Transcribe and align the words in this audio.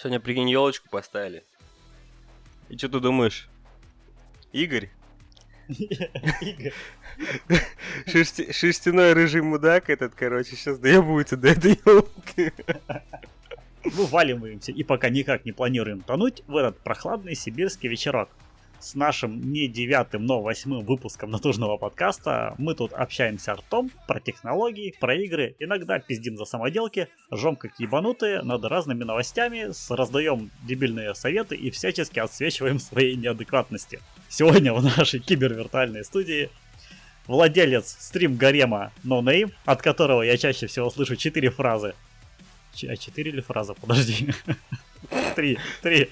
Сегодня, 0.00 0.18
прикинь, 0.18 0.48
елочку 0.48 0.88
поставили. 0.88 1.44
И 2.70 2.76
что 2.78 2.88
ты 2.88 3.00
думаешь? 3.00 3.50
Игорь? 4.50 4.88
Игорь. 5.68 6.72
Шерсти- 8.06 8.50
Шерстяной 8.50 9.12
рыжий 9.12 9.42
мудак 9.42 9.90
этот, 9.90 10.14
короче, 10.14 10.56
сейчас 10.56 10.78
доебывается 10.78 11.36
до 11.36 11.48
этой 11.48 11.72
елки. 11.84 12.50
Вываливаемся 13.84 14.72
и 14.72 14.82
пока 14.84 15.10
никак 15.10 15.44
не 15.44 15.52
планируем 15.52 16.00
тонуть 16.00 16.44
в 16.46 16.56
этот 16.56 16.78
прохладный 16.78 17.34
сибирский 17.34 17.90
вечерок. 17.90 18.30
С 18.80 18.94
нашим 18.94 19.52
не 19.52 19.68
девятым, 19.68 20.24
но 20.24 20.40
восьмым 20.40 20.84
выпуском 20.86 21.30
натужного 21.30 21.76
подкаста 21.76 22.54
мы 22.56 22.74
тут 22.74 22.94
общаемся 22.94 23.52
ртом 23.54 23.90
про 24.08 24.20
технологии, 24.20 24.94
про 24.98 25.14
игры, 25.16 25.54
иногда 25.58 25.98
пиздим 25.98 26.38
за 26.38 26.46
самоделки, 26.46 27.08
жжем 27.30 27.56
как 27.56 27.78
ебанутые 27.78 28.40
над 28.40 28.64
разными 28.64 29.04
новостями, 29.04 29.70
с- 29.72 29.90
раздаем 29.90 30.50
дебильные 30.62 31.14
советы 31.14 31.56
и 31.56 31.70
всячески 31.70 32.18
отсвечиваем 32.20 32.78
своей 32.80 33.16
неадекватности. 33.16 34.00
Сегодня 34.30 34.72
в 34.72 34.82
нашей 34.82 35.20
кибервиртуальной 35.20 36.02
студии 36.02 36.48
владелец 37.26 37.96
стрим 38.00 38.36
гарема 38.36 38.92
No 39.04 39.20
Name, 39.20 39.52
от 39.66 39.82
которого 39.82 40.22
я 40.22 40.38
чаще 40.38 40.66
всего 40.68 40.88
слышу 40.88 41.16
четыре 41.16 41.50
фразы. 41.50 41.94
А 42.88 42.96
четыре 42.96 43.30
или 43.30 43.42
фраза? 43.42 43.74
Подожди. 43.74 44.32
Три, 45.36 45.58
три. 45.82 46.08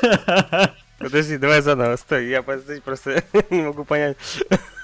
Подожди, 0.98 1.38
давай 1.38 1.62
заново, 1.62 1.96
стой, 1.96 2.28
я 2.28 2.42
просто 2.42 3.22
не 3.50 3.62
могу 3.62 3.84
понять. 3.84 4.16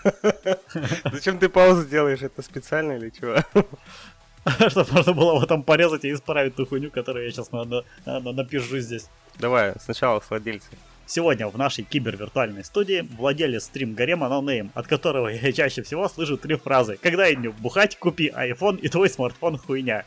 Зачем 1.13 1.39
ты 1.39 1.49
паузу 1.49 1.85
делаешь? 1.85 2.23
Это 2.23 2.41
специально 2.43 2.93
или 2.93 3.11
чего? 3.11 3.37
Чтобы 4.69 4.93
можно 4.93 5.13
было 5.13 5.41
потом 5.41 5.63
порезать 5.63 6.05
и 6.05 6.13
исправить 6.13 6.55
ту 6.55 6.67
хуйню, 6.67 6.91
которую 6.91 7.25
я 7.25 7.33
сейчас 7.33 7.51
напишу 8.05 8.79
здесь. 8.79 9.09
Давай, 9.39 9.75
сначала 9.81 10.21
с 10.21 10.31
владельца. 10.31 10.69
Сегодня 11.07 11.49
в 11.49 11.59
нашей 11.59 11.85
кибервиртуальной 11.85 12.65
студии 12.65 13.07
владелец 13.19 13.65
стрим 13.65 13.95
гарема 13.95 14.27
NoName, 14.29 14.71
от 14.75 14.87
которого 14.87 15.29
я 15.29 15.53
чаще 15.53 15.83
всего 15.83 16.09
слышу 16.09 16.39
три 16.39 16.57
фразы. 16.57 16.99
Когда 17.03 17.27
я 17.27 17.35
не 17.35 17.49
бухать, 17.49 17.99
купи 17.99 18.29
iPhone 18.29 18.79
и 18.79 18.89
твой 18.89 19.11
смартфон 19.11 19.59
хуйня. 19.59 20.05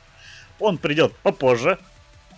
Он 0.59 0.77
придет 0.77 1.13
попозже. 1.21 1.77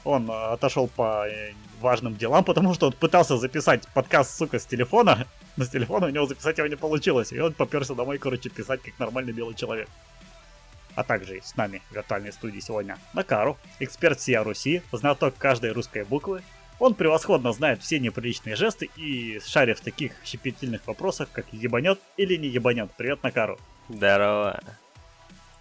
Он 0.09 0.31
отошел 0.31 0.87
по 0.87 1.27
э, 1.27 1.53
важным 1.81 2.17
делам, 2.17 2.43
потому 2.43 2.73
что 2.73 2.87
он 2.87 2.93
пытался 2.93 3.37
записать 3.37 3.87
подкаст, 3.89 4.35
сука, 4.35 4.57
с 4.57 4.65
телефона, 4.65 5.27
но 5.55 5.65
с 5.65 5.69
телефона 5.69 6.07
у 6.07 6.09
него 6.09 6.25
записать 6.25 6.57
его 6.57 6.67
не 6.67 6.75
получилось. 6.75 7.31
И 7.31 7.39
он 7.39 7.53
поперся 7.53 7.93
домой, 7.93 8.17
короче, 8.17 8.49
писать 8.49 8.81
как 8.81 8.97
нормальный 8.97 9.33
белый 9.33 9.53
человек. 9.53 9.87
А 10.95 11.03
также 11.03 11.39
с 11.43 11.55
нами 11.55 11.83
в 11.91 11.95
виртуальной 11.95 12.33
студии 12.33 12.59
сегодня 12.59 12.97
Накару, 13.13 13.55
эксперт 13.79 14.19
Сия 14.19 14.43
Руси, 14.43 14.81
знаток 14.91 15.35
каждой 15.37 15.73
русской 15.73 16.03
буквы, 16.03 16.41
он 16.79 16.95
превосходно 16.95 17.53
знает 17.53 17.83
все 17.83 17.99
неприличные 17.99 18.55
жесты 18.55 18.89
и 18.95 19.39
шарит 19.45 19.77
в 19.77 19.83
таких 19.83 20.13
щепетильных 20.25 20.87
вопросах, 20.87 21.29
как 21.31 21.45
ебанет 21.53 21.99
или 22.17 22.35
не 22.35 22.47
ебанет. 22.47 22.89
Привет, 22.97 23.21
Накару. 23.21 23.59
Здорово. 23.89 24.59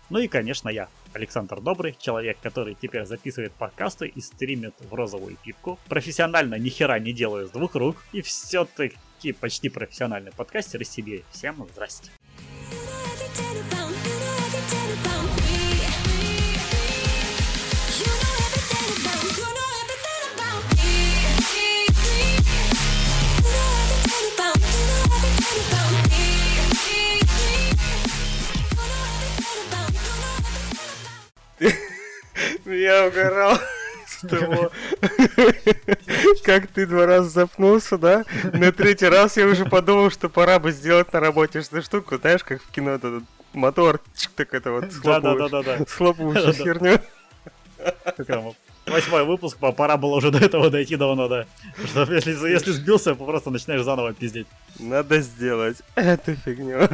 Ну 0.09 0.21
и, 0.21 0.27
конечно, 0.27 0.71
я, 0.71 0.89
Александр 1.13 1.61
Добрый, 1.61 1.97
человек, 1.99 2.39
который 2.43 2.75
теперь 2.75 3.05
записывает 3.05 3.53
подкасты 3.53 4.07
и 4.09 4.21
стримит 4.21 4.75
в 4.81 4.95
розовую 4.95 5.37
пипку. 5.37 5.79
Профессионально 5.89 6.57
ни 6.57 6.69
хера 6.69 6.99
не 6.99 7.13
делаю 7.13 7.47
с 7.47 7.51
двух 7.51 7.75
рук. 7.75 7.97
И 8.13 8.23
все-таки 8.23 9.33
почти 9.33 9.69
профессиональный 9.69 10.33
подкастер 10.33 10.81
из 10.83 10.91
Сибири. 10.91 11.25
Всем 11.31 11.67
здрасте. 11.73 12.11
Я 32.67 33.07
угорал 33.09 33.59
с 34.07 34.27
того, 34.27 34.71
как 36.45 36.67
ты 36.69 36.87
два 36.87 37.07
раза 37.07 37.29
запнулся, 37.29 37.99
да? 37.99 38.25
На 38.53 38.73
третий 38.73 39.07
раз 39.09 39.37
я 39.37 39.47
уже 39.47 39.65
подумал, 39.65 40.11
что 40.11 40.29
пора 40.29 40.59
бы 40.59 40.73
сделать 40.73 41.13
на 41.13 41.21
работе 41.21 41.61
эту 41.61 41.83
штуку, 41.83 42.17
знаешь, 42.19 42.45
как 42.45 42.63
в 42.63 42.71
кино 42.71 42.93
этот 42.93 43.25
мотор, 43.53 44.01
так 44.37 44.55
это 44.55 44.71
вот 44.73 44.85
Да-да. 45.05 45.31
херню. 46.65 47.01
Восьмой 48.87 49.25
выпуск, 49.25 49.59
по- 49.59 49.73
пора 49.73 49.97
было 49.99 50.15
уже 50.17 50.31
до 50.31 50.39
этого 50.39 50.71
дойти 50.71 50.97
давно, 50.97 51.29
да. 51.29 51.47
Что 51.87 52.11
если, 52.13 52.33
если 52.49 52.71
сбился, 52.73 53.15
то 53.15 53.25
просто 53.25 53.51
начинаешь 53.51 53.83
заново 53.83 54.15
пиздеть. 54.15 54.47
Надо 54.79 55.21
сделать 55.21 55.77
эту 55.95 56.35
фигню. 56.37 56.89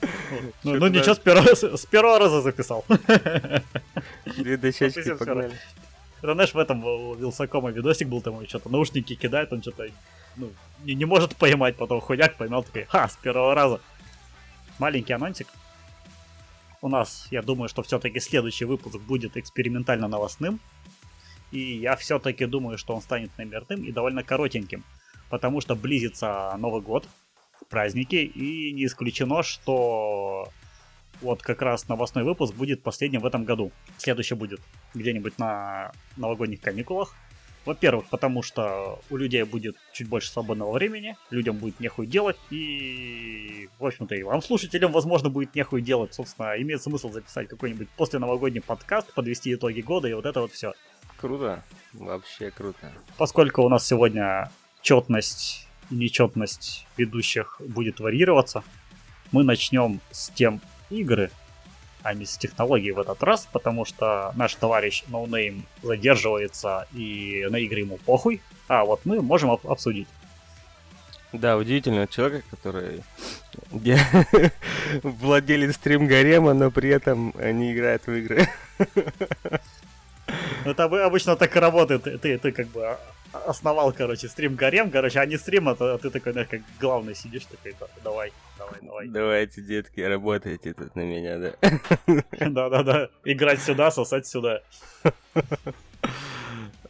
Ну, 0.64 0.74
ну 0.74 0.88
ничего, 0.88 1.14
с 1.14 1.18
первого, 1.18 1.54
с 1.54 1.86
первого 1.86 2.18
раза 2.18 2.40
записал. 2.40 2.84
Две 4.36 4.56
дощечки 4.56 5.14
погнали. 5.14 5.52
Это, 6.22 6.34
знаешь, 6.34 6.54
в 6.54 6.58
этом 6.58 6.84
у 6.84 7.14
Вилсакома 7.14 7.70
видосик 7.70 8.08
был, 8.08 8.20
там 8.20 8.34
он 8.34 8.46
что-то 8.46 8.68
наушники 8.68 9.14
кидает, 9.14 9.52
он 9.52 9.62
что-то 9.62 9.88
ну, 10.36 10.52
не, 10.84 10.94
не 10.94 11.04
может 11.04 11.36
поймать, 11.36 11.76
потом 11.76 12.00
хуяк 12.00 12.36
поймал, 12.36 12.62
такой, 12.62 12.84
ха, 12.84 13.08
с 13.08 13.16
первого 13.16 13.54
раза. 13.54 13.80
Маленький 14.78 15.12
анонсик. 15.12 15.48
У 16.80 16.88
нас, 16.88 17.26
я 17.30 17.42
думаю, 17.42 17.68
что 17.68 17.82
все-таки 17.82 18.20
следующий 18.20 18.64
выпуск 18.64 18.98
будет 19.00 19.36
экспериментально 19.36 20.08
новостным. 20.08 20.60
И 21.50 21.58
я 21.58 21.96
все-таки 21.96 22.46
думаю, 22.46 22.78
что 22.78 22.94
он 22.94 23.02
станет 23.02 23.36
номерным 23.38 23.82
и 23.82 23.90
довольно 23.90 24.22
коротеньким. 24.22 24.84
Потому 25.30 25.60
что 25.60 25.74
близится 25.74 26.54
Новый 26.58 26.82
год, 26.82 27.08
праздники, 27.68 28.16
и 28.16 28.72
не 28.72 28.86
исключено, 28.86 29.42
что 29.42 30.48
вот 31.20 31.42
как 31.42 31.62
раз 31.62 31.88
новостной 31.88 32.24
выпуск 32.24 32.54
будет 32.54 32.82
последним 32.82 33.20
в 33.20 33.26
этом 33.26 33.44
году. 33.44 33.72
Следующий 33.96 34.34
будет 34.34 34.60
где-нибудь 34.94 35.38
на 35.38 35.92
новогодних 36.16 36.60
каникулах. 36.60 37.14
Во-первых, 37.64 38.06
потому 38.06 38.42
что 38.42 38.98
у 39.10 39.16
людей 39.16 39.42
будет 39.42 39.76
чуть 39.92 40.08
больше 40.08 40.30
свободного 40.30 40.72
времени, 40.72 41.16
людям 41.28 41.58
будет 41.58 41.80
нехуй 41.80 42.06
делать, 42.06 42.38
и, 42.50 43.68
в 43.78 43.84
общем-то, 43.84 44.14
и 44.14 44.22
вам, 44.22 44.40
слушателям, 44.40 44.90
возможно, 44.90 45.28
будет 45.28 45.54
нехуй 45.54 45.82
делать. 45.82 46.14
Собственно, 46.14 46.54
имеет 46.62 46.82
смысл 46.82 47.10
записать 47.10 47.48
какой-нибудь 47.48 47.90
после 47.90 48.20
новогодний 48.20 48.62
подкаст, 48.62 49.12
подвести 49.12 49.52
итоги 49.52 49.82
года 49.82 50.08
и 50.08 50.14
вот 50.14 50.24
это 50.24 50.40
вот 50.40 50.52
все. 50.52 50.72
Круто. 51.18 51.62
Вообще 51.92 52.50
круто. 52.50 52.90
Поскольку 53.18 53.62
у 53.62 53.68
нас 53.68 53.86
сегодня 53.86 54.50
четность 54.80 55.67
нечетность 55.90 56.86
ведущих 56.96 57.60
будет 57.60 58.00
варьироваться, 58.00 58.62
мы 59.32 59.44
начнем 59.44 60.00
с 60.10 60.30
тем 60.30 60.60
игры, 60.90 61.30
а 62.02 62.14
не 62.14 62.24
с 62.24 62.36
технологий 62.36 62.92
в 62.92 62.98
этот 62.98 63.22
раз, 63.22 63.48
потому 63.52 63.84
что 63.84 64.32
наш 64.36 64.54
товарищ 64.54 65.04
NoName 65.08 65.62
задерживается 65.82 66.86
и 66.92 67.46
на 67.50 67.56
игры 67.56 67.80
ему 67.80 67.98
похуй, 67.98 68.40
а 68.68 68.84
вот 68.84 69.00
мы 69.04 69.20
можем 69.20 69.50
об- 69.50 69.66
обсудить. 69.66 70.08
Да, 71.32 71.58
удивительного 71.58 72.06
человека, 72.06 72.46
который 72.50 73.02
владелец 75.02 75.74
стрим 75.74 76.06
гарема, 76.06 76.54
но 76.54 76.70
при 76.70 76.88
этом 76.88 77.34
не 77.36 77.74
играет 77.74 78.06
в 78.06 78.12
игры. 78.12 78.48
Это 80.64 80.84
обы- 80.84 81.00
обычно 81.02 81.36
так 81.36 81.56
и 81.56 81.58
работает, 81.60 82.02
ты, 82.02 82.38
ты, 82.38 82.52
как 82.52 82.66
бы 82.68 82.96
основал, 83.46 83.92
короче, 83.92 84.28
стрим 84.28 84.54
гарем, 84.54 84.90
короче, 84.90 85.20
а 85.20 85.26
не 85.26 85.36
стрим, 85.36 85.68
а 85.68 85.72
а 85.78 85.98
ты 85.98 86.10
такой, 86.10 86.32
знаешь, 86.32 86.48
как 86.50 86.60
главный 86.80 87.14
сидишь, 87.14 87.44
такой, 87.44 87.74
«Да, 87.78 87.86
давай, 88.02 88.32
давай, 88.58 88.78
давай. 88.82 89.08
Давайте, 89.08 89.60
детки, 89.62 90.00
работайте 90.00 90.72
тут 90.74 90.94
на 90.96 91.00
меня, 91.02 91.38
да. 91.38 91.52
Да-да-да, 92.48 93.08
играть 93.24 93.62
сюда, 93.62 93.90
сосать 93.90 94.26
сюда. 94.26 94.60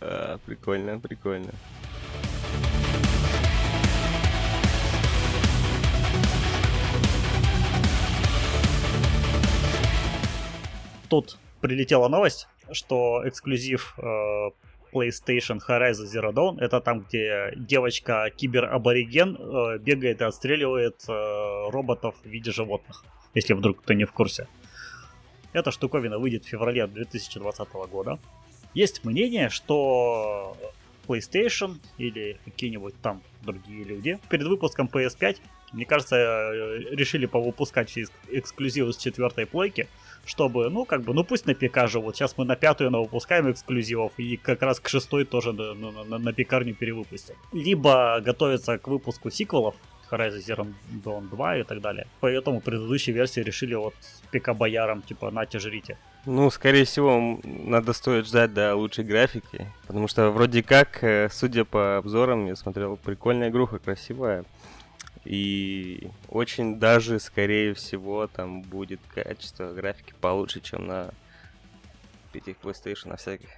А, 0.01 0.39
Прикольно, 0.47 1.01
прикольно. 1.01 1.51
тут 11.09 11.39
прилетела 11.61 12.09
новость, 12.09 12.49
что 12.73 13.23
эксклюзив 13.27 13.95
э, 13.99 14.51
PlayStation 14.93 15.59
Horizon 15.67 16.07
Zero 16.07 16.33
Dawn 16.33 16.59
это 16.61 16.81
там, 16.81 17.01
где 17.01 17.53
девочка 17.57 18.31
кибер-абориген 18.37 19.37
э, 19.37 19.79
бегает 19.79 20.21
и 20.21 20.25
отстреливает 20.25 21.05
э, 21.09 21.71
роботов 21.71 22.15
в 22.23 22.27
виде 22.29 22.51
животных, 22.51 23.05
если 23.35 23.55
вдруг 23.55 23.83
кто 23.83 23.95
не 23.95 24.05
в 24.05 24.13
курсе. 24.13 24.49
Эта 25.53 25.71
штуковина 25.71 26.19
выйдет 26.19 26.45
в 26.45 26.49
феврале 26.49 26.87
2020 26.87 27.73
года. 27.91 28.19
Есть 28.75 29.05
мнение, 29.05 29.49
что 29.49 30.57
PlayStation 31.09 31.79
или 31.97 32.39
какие-нибудь 32.45 32.95
там 33.03 33.23
другие 33.43 33.85
люди 33.85 34.19
перед 34.29 34.47
выпуском 34.47 34.89
PS5, 34.93 35.39
мне 35.73 35.85
кажется, 35.85 36.17
э, 36.17 36.79
решили 36.91 37.27
повыпускать 37.27 37.91
все 37.91 38.03
экск- 38.03 38.13
эксклюзивы 38.31 38.93
с 38.93 38.97
четвертой 38.97 39.47
плойки, 39.47 39.89
чтобы, 40.25 40.71
ну, 40.71 40.85
как 40.85 41.03
бы, 41.03 41.15
ну 41.15 41.25
пусть 41.25 41.47
на 41.47 41.55
ПК 41.55 41.89
живут. 41.89 42.17
Сейчас 42.17 42.37
мы 42.37 42.45
на 42.45 42.57
пятую 42.57 42.91
на 42.91 43.01
выпускаем 43.01 43.51
эксклюзивов, 43.51 44.13
и 44.19 44.37
как 44.37 44.63
раз 44.63 44.81
к 44.81 44.89
шестой 44.89 45.25
тоже 45.25 45.53
на, 45.53 45.75
на, 45.75 46.05
на, 46.05 46.19
на 46.19 46.33
пекарню 46.33 46.75
перевыпустим. 46.75 47.35
Либо 47.53 48.21
готовятся 48.21 48.79
к 48.79 48.89
выпуску 48.89 49.31
сиквелов, 49.31 49.75
Horizon 50.11 50.41
Zero 50.41 50.75
Dawn 51.05 51.29
2 51.29 51.59
и 51.59 51.63
так 51.65 51.81
далее. 51.81 52.07
Поэтому 52.21 52.61
предыдущей 52.61 53.13
версии 53.13 53.41
решили 53.41 53.75
вот 53.75 53.95
ПК-боярам, 54.33 55.03
типа, 55.03 55.31
нате, 55.31 55.59
жрите. 55.59 55.99
Ну, 56.31 56.51
скорее 56.51 56.85
всего, 56.85 57.41
надо 57.43 57.95
стоит 57.95 58.27
ждать 58.27 58.53
до 58.53 58.75
лучшей 58.75 59.03
графики, 59.03 59.73
потому 59.87 60.09
что 60.09 60.31
вроде 60.31 60.63
как, 60.63 61.03
э, 61.03 61.31
судя 61.33 61.65
по 61.65 61.97
обзорам, 61.97 62.45
я 62.45 62.55
смотрел, 62.55 62.99
прикольная 62.99 63.49
игруха, 63.49 63.79
красивая. 63.79 64.45
И 65.25 66.11
очень 66.29 66.79
даже, 66.79 67.19
скорее 67.19 67.73
всего, 67.73 68.27
там 68.27 68.61
будет 68.61 69.01
качество 69.15 69.73
графики 69.73 70.13
получше, 70.21 70.61
чем 70.61 70.87
на 70.87 71.15
этих 72.35 72.57
PlayStation, 72.63 73.09
на 73.09 73.17
всяких. 73.17 73.49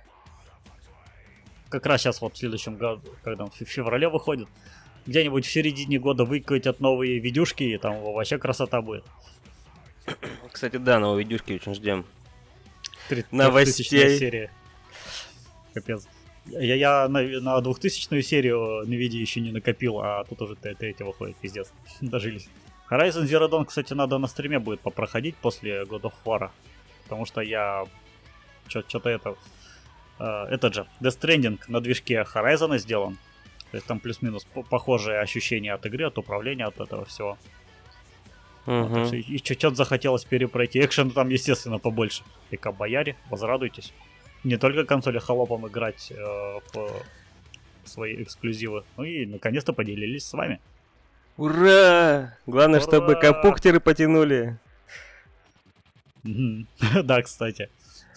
Как 1.71 1.85
раз 1.87 2.03
сейчас 2.03 2.21
вот 2.21 2.35
в 2.35 2.39
следующем 2.39 2.77
году, 2.77 3.03
когда 3.25 3.47
в 3.47 3.53
феврале 3.53 4.09
выходит, 4.09 4.49
где-нибудь 5.07 5.45
в 5.45 5.51
середине 5.51 5.99
года 5.99 6.25
выкатят 6.25 6.79
новые 6.79 7.19
видюшки, 7.19 7.65
и 7.65 7.79
там 7.79 8.01
вообще 8.01 8.39
красота 8.39 8.81
будет. 8.81 9.05
Кстати, 10.53 10.77
да, 10.77 11.01
новые 11.01 11.25
видюшки 11.25 11.55
очень 11.55 11.75
ждем. 11.75 12.07
Новостей. 13.31 14.19
серия. 14.19 14.51
Капец. 15.75 16.07
Я, 16.47 16.75
я 16.75 17.09
на, 17.09 17.23
на 17.23 17.61
2000 17.61 18.23
серию 18.23 18.85
NVIDIA 18.87 19.21
еще 19.21 19.41
не 19.41 19.53
накопил, 19.53 20.01
а 20.01 20.25
тут 20.25 20.43
уже 20.43 20.57
третья 20.57 21.05
выходит, 21.05 21.37
пиздец. 21.37 21.73
Дожились. 22.01 22.49
Horizon 22.91 23.25
Zero 23.25 23.49
Dawn, 23.49 23.65
кстати, 23.67 23.93
надо 23.93 24.19
на 24.19 24.27
стриме 24.27 24.59
будет 24.59 24.81
попроходить 24.81 25.37
после 25.37 25.83
God 25.83 26.03
of 26.03 26.13
War. 26.25 26.51
Потому 27.05 27.25
что 27.25 27.41
я 27.41 27.87
что-то 28.67 29.09
это... 29.09 29.37
Э, 30.19 30.47
этот 30.51 30.75
же, 30.75 30.87
Death 31.01 31.21
Stranding 31.21 31.61
на 31.69 31.81
движке 31.81 32.27
Horizon 32.35 32.79
сделан. 32.79 33.19
То 33.71 33.77
есть 33.77 33.87
там 33.87 34.01
плюс-минус 34.01 34.47
похожие 34.69 35.21
ощущения 35.21 35.73
от 35.73 35.87
игры, 35.87 36.07
от 36.07 36.19
управления, 36.19 36.67
от 36.67 36.81
этого 36.81 37.05
всего. 37.05 37.39
Uh-huh. 38.71 39.05
Вот, 39.05 39.13
и 39.13 39.39
что-то 39.39 39.75
захотелось 39.75 40.25
перепройти. 40.25 40.79
Экшен 40.79 41.11
там, 41.11 41.29
естественно, 41.29 41.81
побольше. 41.81 42.23
И 42.53 42.57
бояре, 42.57 43.17
возрадуйтесь. 43.29 43.93
Не 44.45 44.59
только 44.59 44.85
консоли 44.85 45.19
холопом 45.19 45.67
играть 45.67 46.13
э, 46.13 46.15
в 46.73 47.03
свои 47.85 48.23
эксклюзивы. 48.23 48.85
Ну 48.97 49.03
и 49.03 49.27
наконец-то 49.27 49.73
поделились 49.73 50.25
с 50.25 50.33
вами. 50.33 50.61
Ура! 51.37 52.37
Главное, 52.47 52.79
Ура! 52.79 52.87
чтобы 52.87 53.17
компуктеры 53.17 53.81
потянули. 53.81 54.57
Да, 57.03 57.23
кстати 57.23 57.71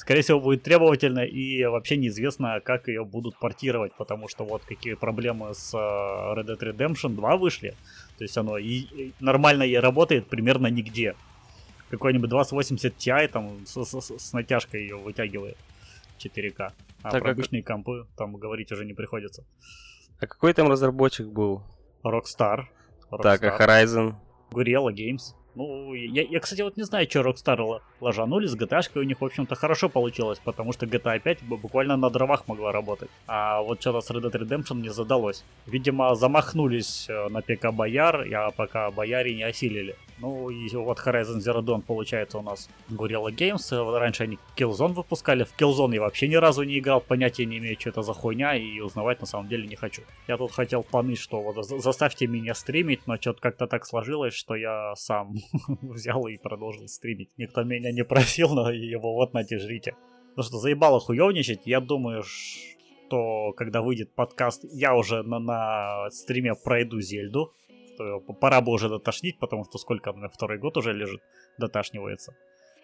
скорее 0.04 0.22
всего, 0.22 0.42
будет 0.42 0.64
требовательно 0.64 1.20
и 1.20 1.64
вообще 1.64 1.96
неизвестно, 1.96 2.60
как 2.60 2.90
ее 2.90 3.06
будут 3.06 3.40
портировать, 3.40 3.94
потому 3.98 4.28
что 4.28 4.44
вот 4.44 4.62
какие 4.66 4.96
проблемы 4.96 5.54
с 5.54 5.74
э, 5.74 5.78
Red 5.78 6.46
Dead 6.46 6.60
Redemption 6.60 7.16
2 7.16 7.38
вышли. 7.38 7.74
То 8.18 8.24
есть 8.24 8.38
оно 8.38 8.58
и, 8.58 8.66
и 8.66 9.14
нормально 9.20 9.64
ей 9.64 9.80
работает 9.80 10.28
примерно 10.28 10.68
нигде. 10.68 11.16
Какой-нибудь 11.90 12.30
2080 12.30 12.96
Ti 12.98 13.28
там 13.28 13.66
с, 13.66 13.84
с, 13.84 14.20
с 14.20 14.34
натяжкой 14.34 14.82
ее 14.82 14.98
вытягивает 14.98 15.58
4К. 16.20 16.72
А 17.02 17.12
так 17.12 17.22
про 17.22 17.30
как... 17.30 17.38
обычные 17.38 17.64
компы 17.64 18.08
там 18.18 18.36
говорить 18.36 18.72
уже 18.72 18.86
не 18.86 18.94
приходится. 18.94 19.46
А 20.20 20.28
какой 20.28 20.54
там 20.54 20.70
разработчик 20.70 21.28
был? 21.28 21.64
Rockstar. 22.04 22.66
Rockstar. 23.12 23.22
Так, 23.22 23.44
а 23.44 23.58
Horizon? 23.58 24.16
Guerrilla 24.52 24.94
Games. 24.94 25.36
Ну, 25.56 25.94
я, 25.94 26.24
я, 26.24 26.40
кстати, 26.40 26.62
вот 26.62 26.78
не 26.78 26.84
знаю, 26.84 27.08
что 27.10 27.22
Rockstar 27.22 27.82
ложанули 28.02 28.48
с 28.48 28.56
GTA, 28.56 28.82
у 28.96 29.04
них, 29.04 29.22
в 29.22 29.26
общем-то, 29.26 29.56
хорошо 29.56 29.90
получилось, 29.90 30.40
потому 30.44 30.74
что 30.74 30.86
GTA 30.86 31.20
5 31.20 31.44
буквально 31.44 31.98
на 31.98 32.10
дровах 32.10 32.48
могла 32.48 32.72
работать. 32.72 33.10
А 33.28 33.62
вот 33.62 33.80
что-то 33.82 34.02
с 34.02 34.10
Red 34.12 34.32
Dead 34.32 34.42
Redemption 34.42 34.82
не 34.82 34.90
задалось. 34.90 35.44
Видимо, 35.68 36.16
замахнулись 36.16 37.08
э, 37.10 37.30
на 37.30 37.42
ПК 37.42 37.72
Бояр, 37.72 38.26
а 38.34 38.52
пока 38.52 38.90
Бояре 38.92 39.36
не 39.36 39.44
осилили. 39.44 39.96
Ну, 40.20 40.50
и 40.50 40.70
вот 40.76 41.00
Horizon 41.00 41.40
Zero 41.40 41.62
Dawn, 41.62 41.82
получается, 41.82 42.38
у 42.38 42.42
нас 42.42 42.70
Gorilla 42.90 43.30
Games. 43.30 44.00
Раньше 44.00 44.24
они 44.24 44.38
Killzone 44.56 44.94
выпускали. 44.94 45.44
В 45.44 45.54
Killzone 45.58 45.96
я 45.96 46.02
вообще 46.02 46.28
ни 46.28 46.36
разу 46.36 46.64
не 46.64 46.80
играл, 46.80 47.02
понятия 47.02 47.46
не 47.46 47.58
имею, 47.58 47.80
что 47.80 47.90
это 47.90 48.02
за 48.04 48.14
хуйня, 48.14 48.56
и 48.56 48.80
узнавать 48.80 49.20
на 49.22 49.28
самом 49.28 49.50
деле 49.50 49.68
не 49.68 49.76
хочу. 49.76 50.04
Я 50.28 50.38
тут 50.38 50.52
хотел 50.52 50.84
поныть, 50.84 51.20
что 51.20 51.42
вот 51.42 51.66
заставьте 51.66 52.28
меня 52.28 52.54
стримить, 52.54 53.06
но 53.08 53.18
что-то 53.18 53.42
как-то 53.42 53.68
так 53.68 53.86
сложилось, 53.86 54.34
что 54.34 54.56
я 54.56 54.94
сам 54.96 55.36
взял 55.82 56.28
и 56.28 56.38
продолжил 56.38 56.88
стримить. 56.88 57.30
Никто 57.38 57.64
меня 57.64 57.92
не 57.92 58.04
просил, 58.04 58.50
но 58.50 58.72
его 58.72 59.14
вот 59.14 59.34
нате 59.34 59.60
жрите. 59.60 59.96
Ну 60.36 60.44
что, 60.44 60.58
заебало 60.58 61.00
хуёвничать, 61.00 61.62
я 61.66 61.80
думаю, 61.80 62.24
что 62.24 63.54
когда 63.54 63.82
выйдет 63.82 64.14
подкаст, 64.16 64.66
я 64.72 64.96
уже 64.96 65.22
на, 65.24 65.40
на 65.40 66.10
стриме 66.10 66.56
пройду 66.56 67.00
Зельду, 67.02 67.54
что 67.94 68.20
пора 68.20 68.62
бы 68.62 68.72
уже 68.72 68.90
дотошнить, 68.90 69.38
потому 69.40 69.66
что 69.66 69.78
сколько 69.78 70.12
меня 70.12 70.30
второй 70.30 70.58
год 70.58 70.78
уже 70.78 70.94
лежит, 70.94 71.22
доташнивается. 71.60 72.36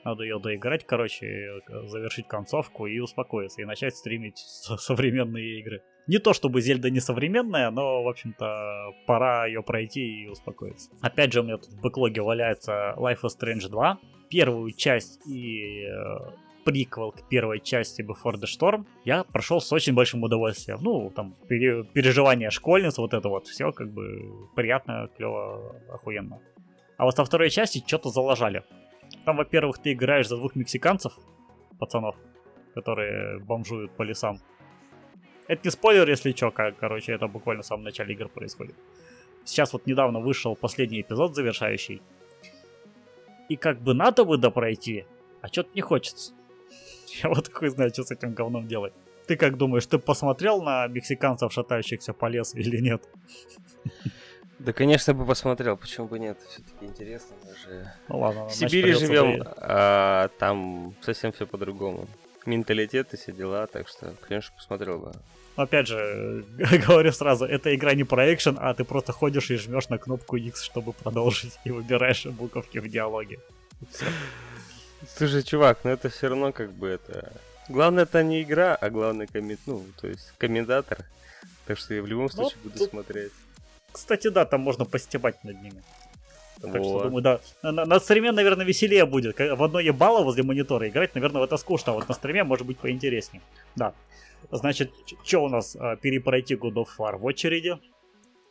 Надо 0.03 0.23
ее 0.23 0.39
доиграть, 0.39 0.85
короче, 0.85 1.61
завершить 1.85 2.27
концовку 2.27 2.87
и 2.87 2.99
успокоиться, 2.99 3.61
и 3.61 3.65
начать 3.65 3.95
стримить 3.95 4.37
современные 4.37 5.59
игры. 5.59 5.81
Не 6.07 6.17
то 6.17 6.33
чтобы 6.33 6.61
Зельда 6.61 6.89
не 6.89 6.99
современная, 6.99 7.69
но, 7.69 8.03
в 8.03 8.07
общем-то, 8.07 8.93
пора 9.05 9.45
ее 9.45 9.61
пройти 9.61 10.23
и 10.23 10.27
успокоиться. 10.27 10.89
Опять 11.01 11.33
же, 11.33 11.41
у 11.41 11.43
меня 11.43 11.57
тут 11.57 11.69
в 11.69 11.81
бэклоге 11.81 12.21
валяется 12.21 12.95
Life 12.97 13.21
is 13.23 13.29
Strange 13.39 13.69
2. 13.69 13.99
Первую 14.29 14.71
часть 14.71 15.19
и 15.27 15.85
э, 15.85 16.31
приквел 16.69 17.11
к 17.11 17.27
первой 17.27 17.59
части 17.59 18.01
Before 18.01 18.35
the 18.35 18.45
Storm, 18.45 18.85
я 19.05 19.23
прошел 19.23 19.59
с 19.59 19.71
очень 19.73 19.93
большим 19.93 20.23
удовольствием. 20.23 20.79
Ну, 20.81 21.11
там, 21.15 21.35
пере, 21.47 21.83
переживания 21.83 22.49
школьниц, 22.49 22.97
вот 22.97 23.13
это 23.13 23.27
вот, 23.29 23.47
все 23.47 23.71
как 23.71 23.91
бы 23.91 24.47
приятно, 24.55 25.09
клево, 25.17 25.75
охуенно. 25.91 26.39
А 26.97 27.05
вот 27.05 27.15
со 27.15 27.25
второй 27.25 27.49
части 27.49 27.83
что-то 27.85 28.09
залажали. 28.09 28.63
Там, 29.29 29.37
во-первых, 29.37 29.77
ты 29.77 29.93
играешь 29.93 30.27
за 30.27 30.37
двух 30.37 30.55
мексиканцев, 30.55 31.13
пацанов, 31.77 32.15
которые 32.73 33.37
бомжуют 33.37 33.91
по 33.91 34.01
лесам. 34.01 34.39
Это 35.47 35.61
не 35.65 35.69
спойлер, 35.69 36.09
если 36.09 36.31
что, 36.31 36.49
как, 36.49 36.77
короче, 36.77 37.11
это 37.11 37.27
буквально 37.27 37.61
в 37.61 37.65
самом 37.67 37.83
начале 37.83 38.15
игры 38.15 38.27
происходит. 38.27 38.75
Сейчас 39.45 39.71
вот 39.71 39.85
недавно 39.85 40.19
вышел 40.19 40.55
последний 40.55 41.01
эпизод 41.01 41.35
завершающий. 41.35 42.01
И 43.49 43.55
как 43.55 43.79
бы 43.81 43.93
надо 43.93 44.25
бы 44.25 44.39
допройти, 44.39 45.05
а 45.41 45.47
что-то 45.47 45.69
не 45.75 45.81
хочется. 45.81 46.33
Я 47.23 47.29
вот 47.29 47.45
такой 47.45 47.69
знаю, 47.69 47.91
что 47.91 48.03
с 48.03 48.09
этим 48.09 48.33
говном 48.33 48.67
делать. 48.67 48.93
Ты 49.27 49.35
как 49.35 49.57
думаешь, 49.57 49.85
ты 49.85 49.99
посмотрел 49.99 50.63
на 50.63 50.87
мексиканцев, 50.87 51.53
шатающихся 51.53 52.13
по 52.13 52.25
лесу 52.25 52.57
или 52.57 52.81
нет? 52.81 53.07
Да, 54.59 54.73
конечно, 54.73 55.13
бы 55.13 55.25
посмотрел, 55.25 55.77
почему 55.77 56.07
бы 56.07 56.19
нет, 56.19 56.37
все-таки 56.49 56.85
интересно. 56.85 57.35
Мы 57.45 57.55
же 57.55 57.93
ну, 58.09 58.19
ладно, 58.19 58.47
в 58.47 58.53
Сибири 58.53 58.91
живем, 58.91 59.41
а 59.55 60.27
там 60.37 60.93
совсем 61.01 61.31
все 61.31 61.47
по-другому. 61.47 62.07
Менталитет 62.45 63.13
и 63.13 63.17
все 63.17 63.31
дела, 63.31 63.67
так 63.67 63.87
что, 63.87 64.13
конечно, 64.27 64.53
посмотрел 64.57 64.99
бы. 64.99 65.13
опять 65.55 65.87
же, 65.87 66.43
говорю 66.87 67.13
сразу, 67.13 67.45
эта 67.45 67.73
игра 67.73 67.93
не 67.93 68.03
про 68.03 68.33
экшен, 68.33 68.57
а 68.59 68.73
ты 68.73 68.83
просто 68.83 69.13
ходишь 69.13 69.49
и 69.49 69.55
жмешь 69.55 69.87
на 69.87 69.97
кнопку 69.97 70.35
X, 70.35 70.61
чтобы 70.61 70.91
продолжить, 70.91 71.57
и 71.63 71.71
выбираешь 71.71 72.25
буковки 72.25 72.79
в 72.79 72.89
диалоге. 72.89 73.39
Все. 73.89 74.05
Слушай, 75.15 75.43
чувак, 75.43 75.79
ну 75.85 75.91
это 75.91 76.09
все 76.09 76.27
равно 76.27 76.51
как 76.51 76.73
бы 76.73 76.87
это... 76.87 77.31
Главное 77.69 78.03
это 78.03 78.23
не 78.23 78.41
игра, 78.41 78.75
а 78.75 78.89
главный 78.89 79.27
коммент, 79.27 79.61
ну, 79.67 79.85
то 80.01 80.07
есть 80.07 80.33
комментатор. 80.37 81.05
Так 81.65 81.77
что 81.77 81.93
я 81.93 82.01
в 82.01 82.07
любом 82.07 82.25
ну, 82.25 82.29
случае 82.29 82.57
ну, 82.63 82.69
буду 82.69 82.79
тут... 82.79 82.89
смотреть. 82.89 83.31
Кстати, 83.91 84.29
да, 84.29 84.45
там 84.45 84.61
можно 84.61 84.85
постебать 84.85 85.43
над 85.43 85.61
ними. 85.61 85.83
Вот. 86.61 86.73
Так 86.73 86.83
что, 86.83 87.03
думаю, 87.03 87.21
да. 87.21 87.39
На, 87.63 87.85
на 87.85 87.99
стриме, 87.99 88.31
наверное, 88.31 88.65
веселее 88.65 89.05
будет. 89.05 89.39
В 89.39 89.63
одно 89.63 89.79
ебало 89.79 90.23
возле 90.23 90.43
монитора 90.43 90.87
играть, 90.87 91.15
наверное, 91.15 91.43
это 91.43 91.57
скучно. 91.57 91.93
А 91.93 91.95
вот 91.95 92.09
на 92.09 92.15
стриме 92.15 92.43
может 92.43 92.67
быть 92.67 92.77
поинтереснее. 92.77 93.41
Да. 93.75 93.93
Значит, 94.51 94.91
что 95.23 95.43
у 95.43 95.49
нас? 95.49 95.75
А, 95.79 95.95
перепройти 95.95 96.55
God 96.55 96.73
of 96.73 96.87
War 96.97 97.17
в 97.17 97.25
очереди. 97.25 97.77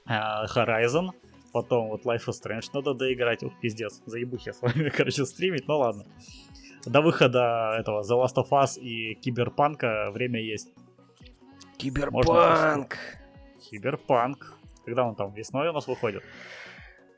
А, 0.07 0.47
Horizon. 0.47 1.11
Потом 1.52 1.88
вот 1.88 2.04
Life 2.04 2.26
is 2.28 2.35
Strange 2.42 2.71
надо 2.73 2.95
доиграть. 2.95 3.42
Ух, 3.42 3.52
пиздец. 3.61 4.00
Заебусь 4.07 4.47
я 4.47 4.52
с 4.52 4.62
вами, 4.62 4.88
короче, 4.97 5.25
стримить. 5.25 5.68
Ну 5.68 5.78
ладно. 5.78 6.04
До 6.87 7.00
выхода 7.00 7.76
этого 7.78 8.02
The 8.02 8.25
Last 8.25 8.37
of 8.37 8.49
Us 8.50 8.80
и 8.80 9.14
Киберпанка 9.14 10.11
время 10.12 10.40
есть. 10.40 10.68
Киберпанк! 11.76 12.97
Киберпанк. 13.71 14.57
Когда 14.88 15.04
он 15.04 15.14
там 15.14 15.35
весной 15.35 15.68
у 15.68 15.73
нас 15.75 15.87
выходит? 15.87 16.23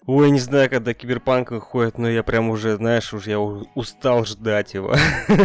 Ой, 0.05 0.33
не 0.33 0.41
знаю, 0.41 0.69
когда 0.69 0.93
киберпанк 0.93 1.53
выходит, 1.53 1.99
но 1.99 2.11
я 2.11 2.25
прям 2.25 2.50
уже, 2.50 2.75
знаешь, 2.75 3.15
уже 3.15 3.31
я 3.31 3.39
устал 3.39 4.25
ждать 4.25 4.75
его. 4.75 4.93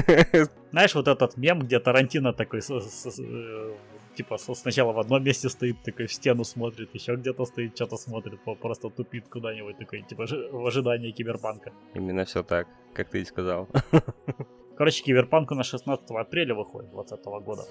Знаешь, 0.72 0.96
вот 0.96 1.08
этот 1.08 1.38
мем, 1.38 1.60
где 1.60 1.80
Тарантино 1.80 2.34
такой 2.34 2.64
с, 2.64 2.68
с, 2.68 3.12
с, 3.12 3.20
э, 3.20 3.76
типа 4.16 4.38
сначала 4.38 4.92
в 4.92 5.00
одном 5.00 5.24
месте 5.24 5.50
стоит, 5.50 5.84
такой 5.84 6.08
в 6.08 6.14
стену 6.14 6.44
смотрит, 6.44 6.96
еще 6.96 7.16
где-то 7.16 7.46
стоит, 7.46 7.76
что-то 7.76 7.98
смотрит, 7.98 8.40
просто 8.60 8.90
тупит 8.90 9.28
куда-нибудь, 9.30 9.78
такой, 9.78 10.02
типа 10.02 10.26
в 10.26 10.66
ожидании 10.66 11.12
киберпанка. 11.12 11.74
Именно 11.94 12.26
все 12.26 12.42
так, 12.42 12.68
как 12.96 13.10
ты 13.10 13.22
и 13.22 13.26
сказал. 13.26 13.68
Короче, 14.78 15.04
киберпанк 15.04 15.52
на 15.52 15.64
16 15.64 16.10
апреля 16.10 16.56
выходит 16.56 16.90
2020 16.90 17.26
года. 17.46 17.66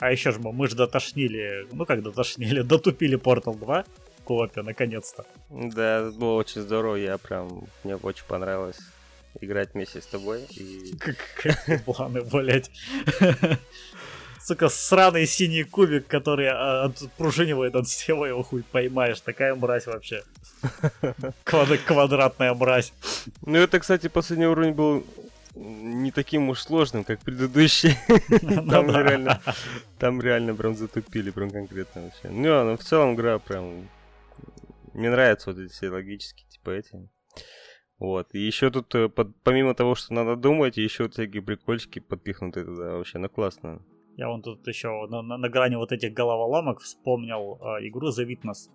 А 0.00 0.10
еще 0.10 0.32
же 0.32 0.40
мы, 0.40 0.52
мы 0.52 0.66
же 0.66 0.74
дотошнили, 0.74 1.66
ну 1.72 1.86
как 1.86 2.02
дотошнили, 2.02 2.62
дотупили 2.62 3.16
Portal 3.16 3.56
2 3.56 3.84
в 4.18 4.24
коопе, 4.24 4.62
наконец-то. 4.62 5.24
Да, 5.48 6.10
было 6.10 6.34
очень 6.34 6.62
здорово, 6.62 6.96
я 6.96 7.18
прям, 7.18 7.68
мне 7.84 7.94
очень 7.96 8.24
понравилось 8.26 8.78
играть 9.40 9.74
вместе 9.74 10.00
с 10.00 10.06
тобой. 10.06 10.42
И... 10.50 10.94
Какие 11.36 11.78
планы, 11.78 12.22
блять. 12.22 12.70
Сука, 14.44 14.68
сраный 14.68 15.26
синий 15.26 15.62
кубик, 15.62 16.08
который 16.08 16.48
а, 16.48 16.84
отпружинивает 16.84 17.76
от 17.76 17.86
всего, 17.86 18.26
его 18.26 18.42
хуй 18.42 18.64
поймаешь. 18.64 19.20
Такая 19.20 19.54
мразь 19.54 19.86
вообще. 19.86 20.24
Квад- 21.44 21.78
квадратная 21.86 22.52
мразь. 22.52 22.92
Ну 23.46 23.58
это, 23.58 23.78
кстати, 23.78 24.08
последний 24.08 24.46
уровень 24.46 24.72
был 24.72 25.04
не 25.54 26.10
таким 26.10 26.48
уж 26.48 26.62
сложным, 26.62 27.04
как 27.04 27.20
предыдущий. 27.20 27.96
Ну 28.42 28.66
там 28.68 28.90
реально, 28.90 29.40
там 29.98 30.20
реально 30.20 30.54
прям 30.54 30.74
затупили, 30.74 31.30
прям 31.30 31.50
конкретно 31.50 32.02
вообще. 32.02 32.28
Ну, 32.28 32.64
но 32.64 32.76
в 32.76 32.82
целом 32.82 33.14
игра 33.14 33.38
прям... 33.38 33.88
Мне 34.92 35.10
нравятся 35.10 35.50
вот 35.50 35.60
эти 35.60 35.72
все 35.72 35.88
логические, 35.88 36.48
типа 36.48 36.70
эти. 36.70 37.08
Вот. 37.98 38.34
И 38.34 38.40
еще 38.40 38.70
тут, 38.70 38.92
э, 38.94 39.08
под, 39.08 39.40
помимо 39.42 39.74
того, 39.74 39.94
что 39.94 40.12
надо 40.12 40.34
думать, 40.34 40.76
еще 40.76 41.08
всякие 41.08 41.42
прикольчики 41.42 42.00
подпихнуты 42.00 42.64
туда 42.64 42.96
вообще, 42.96 43.18
ну 43.18 43.28
классно. 43.28 43.80
Я 44.16 44.28
вон 44.28 44.42
тут 44.42 44.66
еще 44.68 45.06
на, 45.08 45.22
на, 45.22 45.36
на 45.38 45.48
грани 45.48 45.76
вот 45.76 45.92
этих 45.92 46.12
головоломок 46.12 46.80
вспомнил 46.80 47.58
э, 47.60 47.88
игру 47.88 48.08
The 48.08 48.26
Witness 48.26 48.70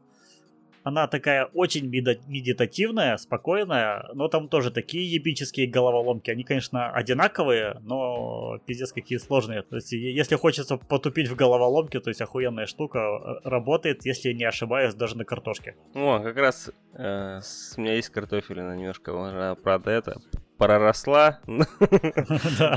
она 0.88 1.08
такая 1.08 1.50
очень 1.54 1.86
медитативная, 1.86 3.18
спокойная, 3.18 4.06
но 4.14 4.30
там 4.30 4.48
тоже 4.48 4.72
такие 4.72 5.06
епические 5.12 5.68
головоломки. 5.68 6.32
Они, 6.32 6.46
конечно, 6.46 6.90
одинаковые, 6.92 7.82
но 7.82 8.60
пиздец 8.66 8.94
какие 8.94 9.18
сложные. 9.18 9.64
То 9.64 9.76
есть, 9.76 9.92
если 9.92 10.38
хочется 10.38 10.78
потупить 10.78 11.28
в 11.28 11.36
головоломке, 11.36 12.00
то 12.00 12.10
есть 12.10 12.22
охуенная 12.22 12.68
штука 12.68 13.00
э, 13.00 13.50
работает, 13.50 14.06
если 14.06 14.32
не 14.32 14.46
ошибаюсь, 14.46 14.94
даже 14.94 15.18
на 15.18 15.26
картошке. 15.26 15.76
О, 15.94 16.20
как 16.20 16.38
раз 16.38 16.72
э, 16.94 17.42
у 17.76 17.82
меня 17.82 17.96
есть 17.96 18.10
картофелина 18.10 18.74
немножко, 18.78 19.12
она, 19.12 19.56
правда, 19.56 19.92
это 19.92 20.22
проросла. 20.58 21.40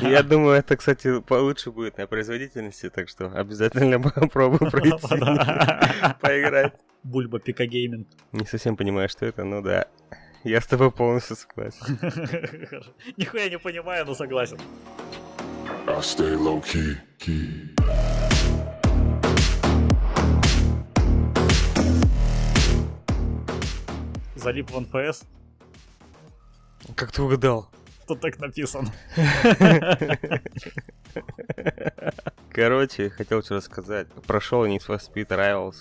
Я 0.01 0.23
думаю, 0.23 0.59
это, 0.59 0.77
кстати, 0.77 1.21
получше 1.21 1.71
будет 1.71 1.99
на 1.99 2.07
производительности, 2.07 2.91
так 2.91 3.09
что 3.09 3.27
обязательно 3.27 4.01
попробую 4.11 4.71
пройти, 4.71 4.91
поиграть. 6.21 6.75
Бульба 7.03 7.41
Пика 7.41 7.67
Гейминг. 7.67 8.07
Не 8.33 8.47
совсем 8.47 8.77
понимаю, 8.77 9.09
что 9.09 9.27
это, 9.27 9.45
но 9.45 9.63
да. 9.63 9.87
Я 10.45 10.61
с 10.61 10.67
тобой 10.67 10.91
полностью 10.91 11.37
согласен. 11.37 11.99
Нихуя 13.17 13.49
не 13.49 13.59
понимаю, 13.59 14.07
но 14.07 14.15
согласен. 14.15 14.59
Stay 15.87 16.37
low 16.37 16.63
key, 16.63 16.97
key. 17.19 17.75
Залип 24.35 24.71
в 24.71 24.81
НФС. 24.81 25.25
Как 26.95 27.13
ты 27.13 27.23
угадал? 27.23 27.69
Тут 28.07 28.21
так 28.21 28.39
написано. 28.39 28.93
Короче, 32.53 33.11
хотел 33.11 33.43
что 33.43 33.57
рассказать. 33.57 34.09
Прошел 34.27 34.67
Need 34.67 34.83
for 34.87 34.99
Speed 34.99 35.29
Rivals. 35.29 35.77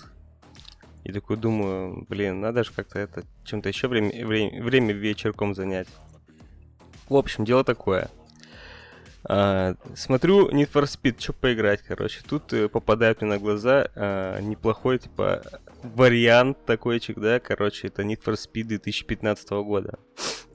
И 1.04 1.12
такой 1.12 1.36
думаю, 1.36 2.06
блин, 2.08 2.40
надо 2.40 2.62
же 2.62 2.72
как-то 2.72 2.98
это 2.98 3.24
чем-то 3.44 3.68
еще 3.68 3.88
время, 3.88 4.26
время, 4.26 4.62
время 4.62 4.92
вечерком 4.92 5.54
занять. 5.54 5.88
В 7.08 7.16
общем, 7.16 7.44
дело 7.44 7.64
такое. 7.64 8.10
А, 9.24 9.74
смотрю 9.94 10.48
Need 10.50 10.70
for 10.70 10.84
Speed, 10.84 11.20
что 11.20 11.32
поиграть, 11.32 11.82
короче. 11.82 12.20
Тут 12.26 12.52
э, 12.52 12.68
попадает 12.68 13.20
мне 13.20 13.30
на 13.30 13.38
глаза 13.38 13.88
а, 13.94 14.40
неплохой, 14.40 14.98
типа, 14.98 15.42
вариант 15.82 16.64
такойчик, 16.64 17.18
да, 17.18 17.40
короче, 17.40 17.88
это 17.88 18.02
Need 18.02 18.22
for 18.22 18.34
Speed 18.34 18.64
2015 18.64 19.50
года. 19.50 19.98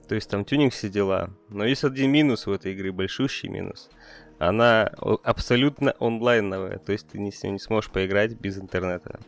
То 0.07 0.15
есть 0.15 0.29
там 0.29 0.45
тюнинг 0.45 0.73
все 0.73 0.89
дела. 0.89 1.29
Но 1.49 1.65
есть 1.65 1.83
один 1.83 2.11
минус 2.11 2.45
в 2.45 2.51
этой 2.51 2.73
игре, 2.73 2.91
большущий 2.91 3.49
минус. 3.49 3.89
Она 4.37 4.87
абсолютно 5.23 5.95
онлайновая, 5.99 6.77
то 6.77 6.91
есть 6.91 7.07
ты 7.07 7.19
не, 7.19 7.31
не 7.43 7.59
сможешь 7.59 7.89
поиграть 7.89 8.33
без 8.33 8.57
интернета. 8.57 9.19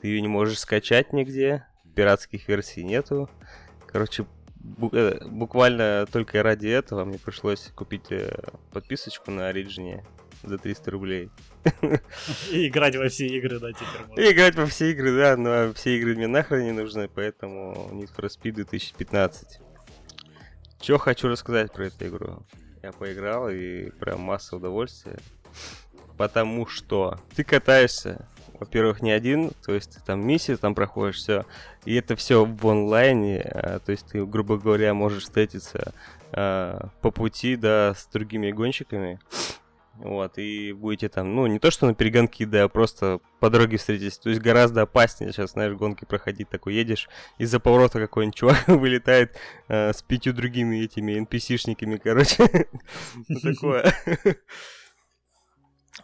Ты 0.00 0.08
ее 0.08 0.20
не 0.20 0.28
можешь 0.28 0.60
скачать 0.60 1.12
нигде, 1.12 1.66
пиратских 1.94 2.48
версий 2.48 2.84
нету. 2.84 3.28
Короче, 3.88 4.26
э, 4.92 5.18
буквально 5.26 6.06
только 6.10 6.42
ради 6.44 6.68
этого 6.68 7.04
мне 7.04 7.18
пришлось 7.18 7.72
купить 7.74 8.10
э, 8.10 8.32
подписочку 8.72 9.32
на 9.32 9.48
Ориджине 9.48 10.04
за 10.44 10.58
300 10.58 10.90
рублей. 10.92 11.30
И 12.52 12.68
играть 12.68 12.96
во 12.96 13.08
все 13.08 13.26
игры, 13.26 13.58
да, 13.58 13.72
теперь 13.72 14.06
можно. 14.06 14.20
И 14.20 14.32
играть 14.32 14.54
во 14.54 14.66
все 14.66 14.92
игры, 14.92 15.16
да, 15.16 15.36
но 15.36 15.72
все 15.74 15.98
игры 15.98 16.14
мне 16.14 16.28
нахрен 16.28 16.64
не 16.64 16.72
нужны, 16.72 17.08
поэтому 17.08 17.90
Need 17.92 18.10
for 18.16 18.28
Speed 18.28 18.52
2015. 18.52 19.60
Что 20.80 20.98
хочу 20.98 21.28
рассказать 21.28 21.72
про 21.72 21.86
эту 21.86 22.06
игру? 22.08 22.42
Я 22.82 22.92
поиграл 22.92 23.48
и 23.50 23.90
прям 23.90 24.20
масса 24.20 24.56
удовольствия. 24.56 25.18
Потому 26.16 26.66
что 26.66 27.18
ты 27.34 27.44
катаешься 27.44 28.26
во-первых, 28.60 29.00
не 29.00 29.10
один, 29.10 29.52
то 29.64 29.72
есть 29.72 29.94
ты 29.94 30.00
там 30.04 30.24
миссии 30.24 30.54
там 30.54 30.74
проходишь, 30.74 31.16
все, 31.16 31.46
и 31.86 31.94
это 31.94 32.14
все 32.14 32.44
в 32.44 32.68
онлайне, 32.68 33.40
а, 33.40 33.78
то 33.78 33.90
есть 33.90 34.06
ты, 34.08 34.24
грубо 34.26 34.58
говоря, 34.58 34.92
можешь 34.92 35.22
встретиться 35.22 35.94
а, 36.30 36.90
по 37.00 37.10
пути, 37.10 37.56
да, 37.56 37.94
с 37.94 38.06
другими 38.12 38.50
гонщиками, 38.52 39.18
вот, 40.02 40.38
и 40.38 40.72
будете 40.72 41.10
там, 41.10 41.34
ну, 41.34 41.46
не 41.46 41.58
то 41.58 41.70
что 41.70 41.86
на 41.86 41.94
перегонки, 41.94 42.46
да, 42.46 42.64
а 42.64 42.68
просто 42.68 43.20
по 43.38 43.50
дороге 43.50 43.76
встретитесь. 43.76 44.16
То 44.18 44.30
есть 44.30 44.40
гораздо 44.40 44.82
опаснее 44.82 45.30
сейчас, 45.30 45.52
знаешь, 45.52 45.74
гонки 45.74 46.06
проходить. 46.06 46.48
Такой 46.48 46.74
едешь, 46.74 47.08
из-за 47.36 47.60
поворота 47.60 47.98
какой-нибудь 47.98 48.34
чувак 48.38 48.66
вылетает 48.68 49.36
э, 49.68 49.92
с 49.92 50.02
пятью 50.02 50.32
другими 50.32 50.82
этими 50.82 51.20
NPC-шниками, 51.20 51.98
короче. 51.98 52.48
Такое. 53.42 53.92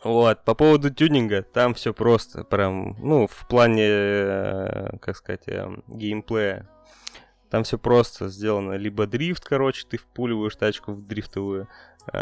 Вот, 0.04 0.44
по 0.44 0.54
поводу 0.54 0.90
тюнинга, 0.90 1.42
там 1.42 1.72
все 1.72 1.94
просто, 1.94 2.44
прям, 2.44 2.96
ну, 2.98 3.26
в 3.26 3.48
плане, 3.48 3.86
э, 3.88 4.98
как 5.00 5.16
сказать, 5.16 5.44
э, 5.46 5.68
геймплея. 5.88 6.68
Там 7.50 7.64
все 7.64 7.78
просто 7.78 8.28
сделано. 8.28 8.74
Либо 8.74 9.06
дрифт, 9.06 9.44
короче, 9.44 9.86
ты 9.88 9.96
впуливаешь 9.96 10.56
тачку 10.56 10.92
в 10.92 11.06
дрифтовую 11.06 11.68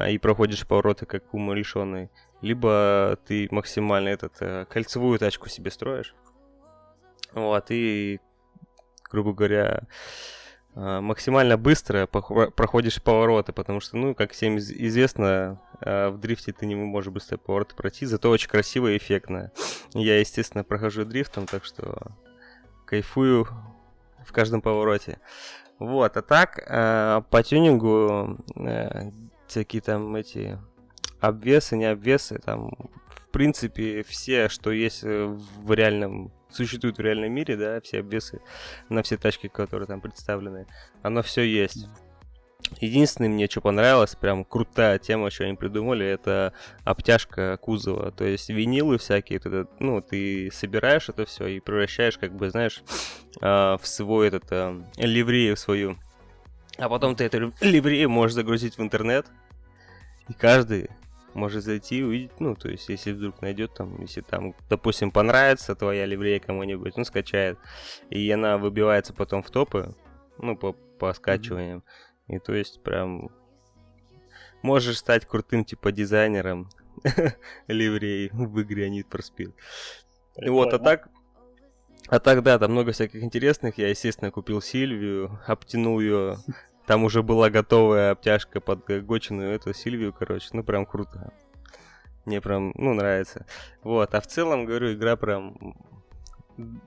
и 0.08 0.18
проходишь 0.18 0.66
повороты 0.66 1.06
как 1.06 1.34
умалишенный. 1.34 2.10
Либо 2.44 3.18
ты 3.26 3.48
максимально 3.50 4.10
этот 4.10 4.34
а, 4.40 4.64
кольцевую 4.66 5.18
тачку 5.18 5.48
себе 5.48 5.70
строишь. 5.70 6.14
Вот, 7.32 7.70
и, 7.70 8.20
грубо 9.10 9.32
говоря, 9.32 9.84
а, 10.74 11.00
максимально 11.00 11.56
быстро 11.56 12.06
проходишь 12.06 13.02
повороты, 13.02 13.54
потому 13.54 13.80
что, 13.80 13.96
ну, 13.96 14.14
как 14.14 14.32
всем 14.32 14.58
известно, 14.58 15.58
а, 15.80 16.10
в 16.10 16.20
дрифте 16.20 16.52
ты 16.52 16.66
не 16.66 16.74
можешь 16.74 17.12
быстро 17.12 17.38
повороты 17.38 17.74
пройти, 17.74 18.04
зато 18.04 18.28
очень 18.28 18.50
красиво 18.50 18.88
и 18.88 18.98
эффектно. 18.98 19.50
Я, 19.94 20.20
естественно, 20.20 20.64
прохожу 20.64 21.06
дрифтом, 21.06 21.46
так 21.46 21.64
что 21.64 22.12
кайфую 22.84 23.48
в 24.26 24.32
каждом 24.32 24.60
повороте. 24.60 25.18
Вот, 25.78 26.16
а 26.16 26.22
так, 26.22 26.58
э, 26.58 27.22
по 27.30 27.42
тюнингу 27.42 28.38
э, 28.54 29.10
всякие 29.54 29.82
там 29.82 30.16
эти 30.16 30.58
обвесы, 31.20 31.76
не 31.76 31.84
обвесы, 31.84 32.40
там, 32.44 32.72
в 33.06 33.28
принципе, 33.30 34.02
все, 34.02 34.48
что 34.48 34.72
есть 34.72 35.04
в 35.04 35.72
реальном 35.72 36.32
существует 36.50 36.98
в 36.98 37.00
реальном 37.00 37.32
мире, 37.32 37.56
да, 37.56 37.80
все 37.80 38.00
обвесы 38.00 38.40
на 38.88 39.02
все 39.02 39.16
тачки, 39.16 39.48
которые 39.48 39.86
там 39.86 40.00
представлены, 40.00 40.66
оно 41.02 41.22
все 41.22 41.42
есть. 41.42 41.86
Единственное, 42.80 43.28
мне 43.28 43.46
что 43.46 43.60
понравилось, 43.60 44.16
прям 44.16 44.44
крутая 44.44 44.98
тема, 44.98 45.30
что 45.30 45.44
они 45.44 45.54
придумали, 45.54 46.06
это 46.06 46.52
обтяжка 46.84 47.56
кузова. 47.58 48.10
То 48.10 48.24
есть 48.24 48.48
винилы 48.48 48.98
всякие, 48.98 49.38
это, 49.38 49.68
ну, 49.78 50.00
ты 50.00 50.50
собираешь 50.52 51.08
это 51.08 51.26
все 51.26 51.46
и 51.46 51.60
превращаешь, 51.60 52.18
как 52.18 52.34
бы, 52.34 52.50
знаешь, 52.50 52.82
а, 53.40 53.76
в 53.78 53.86
свой 53.86 54.28
этот 54.28 54.44
а, 54.50 54.82
ливрею 54.96 55.56
свою. 55.56 55.98
А 56.78 56.88
потом 56.88 57.14
ты 57.14 57.24
эту 57.24 57.52
ливрею 57.60 58.10
можешь 58.10 58.34
загрузить 58.34 58.78
в 58.78 58.82
интернет, 58.82 59.26
и 60.28 60.32
каждый 60.32 60.90
может 61.34 61.64
зайти 61.64 61.98
и 61.98 62.02
увидеть, 62.02 62.40
ну, 62.40 62.54
то 62.54 62.68
есть, 62.68 62.88
если 62.88 63.12
вдруг 63.12 63.42
найдет 63.42 63.74
там, 63.74 64.00
если 64.00 64.20
там, 64.20 64.54
допустим, 64.68 65.10
понравится 65.10 65.74
твоя 65.74 66.06
ливрея 66.06 66.40
кому-нибудь, 66.40 66.96
ну, 66.96 67.04
скачает, 67.04 67.58
и 68.10 68.30
она 68.30 68.56
выбивается 68.56 69.12
потом 69.12 69.42
в 69.42 69.50
топы, 69.50 69.94
ну, 70.38 70.56
по, 70.56 70.72
по 70.72 71.12
скачиваниям, 71.12 71.82
и 72.28 72.38
то 72.38 72.54
есть, 72.54 72.82
прям, 72.82 73.30
можешь 74.62 74.98
стать 74.98 75.26
крутым, 75.26 75.64
типа, 75.64 75.92
дизайнером 75.92 76.70
ливрей 77.68 78.30
в 78.32 78.62
игре 78.62 78.88
Need 78.88 79.08
for 79.10 79.20
Speed. 79.20 79.52
Вот, 80.48 80.72
а 80.72 80.78
так, 80.78 81.08
а 82.08 82.18
так, 82.18 82.42
да, 82.42 82.58
там 82.58 82.72
много 82.72 82.92
всяких 82.92 83.22
интересных. 83.22 83.78
Я, 83.78 83.88
естественно, 83.88 84.30
купил 84.30 84.60
Сильвию, 84.60 85.38
обтянул 85.46 86.00
ее. 86.00 86.36
Там 86.86 87.04
уже 87.04 87.22
была 87.22 87.48
готовая 87.48 88.10
обтяжка 88.10 88.60
под 88.60 88.84
гоченную 89.06 89.54
эту 89.54 89.72
Сильвию, 89.72 90.12
короче. 90.12 90.48
Ну, 90.52 90.62
прям 90.62 90.84
круто. 90.84 91.32
Мне 92.26 92.40
прям, 92.40 92.72
ну, 92.76 92.94
нравится. 92.94 93.46
Вот, 93.82 94.14
а 94.14 94.20
в 94.20 94.26
целом, 94.26 94.64
говорю, 94.64 94.92
игра 94.92 95.16
прям 95.16 95.76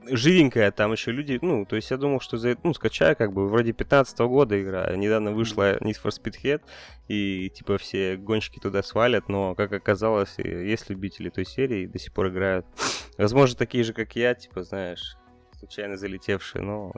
живенькая, 0.06 0.70
там 0.70 0.92
еще 0.92 1.12
люди, 1.12 1.38
ну, 1.42 1.66
то 1.66 1.76
есть 1.76 1.90
я 1.90 1.96
думал, 1.96 2.20
что 2.20 2.36
за 2.36 2.56
ну, 2.62 2.72
скачаю, 2.74 3.16
как 3.16 3.32
бы, 3.32 3.48
вроде 3.48 3.72
15 3.72 4.18
-го 4.20 4.28
года 4.28 4.60
игра, 4.60 4.94
недавно 4.96 5.32
вышла 5.32 5.76
Need 5.78 5.96
for 6.02 6.10
Speed 6.10 6.34
Head, 6.42 6.62
и, 7.08 7.50
типа, 7.50 7.78
все 7.78 8.16
гонщики 8.16 8.58
туда 8.58 8.82
свалят, 8.82 9.28
но, 9.28 9.54
как 9.54 9.72
оказалось, 9.72 10.38
есть 10.38 10.88
любители 10.90 11.28
той 11.28 11.44
серии, 11.44 11.82
и 11.82 11.86
до 11.86 11.98
сих 11.98 12.12
пор 12.12 12.28
играют. 12.28 12.66
Возможно, 13.18 13.56
такие 13.56 13.84
же, 13.84 13.92
как 13.92 14.16
я, 14.16 14.34
типа, 14.34 14.62
знаешь, 14.62 15.16
случайно 15.58 15.96
залетевшие, 15.96 16.62
но... 16.62 16.92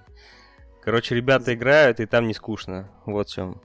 Короче, 0.82 1.14
ребята 1.14 1.52
играют, 1.54 2.00
и 2.00 2.06
там 2.06 2.26
не 2.26 2.34
скучно, 2.34 2.90
вот 3.04 3.28
в 3.28 3.34
чем 3.34 3.60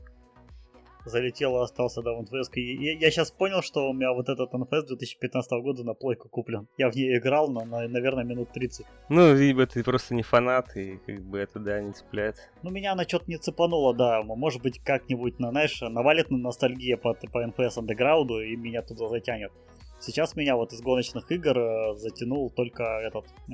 залетел 1.06 1.58
и 1.58 1.64
остался, 1.64 2.02
да, 2.02 2.14
в 2.14 2.22
НФС. 2.22 2.50
Я, 2.56 2.94
я 2.94 3.12
сейчас 3.12 3.32
понял, 3.32 3.62
что 3.62 3.90
у 3.90 3.94
меня 3.94 4.12
вот 4.14 4.30
этот 4.30 4.54
НФС 4.54 4.86
2015 4.88 5.52
года 5.62 5.84
на 5.84 5.94
плойку 5.94 6.30
куплен. 6.30 6.68
Я 6.78 6.90
в 6.90 6.96
ней 6.96 7.18
играл, 7.18 7.50
но, 7.50 7.64
на, 7.66 7.88
наверное, 7.88 8.24
минут 8.24 8.52
30. 8.52 8.86
Ну, 9.10 9.34
либо 9.36 9.66
ты 9.66 9.84
просто 9.84 10.16
не 10.16 10.24
фанат, 10.24 10.76
и 10.76 10.98
как 11.06 11.22
бы 11.22 11.40
это, 11.40 11.60
да, 11.60 11.82
не 11.82 11.94
цепляет. 11.94 12.36
Ну, 12.64 12.72
меня 12.72 12.94
она 12.94 13.04
что-то 13.04 13.26
не 13.28 13.38
цепанула, 13.38 13.96
да. 13.96 14.24
Может 14.24 14.62
быть, 14.62 14.80
как-нибудь, 14.84 15.40
на, 15.40 15.52
знаешь, 15.52 15.80
навалит 15.82 16.32
на 16.32 16.38
ностальгия 16.38 16.98
по, 16.98 17.14
по 17.14 17.44
NFS 17.44 17.78
Underground, 17.78 18.44
и 18.44 18.56
меня 18.56 18.82
туда 18.82 19.08
затянет. 19.10 19.52
Сейчас 20.00 20.36
меня 20.36 20.56
вот 20.56 20.74
из 20.74 20.82
гоночных 20.82 21.32
игр 21.32 21.58
э, 21.58 21.96
затянул 21.96 22.50
только 22.50 22.84
этот 22.84 23.26
э, 23.50 23.54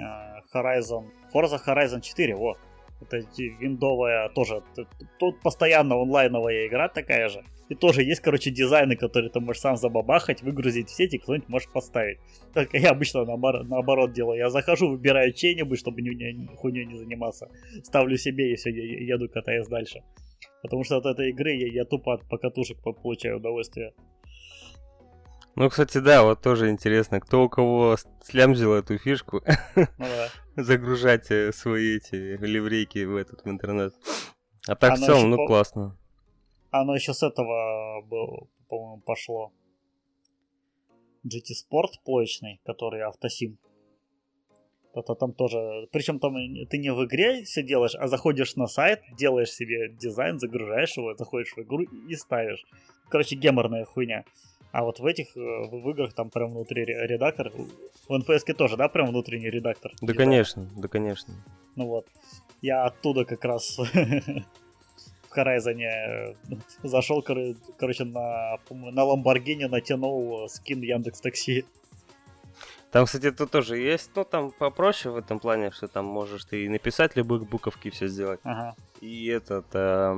Horizon, 0.53 1.09
Forza 1.33 1.59
Horizon 1.65 2.01
4, 2.01 2.35
вот. 2.35 2.57
Это 3.01 3.17
виндовая 3.37 4.29
тоже. 4.29 4.61
Тут 5.19 5.41
постоянно 5.41 5.95
онлайновая 6.01 6.67
игра 6.67 6.87
такая 6.87 7.29
же. 7.29 7.43
И 7.69 7.75
тоже 7.75 8.03
есть, 8.03 8.19
короче, 8.19 8.51
дизайны, 8.51 8.97
которые 8.97 9.31
ты 9.31 9.39
можешь 9.39 9.61
сам 9.61 9.77
забабахать, 9.77 10.41
выгрузить 10.41 10.89
в 10.89 10.93
сеть 10.93 11.13
и 11.13 11.17
кто-нибудь 11.17 11.47
может 11.47 11.71
поставить. 11.71 12.19
Только 12.53 12.77
я 12.77 12.89
обычно 12.89 13.23
наоборот, 13.23 13.67
наоборот 13.67 14.11
делаю. 14.11 14.39
Я 14.39 14.49
захожу, 14.49 14.89
выбираю 14.89 15.31
чей-нибудь, 15.33 15.79
чтобы 15.79 16.01
не, 16.01 16.09
не, 16.13 16.47
хуйней 16.57 16.85
не 16.85 16.97
заниматься. 16.97 17.49
Ставлю 17.83 18.17
себе 18.17 18.51
и 18.51 18.55
все, 18.55 18.71
я, 18.71 19.15
еду, 19.15 19.29
катаюсь 19.29 19.67
дальше. 19.67 20.03
Потому 20.61 20.83
что 20.83 20.97
от 20.97 21.05
этой 21.05 21.29
игры 21.29 21.53
я, 21.53 21.67
я 21.67 21.85
тупо 21.85 22.15
от 22.15 22.27
покатушек 22.27 22.77
получаю 22.81 23.37
удовольствие. 23.37 23.93
Ну, 25.55 25.69
кстати, 25.69 25.97
да, 25.99 26.23
вот 26.23 26.41
тоже 26.41 26.69
интересно, 26.69 27.19
кто 27.19 27.43
у 27.43 27.49
кого 27.49 27.95
слямзил 28.21 28.73
эту 28.73 28.97
фишку. 28.97 29.43
Ну, 29.75 29.85
да. 29.97 30.27
Загружать 30.55 31.31
э, 31.31 31.51
свои 31.53 31.97
эти 31.97 32.15
ливрейки 32.15 33.03
в 33.05 33.15
этот 33.15 33.43
в 33.45 33.49
интернет. 33.49 33.93
А 34.67 34.75
так 34.75 34.93
Оно 34.93 35.01
в 35.01 35.05
целом, 35.05 35.29
ну 35.29 35.37
по... 35.37 35.47
классно. 35.47 35.97
Оно 36.71 36.95
еще 36.95 37.13
с 37.13 37.23
этого, 37.23 38.01
по-моему, 38.67 39.01
пошло. 39.05 39.51
GT 41.25 41.53
Sport 41.53 41.99
плоечный, 42.03 42.59
который 42.65 43.01
автосим. 43.01 43.57
Это 44.93 45.15
там 45.15 45.33
тоже... 45.33 45.87
Причем 45.91 46.19
там 46.19 46.35
ты 46.69 46.77
не 46.77 46.91
в 46.91 47.05
игре 47.05 47.43
все 47.43 47.63
делаешь, 47.63 47.95
а 47.95 48.07
заходишь 48.07 48.55
на 48.55 48.67
сайт, 48.67 49.01
делаешь 49.17 49.51
себе 49.51 49.89
дизайн, 49.89 50.39
загружаешь 50.39 50.97
его, 50.97 51.15
заходишь 51.15 51.53
в 51.55 51.59
игру 51.59 51.83
и 52.09 52.15
ставишь. 52.15 52.65
Короче, 53.09 53.35
геморная 53.35 53.85
хуйня. 53.85 54.25
А 54.71 54.83
вот 54.83 54.99
в 54.99 55.05
этих, 55.05 55.35
э, 55.35 55.39
в 55.39 55.89
играх 55.89 56.13
там 56.13 56.29
прям 56.29 56.51
внутри 56.51 56.85
редактор. 56.85 57.51
В 58.07 58.13
NFS 58.13 58.53
тоже, 58.53 58.77
да, 58.77 58.87
прям 58.87 59.07
внутренний 59.07 59.49
редактор? 59.49 59.91
Да, 60.01 60.13
конечно, 60.13 60.67
да, 60.77 60.87
конечно. 60.87 61.33
Ну 61.75 61.87
вот. 61.87 62.07
Я 62.61 62.85
оттуда 62.85 63.25
как 63.25 63.43
раз 63.43 63.77
в 65.31 65.37
Horizon 65.37 65.81
э, 65.81 66.35
зашел, 66.83 67.21
короче, 67.21 68.05
на, 68.05 68.57
на 68.69 69.03
Ламборгини 69.03 69.65
натянул 69.65 70.47
скин 70.47 70.81
Яндекс 70.81 71.21
Такси. 71.21 71.65
Там, 72.91 73.05
кстати, 73.05 73.27
это 73.27 73.47
тоже 73.47 73.77
есть, 73.77 74.11
но 74.15 74.25
там 74.25 74.51
попроще 74.51 75.13
в 75.13 75.17
этом 75.17 75.39
плане, 75.39 75.71
что 75.71 75.87
там 75.87 76.05
можешь 76.05 76.43
ты 76.43 76.65
и 76.65 76.69
написать 76.69 77.15
любые 77.15 77.39
буковки 77.39 77.89
все 77.89 78.07
сделать. 78.07 78.41
Ага. 78.43 78.75
И 78.99 79.27
этот, 79.27 79.65
э, 79.73 80.13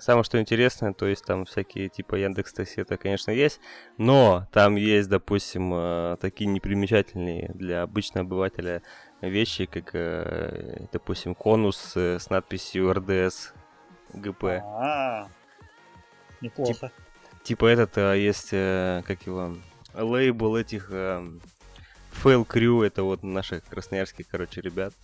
самое 0.00 0.24
что 0.24 0.40
интересное, 0.40 0.94
то 0.94 1.06
есть 1.06 1.26
там 1.26 1.44
всякие 1.44 1.90
типа 1.90 2.14
Яндекс 2.14 2.54
Такси, 2.54 2.80
это, 2.80 2.96
конечно, 2.96 3.30
есть, 3.30 3.60
но 3.98 4.48
там 4.52 4.76
есть, 4.76 5.10
допустим, 5.10 5.70
э, 5.74 6.16
такие 6.18 6.46
непримечательные 6.46 7.50
для 7.52 7.82
обычного 7.82 8.26
обывателя 8.26 8.80
вещи, 9.20 9.66
как, 9.66 9.90
э, 9.92 10.86
допустим, 10.90 11.34
конус 11.34 11.92
э, 11.94 12.18
с 12.18 12.30
надписью 12.30 12.90
РДС 12.90 13.52
ГП. 14.14 14.44
А, 14.64 15.28
неплохо. 16.40 16.90
Тип, 16.90 17.42
типа 17.42 17.66
этот 17.66 17.98
э, 17.98 18.18
есть, 18.18 18.48
э, 18.52 19.02
как 19.06 19.26
его, 19.26 19.56
лейбл 19.94 20.56
этих 20.56 20.88
э, 20.90 21.22
Fail 22.12 22.46
Crew, 22.46 22.84
это 22.84 23.02
вот 23.02 23.22
наши 23.22 23.60
красноярские, 23.68 24.26
короче, 24.30 24.60
ребят. 24.60 24.94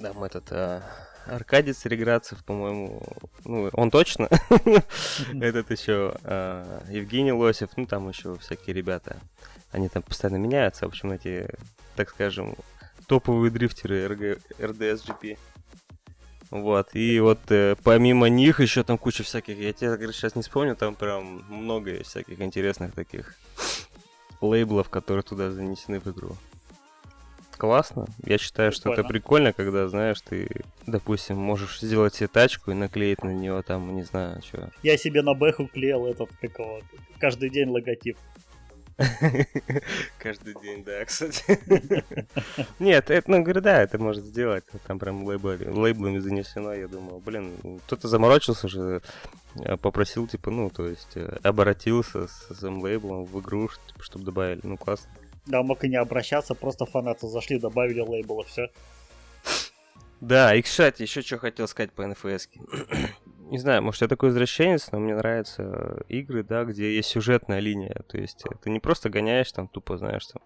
Там 0.00 0.22
этот 0.24 0.50
а, 0.50 0.82
Аркадий 1.26 1.72
Цареградцев, 1.72 2.44
по-моему, 2.44 3.02
ну, 3.44 3.70
он 3.72 3.90
точно. 3.90 4.28
Этот 5.40 5.70
еще 5.70 6.14
а, 6.24 6.82
Евгений 6.88 7.32
Лосев, 7.32 7.70
ну, 7.76 7.86
там 7.86 8.08
еще 8.08 8.36
всякие 8.38 8.74
ребята. 8.74 9.18
Они 9.70 9.88
там 9.88 10.02
постоянно 10.02 10.38
меняются. 10.38 10.86
В 10.86 10.88
общем, 10.88 11.12
эти, 11.12 11.48
так 11.94 12.10
скажем, 12.10 12.56
топовые 13.06 13.50
дрифтеры 13.50 14.06
RDS 14.58 15.06
GP. 15.06 15.38
Вот, 16.50 16.96
и 16.96 17.20
вот 17.20 17.38
э, 17.50 17.76
помимо 17.84 18.28
них 18.28 18.58
еще 18.58 18.82
там 18.82 18.98
куча 18.98 19.22
всяких, 19.22 19.56
я 19.56 19.72
тебе, 19.72 19.94
говорю, 19.94 20.12
сейчас 20.12 20.34
не 20.34 20.42
вспомню, 20.42 20.74
там 20.74 20.96
прям 20.96 21.44
много 21.48 22.02
всяких 22.02 22.40
интересных 22.40 22.92
таких 22.92 23.36
лейблов, 24.40 24.88
которые 24.88 25.22
туда 25.22 25.50
занесены 25.50 26.00
в 26.00 26.06
игру. 26.08 26.36
Классно. 27.60 28.06
Я 28.24 28.38
считаю, 28.38 28.70
прикольно. 28.70 28.94
что 28.94 29.00
это 29.02 29.08
прикольно, 29.08 29.52
когда, 29.52 29.86
знаешь, 29.86 30.18
ты, 30.22 30.48
допустим, 30.86 31.36
можешь 31.36 31.80
сделать 31.80 32.14
себе 32.14 32.28
тачку 32.28 32.70
и 32.70 32.74
наклеить 32.74 33.22
на 33.22 33.34
нее 33.34 33.62
там, 33.62 33.94
не 33.94 34.02
знаю, 34.02 34.40
что. 34.42 34.70
Я 34.82 34.96
себе 34.96 35.20
на 35.20 35.34
бэху 35.34 35.66
клеил 35.66 36.06
этот, 36.06 36.30
какого 36.40 36.80
каждый 37.18 37.50
день 37.50 37.68
логотип. 37.68 38.16
Каждый 40.18 40.54
день, 40.62 40.84
да, 40.84 41.04
кстати. 41.04 41.58
Нет, 42.78 43.10
это, 43.10 43.30
ну, 43.30 43.42
говорю, 43.42 43.60
да, 43.60 43.82
это 43.82 43.98
может 43.98 44.24
сделать. 44.24 44.64
Там 44.86 44.98
прям 44.98 45.24
лейблами, 45.24 45.64
лейблами 45.64 46.18
занесено, 46.18 46.72
я 46.74 46.88
думаю, 46.88 47.18
блин, 47.18 47.80
кто-то 47.86 48.08
заморочился 48.08 48.68
же, 48.68 49.00
э, 49.56 49.76
попросил, 49.76 50.26
типа, 50.26 50.50
ну, 50.50 50.70
то 50.70 50.86
есть, 50.86 51.16
э, 51.16 51.38
обратился 51.42 52.28
с 52.28 52.50
этим 52.50 52.82
лейблом 52.82 53.24
в 53.24 53.40
игру, 53.40 53.68
типа, 53.68 54.02
чтобы 54.02 54.24
добавили. 54.24 54.60
Ну, 54.62 54.76
классно. 54.76 55.10
Да, 55.46 55.62
мог 55.62 55.82
и 55.84 55.88
не 55.88 55.96
обращаться, 55.96 56.54
просто 56.54 56.84
фанаты 56.84 57.26
зашли, 57.26 57.58
добавили 57.58 58.00
лейбл, 58.00 58.42
и 58.42 58.44
все. 58.44 58.68
Да, 60.20 60.54
и, 60.54 60.60
кстати, 60.60 61.02
еще 61.02 61.22
что 61.22 61.38
хотел 61.38 61.66
сказать 61.66 61.92
по 61.92 62.02
NFS 62.02 62.48
не 63.50 63.58
знаю, 63.58 63.82
может, 63.82 64.02
я 64.02 64.08
такой 64.08 64.30
извращенец, 64.30 64.92
но 64.92 65.00
мне 65.00 65.14
нравятся 65.16 66.04
игры, 66.08 66.44
да, 66.44 66.64
где 66.64 66.94
есть 66.94 67.08
сюжетная 67.08 67.58
линия. 67.58 68.02
То 68.08 68.16
есть 68.16 68.44
ты 68.62 68.70
не 68.70 68.78
просто 68.78 69.10
гоняешь 69.10 69.50
там 69.50 69.66
тупо, 69.66 69.98
знаешь, 69.98 70.26
там, 70.26 70.40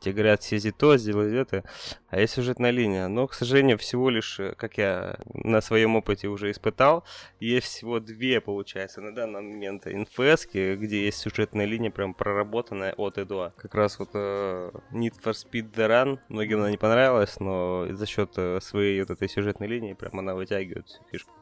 тебе 0.00 0.12
говорят, 0.12 0.42
съезди 0.42 0.70
то, 0.70 0.96
сделай 0.98 1.34
это, 1.34 1.64
а 2.10 2.20
есть 2.20 2.34
сюжетная 2.34 2.70
линия. 2.70 3.08
Но, 3.08 3.26
к 3.26 3.34
сожалению, 3.34 3.78
всего 3.78 4.10
лишь, 4.10 4.38
э, 4.40 4.54
как 4.56 4.76
я 4.76 5.18
на 5.32 5.62
своем 5.62 5.96
опыте 5.96 6.28
уже 6.28 6.50
испытал, 6.50 7.04
есть 7.40 7.66
всего 7.66 7.98
две, 7.98 8.42
получается, 8.42 9.00
на 9.00 9.14
данный 9.14 9.40
момент 9.40 9.86
инфс 9.86 10.46
где 10.50 11.04
есть 11.06 11.18
сюжетная 11.18 11.64
линия 11.64 11.90
прям 11.90 12.12
проработанная 12.12 12.92
от 12.92 13.16
и 13.16 13.24
до. 13.24 13.54
Как 13.56 13.74
раз 13.74 13.98
вот 13.98 14.14
uh, 14.14 14.70
Need 14.92 15.14
for 15.22 15.32
Speed 15.32 15.72
The 15.72 15.88
Run, 15.88 16.18
многим 16.28 16.58
она 16.58 16.70
не 16.70 16.76
понравилась, 16.76 17.40
но 17.40 17.86
за 17.90 18.04
счет 18.04 18.34
своей 18.62 19.00
вот 19.00 19.10
этой 19.10 19.30
сюжетной 19.30 19.66
линии 19.66 19.94
прям 19.94 20.18
она 20.18 20.34
вытягивает 20.34 21.00
фишку. 21.10 21.39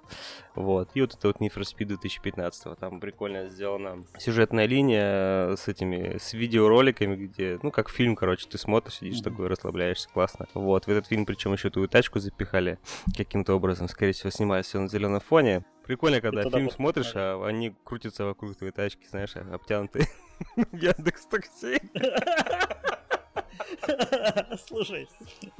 Вот. 0.55 0.91
И 0.95 1.01
вот 1.01 1.15
это 1.15 1.29
вот 1.29 1.37
Need 1.37 1.55
for 1.55 1.63
Speed 1.63 1.87
2015. 1.87 2.79
Там 2.79 3.01
прикольно 3.01 3.49
сделана 3.49 4.03
сюжетная 4.19 4.67
линия 4.67 5.57
с 5.57 5.69
этими, 5.69 6.19
с 6.19 6.33
видеороликами, 6.33 7.17
где, 7.17 7.59
ну, 7.63 7.71
как 7.71 7.91
фильм, 7.91 8.17
короче, 8.17 8.49
ты 8.49 8.59
смотришь, 8.59 8.97
сидишь 8.97 9.21
такой, 9.21 9.49
расслабляешься, 9.49 10.09
классно. 10.09 10.47
Вот. 10.55 10.87
В 10.87 10.89
этот 10.89 11.07
фильм, 11.07 11.27
причем 11.27 11.53
еще 11.53 11.71
твою 11.71 11.89
тачку 11.89 12.19
запихали 12.19 12.79
каким-то 13.17 13.55
образом. 13.55 13.89
Скорее 13.89 14.13
всего, 14.13 14.31
снимая 14.31 14.63
все 14.63 14.81
на 14.81 14.89
зеленом 14.89 15.21
фоне. 15.21 15.65
Прикольно, 15.85 16.21
когда 16.21 16.49
фильм 16.51 16.71
смотришь, 16.71 17.13
а 17.15 17.43
они 17.47 17.75
крутятся 17.85 18.27
вокруг 18.27 18.57
твоей 18.57 18.73
тачки, 18.73 19.07
знаешь, 19.09 19.35
обтянутые. 19.37 20.07
Яндекс 20.73 21.27
Такси. 21.27 21.81
Слушай, 24.67 25.09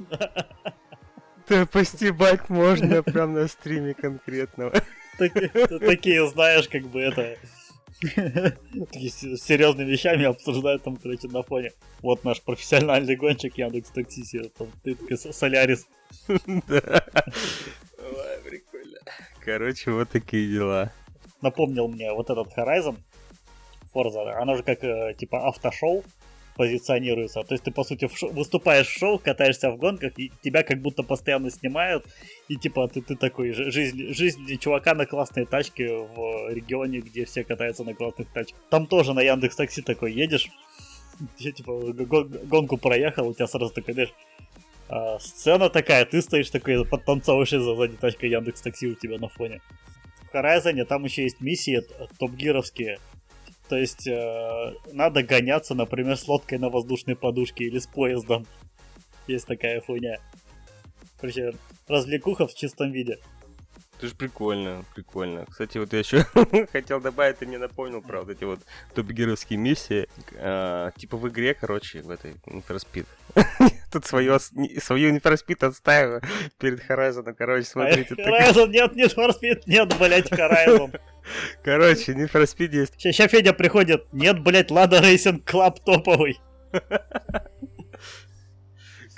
Да 1.49 1.65
постебать 1.65 2.49
можно 2.49 3.01
прям 3.03 3.33
на 3.33 3.47
стриме 3.47 3.93
конкретного. 3.93 4.73
таки- 5.17 5.49
такие, 5.79 6.27
знаешь, 6.27 6.69
как 6.69 6.83
бы 6.83 7.01
это... 7.01 7.37
с 8.01 9.37
серьезными 9.41 9.89
вещами 9.89 10.25
обсуждают 10.25 10.83
там, 10.83 10.95
короче, 10.95 11.27
на 11.27 11.43
фоне. 11.43 11.71
Вот 12.01 12.23
наш 12.23 12.41
профессиональный 12.41 13.15
гонщик 13.15 13.57
Яндекс 13.57 13.89
Такси, 13.89 14.51
там, 14.57 14.67
ты 14.83 14.95
Солярис. 15.17 15.87
Да. 16.27 17.05
Ой, 17.97 18.39
прикольно. 18.45 18.99
Короче, 19.43 19.91
вот 19.91 20.09
такие 20.09 20.47
дела. 20.47 20.91
Напомнил 21.41 21.87
мне 21.87 22.11
вот 22.13 22.29
этот 22.29 22.55
Horizon 22.57 22.97
Forza, 23.93 24.31
оно 24.33 24.55
же 24.55 24.63
как, 24.63 24.83
э, 24.83 25.13
типа, 25.17 25.47
автошоу 25.47 26.03
позиционируется. 26.59 27.41
То 27.43 27.53
есть 27.53 27.63
ты, 27.63 27.71
по 27.71 27.85
сути, 27.85 28.07
в 28.07 28.17
шоу- 28.17 28.33
выступаешь 28.33 28.87
в 28.87 28.99
шоу, 28.99 29.17
катаешься 29.17 29.71
в 29.71 29.77
гонках, 29.77 30.11
и 30.19 30.29
тебя 30.41 30.63
как 30.63 30.81
будто 30.81 31.03
постоянно 31.03 31.49
снимают. 31.49 32.05
И, 32.49 32.57
типа, 32.57 32.89
ты, 32.89 33.01
ты 33.01 33.15
такой, 33.15 33.53
жи- 33.53 33.71
жизнь, 33.71 34.13
жизнь 34.13 34.57
чувака 34.57 34.93
на 34.93 35.05
классной 35.05 35.45
тачке 35.45 35.87
в 35.87 36.49
регионе, 36.53 36.99
где 36.99 37.23
все 37.23 37.45
катаются 37.45 37.85
на 37.85 37.93
классных 37.93 38.27
тачках. 38.33 38.59
Там 38.69 38.87
тоже 38.87 39.13
на 39.13 39.21
Яндекс 39.21 39.55
Такси 39.55 39.81
такой 39.81 40.11
едешь, 40.11 40.49
я, 41.37 41.51
типа, 41.53 41.93
гонку 42.49 42.75
проехал, 42.75 43.29
у 43.29 43.33
тебя 43.33 43.47
сразу 43.47 43.73
такой, 43.73 43.93
знаешь, 43.93 44.13
а, 44.89 45.17
сцена 45.19 45.69
такая, 45.69 46.05
ты 46.05 46.21
стоишь 46.21 46.49
такой, 46.49 46.85
подтанцовываешь 46.85 47.53
из-за 47.53 47.73
сзади 47.73 47.95
тачка 47.95 48.27
Яндекс 48.27 48.61
Такси 48.61 48.87
у 48.87 48.95
тебя 48.95 49.17
на 49.17 49.29
фоне. 49.29 49.61
В 50.29 50.35
Horizon 50.35 50.83
там 50.83 51.05
еще 51.05 51.23
есть 51.23 51.39
миссии 51.39 51.81
топ-гировские. 52.19 52.99
То 53.69 53.77
есть 53.77 54.07
э, 54.07 54.73
надо 54.91 55.21
гоняться, 55.21 55.75
например, 55.75 56.17
с 56.17 56.27
лодкой 56.27 56.57
на 56.57 56.69
воздушной 56.69 57.15
подушке 57.15 57.65
или 57.65 57.77
с 57.77 57.85
поездом. 57.85 58.47
Есть 59.27 59.45
такая 59.45 59.79
хуйня. 59.79 60.17
Короче, 61.21 61.53
развлекуха 61.87 62.47
в 62.47 62.55
чистом 62.55 62.91
виде. 62.91 63.19
Это 63.97 64.07
же 64.07 64.15
прикольно, 64.15 64.85
прикольно. 64.95 65.45
Кстати, 65.45 65.77
вот 65.77 65.93
я 65.93 65.99
еще 65.99 66.23
хотел 66.71 66.99
добавить, 66.99 67.37
ты 67.37 67.45
мне 67.45 67.59
напомнил 67.59 68.01
про 68.01 68.21
вот 68.21 68.29
эти 68.29 68.43
вот 68.43 68.59
топ-геровские 68.95 69.59
миссии. 69.59 70.07
А, 70.37 70.91
типа 70.97 71.17
в 71.17 71.27
игре, 71.27 71.53
короче, 71.53 72.01
в 72.01 72.09
этой 72.09 72.31
Need 72.47 72.63
for 72.67 72.81
Speed. 72.81 73.05
Тут 73.91 74.05
свое, 74.05 74.37
свою 74.39 75.11
Need 75.15 75.21
for 75.21 75.33
Speed 75.35 76.21
перед 76.59 76.79
Horizon. 76.87 77.33
Короче, 77.33 77.65
смотрите. 77.65 78.15
так- 78.15 78.27
Horizon, 78.27 78.67
нет, 78.69 78.95
нет, 78.95 79.13
for 79.17 79.29
Speed, 79.29 79.63
нет, 79.65 79.97
блять, 79.97 80.31
Horizon. 80.31 80.99
Короче, 81.63 82.13
Need 82.13 82.31
for 82.31 82.43
Speed 82.43 82.75
есть. 82.75 82.93
Сейчас 82.97 83.31
Федя 83.31 83.53
приходит, 83.53 84.05
нет, 84.11 84.41
блять, 84.43 84.69
Lada 84.69 85.01
Racing 85.01 85.43
Club 85.49 85.79
топовый. 85.83 86.39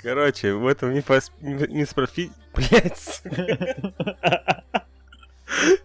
Короче, 0.02 0.54
в 0.54 0.66
этом 0.66 0.90
Need 0.94 1.06
for 1.06 1.20
Speed... 1.20 1.68
Need. 1.68 2.30
Блядь. 2.54 3.22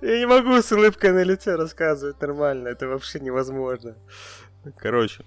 Я 0.01 0.19
не 0.19 0.25
могу 0.25 0.61
с 0.61 0.71
улыбкой 0.71 1.11
на 1.11 1.23
лице 1.23 1.55
рассказывать 1.55 2.21
нормально, 2.21 2.69
это 2.69 2.87
вообще 2.87 3.19
невозможно. 3.19 3.95
Короче, 4.77 5.23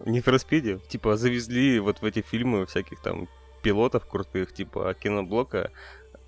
Need 0.00 0.24
for 0.24 0.34
Speed, 0.34 0.86
типа, 0.88 1.16
завезли 1.16 1.78
вот 1.78 2.00
в 2.00 2.04
эти 2.04 2.22
фильмы 2.22 2.66
всяких 2.66 3.00
там 3.00 3.28
пилотов 3.62 4.06
крутых, 4.06 4.52
типа 4.52 4.94
киноблока, 4.94 5.70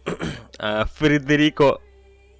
а 0.58 0.86
Фредерико... 0.86 1.80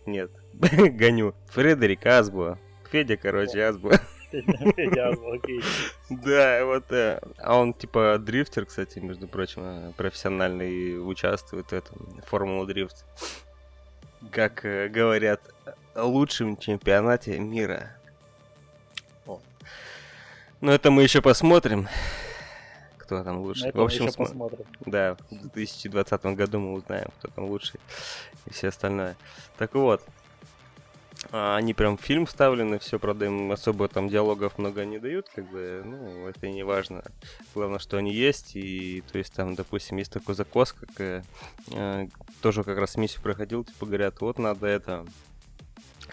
Нет, 0.06 0.30
гоню. 0.52 1.34
Фредерик 1.48 2.06
Азбуа. 2.06 2.58
Федя, 2.90 3.16
короче. 3.16 3.72
Федя, 4.76 5.14
окей. 5.32 5.62
Да, 6.10 6.64
вот, 6.64 6.90
э, 6.90 7.20
а 7.38 7.58
он 7.58 7.74
типа 7.74 8.18
дрифтер, 8.18 8.66
кстати, 8.66 8.98
между 8.98 9.28
прочим, 9.28 9.62
э, 9.62 9.92
профессиональный 9.96 10.98
участвует 10.98 11.68
в 11.68 11.72
этом 11.72 12.20
Формула 12.26 12.66
Дрифт. 12.66 13.04
Как 14.30 14.64
э, 14.64 14.88
говорят, 14.88 15.40
лучшем 15.94 16.56
чемпионате 16.56 17.38
мира. 17.38 17.96
Но 20.60 20.72
это 20.72 20.90
мы 20.90 21.02
еще 21.02 21.20
посмотрим, 21.22 21.88
кто 22.98 23.22
там 23.22 23.40
лучше. 23.40 23.68
Это 23.68 23.78
В 23.78 23.82
общем, 23.82 24.06
смо- 24.06 24.16
посмотрим. 24.16 24.64
да, 24.86 25.16
в 25.30 25.48
2020 25.52 26.24
году 26.36 26.58
мы 26.60 26.72
узнаем, 26.74 27.08
кто 27.18 27.28
там 27.28 27.44
лучший 27.46 27.78
и 28.46 28.52
все 28.52 28.68
остальное. 28.68 29.16
Так 29.58 29.74
вот, 29.74 30.02
а, 31.32 31.56
они 31.56 31.74
прям 31.74 31.96
в 31.96 32.00
фильм 32.00 32.26
вставлены, 32.26 32.78
все, 32.78 32.98
правда, 32.98 33.26
им 33.26 33.50
особо 33.52 33.88
там 33.88 34.08
диалогов 34.08 34.58
много 34.58 34.84
не 34.84 34.98
дают, 34.98 35.28
как 35.34 35.44
бы, 35.50 35.82
ну, 35.84 36.28
это 36.28 36.46
и 36.46 36.52
не 36.52 36.62
важно. 36.62 37.02
Главное, 37.54 37.78
что 37.78 37.96
они 37.96 38.12
есть, 38.12 38.54
и, 38.56 39.02
то 39.12 39.18
есть, 39.18 39.32
там, 39.34 39.54
допустим, 39.54 39.96
есть 39.98 40.12
такой 40.12 40.34
закос, 40.34 40.72
как, 40.72 40.90
э, 41.00 41.22
э, 41.72 42.06
тоже 42.42 42.64
как 42.64 42.78
раз 42.78 42.96
миссию 42.96 43.22
проходил, 43.22 43.64
типа, 43.64 43.86
говорят, 43.86 44.20
вот 44.20 44.38
надо 44.38 44.66
это, 44.66 45.04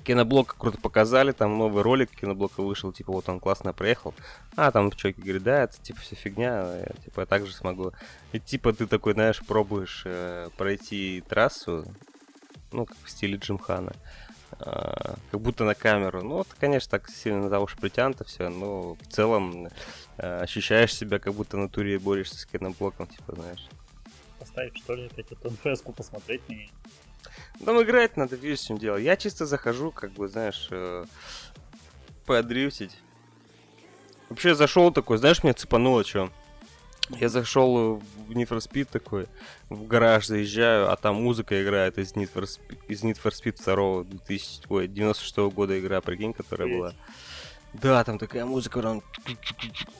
киноблок 0.03 0.55
круто 0.57 0.77
показали, 0.77 1.31
там 1.31 1.57
новый 1.57 1.83
ролик 1.83 2.11
киноблока 2.11 2.61
вышел, 2.61 2.91
типа, 2.91 3.11
вот 3.11 3.29
он 3.29 3.39
классно 3.39 3.73
проехал. 3.73 4.13
А, 4.55 4.71
там 4.71 4.91
человек 4.91 5.17
говорит, 5.17 5.43
да, 5.43 5.63
это, 5.63 5.81
типа, 5.81 6.01
все 6.01 6.15
фигня, 6.15 6.77
я, 6.77 6.91
типа, 7.03 7.21
я 7.21 7.25
так 7.25 7.45
же 7.45 7.53
смогу. 7.53 7.91
И, 8.31 8.39
типа, 8.39 8.73
ты 8.73 8.85
такой, 8.85 9.13
знаешь, 9.13 9.41
пробуешь 9.41 10.03
э, 10.05 10.49
пройти 10.57 11.23
трассу, 11.27 11.85
ну, 12.71 12.85
как 12.85 12.97
в 13.03 13.09
стиле 13.09 13.37
Джимхана, 13.37 13.93
а, 14.59 15.15
как 15.31 15.39
будто 15.39 15.63
на 15.63 15.75
камеру. 15.75 16.21
Ну, 16.23 16.41
это, 16.41 16.55
конечно, 16.59 16.91
так 16.91 17.09
сильно 17.09 17.49
за 17.49 17.59
уши 17.59 17.77
притянуто 17.77 18.23
все, 18.23 18.49
но 18.49 18.95
в 18.95 19.07
целом 19.07 19.67
э, 20.17 20.41
ощущаешь 20.41 20.93
себя, 20.93 21.19
как 21.19 21.33
будто 21.33 21.57
на 21.57 21.69
туре 21.69 21.97
борешься 21.99 22.37
с 22.37 22.45
киноблоком, 22.45 23.07
типа, 23.07 23.35
знаешь. 23.35 23.67
Поставить, 24.39 24.77
что 24.77 24.95
ли, 24.95 25.05
опять 25.05 25.31
эту 25.31 25.49
НФС-ку 25.49 25.93
посмотреть 25.93 26.47
на 26.49 26.53
ней. 26.53 26.71
Там 27.65 27.81
играть 27.81 28.17
надо, 28.17 28.35
видишь, 28.35 28.61
в 28.61 28.67
чем 28.67 28.77
дело. 28.77 28.97
Я 28.97 29.15
чисто 29.15 29.45
захожу, 29.45 29.91
как 29.91 30.11
бы, 30.11 30.27
знаешь, 30.27 30.67
э, 30.71 31.05
подрифтить. 32.25 32.97
Вообще 34.29 34.55
зашел 34.55 34.91
такой, 34.91 35.17
знаешь, 35.17 35.43
меня 35.43 35.53
цепануло 35.53 36.03
что? 36.03 36.31
Я 37.09 37.27
зашел 37.27 37.95
в 37.95 38.31
Need 38.31 38.47
for 38.47 38.59
Speed 38.59 38.87
такой, 38.89 39.27
в 39.69 39.85
гараж 39.87 40.25
заезжаю, 40.25 40.89
а 40.89 40.95
там 40.95 41.15
музыка 41.21 41.61
играет 41.61 41.97
из 41.97 42.13
Need 42.13 42.31
for 42.33 42.43
Speed, 42.43 42.79
из 42.87 43.03
Need 43.03 43.19
for 43.21 43.31
Speed 43.31 43.61
2 43.61 44.03
2000, 44.05 44.63
ой, 44.69 44.87
96 44.87 45.37
года 45.53 45.77
игра, 45.77 45.99
прикинь, 45.99 46.33
которая 46.33 46.67
была. 46.67 46.93
Да, 47.73 48.03
там 48.03 48.19
такая 48.19 48.45
музыка 48.45 48.79
прям... 48.79 49.01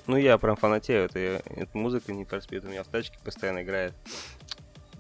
Ну, 0.08 0.16
я 0.16 0.38
прям 0.38 0.56
фанатею, 0.56 1.06
это, 1.06 1.20
эта 1.20 1.78
музыка 1.78 2.12
Need 2.12 2.30
for 2.30 2.40
Speed 2.40 2.66
у 2.66 2.70
меня 2.70 2.84
в 2.84 2.88
тачке 2.88 3.18
постоянно 3.24 3.64
играет. 3.64 3.94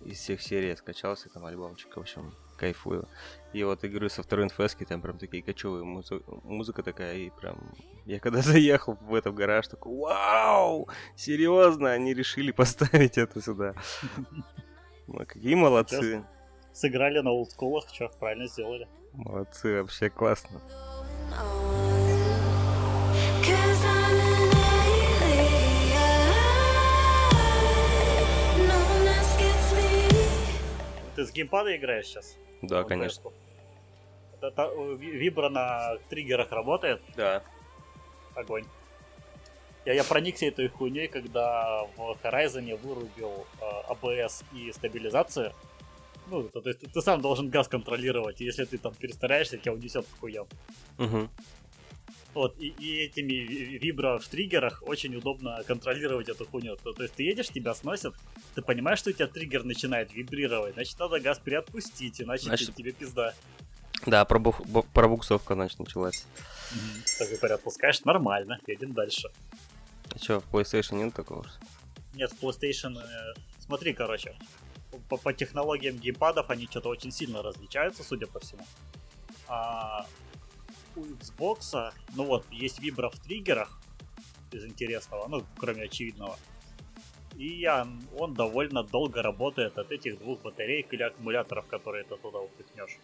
Из 0.03 0.19
всех 0.19 0.41
серий 0.41 0.67
я 0.67 0.75
скачался, 0.75 1.29
там 1.29 1.45
альбомчик, 1.45 1.95
в 1.95 1.99
общем, 1.99 2.33
кайфую. 2.55 3.07
И 3.53 3.63
вот 3.63 3.83
игры 3.83 4.09
со 4.09 4.23
второй 4.23 4.45
НФС, 4.45 4.75
там 4.87 5.01
прям 5.01 5.17
такие 5.17 5.43
кочевые 5.43 5.83
музы- 5.83 6.23
музыка 6.43 6.83
такая, 6.83 7.17
и 7.17 7.29
прям... 7.29 7.57
Я 8.05 8.19
когда 8.19 8.41
заехал 8.41 8.97
в 9.01 9.13
этот 9.13 9.33
гараж, 9.35 9.67
такой, 9.67 9.95
вау! 9.95 10.87
Серьезно, 11.15 11.91
они 11.91 12.13
решили 12.13 12.51
поставить 12.51 13.17
это 13.17 13.41
сюда. 13.41 13.75
Ну, 15.07 15.25
какие 15.25 15.55
молодцы. 15.55 16.23
Сыграли 16.71 17.19
на 17.19 17.31
олдскулах, 17.31 17.87
что 17.93 18.09
правильно 18.19 18.47
сделали. 18.47 18.87
Молодцы, 19.13 19.81
вообще 19.81 20.09
классно. 20.09 20.59
Cause 23.43 23.83
I'm 23.83 24.19
an. 24.21 24.33
Ты 31.15 31.25
с 31.25 31.31
геймпада 31.31 31.75
играешь 31.75 32.07
сейчас? 32.07 32.37
Да, 32.63 32.83
конечно. 32.83 33.29
Это, 34.41 34.51
та- 34.51 34.69
э, 34.69 34.97
ви- 34.97 35.17
вибро 35.17 35.49
на 35.49 35.97
триггерах 36.09 36.51
работает? 36.51 37.01
Да. 37.15 37.41
Огонь. 38.35 38.63
Я, 39.85 39.93
я 39.93 40.03
проникся 40.03 40.45
этой 40.45 40.69
хуйней, 40.69 41.07
когда 41.07 41.83
в 41.97 42.17
Horizon 42.23 42.75
вырубил 42.77 43.45
э, 43.61 43.93
ABS 43.93 44.43
и 44.53 44.71
стабилизацию. 44.71 45.51
Ну, 46.27 46.43
то, 46.43 46.61
то 46.61 46.69
есть 46.69 46.79
ты, 46.79 46.87
ты 46.87 47.01
сам 47.01 47.21
должен 47.21 47.49
газ 47.49 47.67
контролировать, 47.67 48.41
и 48.41 48.45
если 48.45 48.63
ты 48.65 48.77
там 48.77 48.93
перестараешься, 48.95 49.57
тебя 49.57 49.73
унесет 49.73 50.05
к 50.05 50.19
хуям. 50.19 50.47
Угу. 50.97 51.27
Вот, 52.33 52.55
и, 52.59 52.69
и 52.69 52.97
этими 53.05 53.33
ви- 53.33 53.77
вибро 53.77 54.17
в 54.17 54.27
триггерах 54.27 54.81
очень 54.85 55.15
удобно 55.15 55.63
контролировать 55.67 56.29
эту 56.29 56.45
хуйню. 56.45 56.75
То, 56.77 56.93
то 56.93 57.03
есть 57.03 57.13
ты 57.15 57.23
едешь, 57.23 57.49
тебя 57.49 57.75
сносят, 57.75 58.15
ты 58.55 58.61
понимаешь, 58.63 58.99
что 58.99 59.11
у 59.11 59.13
тебя 59.13 59.27
триггер 59.27 59.63
начинает 59.63 60.11
вибрировать, 60.13 60.73
значит 60.73 60.97
надо 60.99 61.19
газ 61.19 61.37
приотпустить, 61.39 62.21
иначе 62.21 62.45
Значит- 62.45 62.75
тебе 62.75 62.91
пизда. 62.91 63.33
Да, 64.07 64.25
пробух- 64.25 64.61
пробуксовка, 64.93 65.53
значит, 65.53 65.79
началась. 65.79 66.25
Так 67.19 67.31
и 67.31 67.37
приотпускаешь, 67.37 68.01
нормально, 68.03 68.59
едем 68.67 68.93
дальше. 68.93 69.29
А 70.13 70.17
что, 70.17 70.39
в 70.41 70.51
PlayStation 70.51 70.95
нет 71.03 71.13
такого? 71.13 71.45
Нет, 72.15 72.31
в 72.31 72.43
PlayStation... 72.43 72.99
э, 72.99 73.33
смотри, 73.59 73.93
короче, 73.93 74.35
по, 75.07 75.17
по 75.17 75.33
технологиям 75.33 75.97
геймпадов 75.97 76.49
они 76.49 76.65
что-то 76.65 76.89
очень 76.89 77.11
сильно 77.11 77.41
различаются, 77.43 78.03
судя 78.03 78.27
по 78.27 78.39
всему. 78.39 78.65
А, 79.47 80.05
у 80.97 81.01
Xbox, 81.05 81.91
ну 82.15 82.25
вот, 82.25 82.45
есть 82.51 82.79
вибро 82.79 83.09
в 83.09 83.19
триггерах 83.19 83.79
из 84.51 84.65
интересного, 84.65 85.27
ну, 85.27 85.43
кроме 85.57 85.83
очевидного. 85.83 86.37
И 87.35 87.47
я- 87.47 87.87
он 88.19 88.33
довольно 88.33 88.83
долго 88.83 89.21
работает 89.23 89.77
от 89.79 89.91
этих 89.91 90.19
двух 90.19 90.41
батареек 90.41 90.93
или 90.93 91.03
аккумуляторов, 91.03 91.65
которые 91.65 92.03
ты 92.03 92.15
туда 92.17 92.39
упихнешь. 92.39 92.97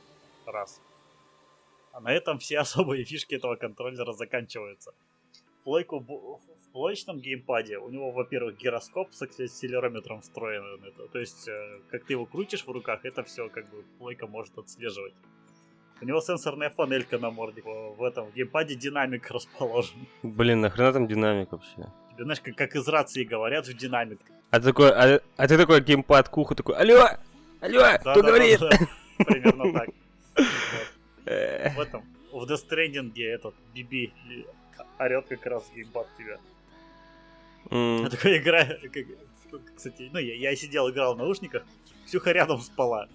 Раз. 0.46 0.82
А 1.92 2.00
на 2.00 2.12
этом 2.14 2.38
все 2.38 2.60
особые 2.60 3.04
фишки 3.06 3.36
этого 3.36 3.56
контроллера 3.56 4.14
заканчиваются. 4.14 4.94
Плойку 5.64 5.98
бу- 6.00 6.40
в 6.40 6.72
плоечном 6.72 7.20
геймпаде 7.20 7.78
у 7.80 7.90
него, 7.90 8.12
во-первых, 8.12 8.58
гироскоп 8.58 9.12
с 9.14 9.22
акселерометром 9.24 10.22
встроен. 10.22 10.80
в. 10.80 11.08
То 11.08 11.20
есть, 11.20 11.48
э, 11.48 11.80
как 11.90 12.06
ты 12.06 12.14
его 12.14 12.26
крутишь 12.28 12.66
в 12.68 12.72
руках, 12.72 13.06
это 13.06 13.24
все 13.24 13.50
как 13.50 13.68
бы 13.72 13.84
плойка 13.98 14.28
может 14.28 14.58
отслеживать. 14.58 15.14
У 16.02 16.06
него 16.06 16.22
сенсорная 16.22 16.70
панелька 16.70 17.18
на 17.18 17.30
морде. 17.30 17.62
В 17.62 18.04
этом 18.04 18.28
в 18.28 18.34
геймпаде 18.34 18.76
динамик 18.76 19.30
расположен. 19.32 20.08
Блин, 20.24 20.62
нахрена 20.62 20.94
там 20.94 21.08
динамик 21.08 21.52
вообще? 21.52 21.92
Тебе, 22.14 22.24
знаешь, 22.24 22.40
как, 22.42 22.56
как 22.56 22.76
из 22.76 22.88
рации 22.88 23.24
говорят 23.26 23.68
в 23.68 23.74
динамик. 23.78 24.20
А 24.52 24.60
ты 24.60 24.66
такой, 24.68 24.92
а, 24.92 25.22
а 25.38 25.48
ты 25.48 25.58
такой 25.58 25.82
геймпад 25.82 26.30
к 26.30 26.38
уху 26.38 26.56
такой, 26.56 26.76
алло, 26.76 27.06
алло, 27.62 27.80
Да, 27.82 27.98
кто 27.98 28.22
да, 28.22 28.28
говорит? 28.28 28.60
да, 28.60 28.70
да. 29.20 29.26
Примерно 29.26 29.74
так. 29.74 29.90
В 31.76 31.80
этом, 31.80 32.04
в 32.32 32.44
Death 32.46 32.68
Stranding 32.70 33.12
этот 33.24 33.54
Биби 33.76 34.12
орет 34.98 35.28
как 35.28 35.46
раз 35.46 35.70
геймпад 35.76 36.08
тебя. 36.18 36.38
Я 37.72 38.10
такой 38.10 38.38
играю, 38.38 38.80
как- 38.92 39.76
кстати, 39.76 40.10
ну 40.14 40.20
я, 40.20 40.36
я 40.36 40.56
сидел, 40.56 40.90
играл 40.90 41.16
в 41.16 41.18
наушниках, 41.18 41.64
Ксюха 42.06 42.32
рядом 42.32 42.60
спала. 42.62 43.08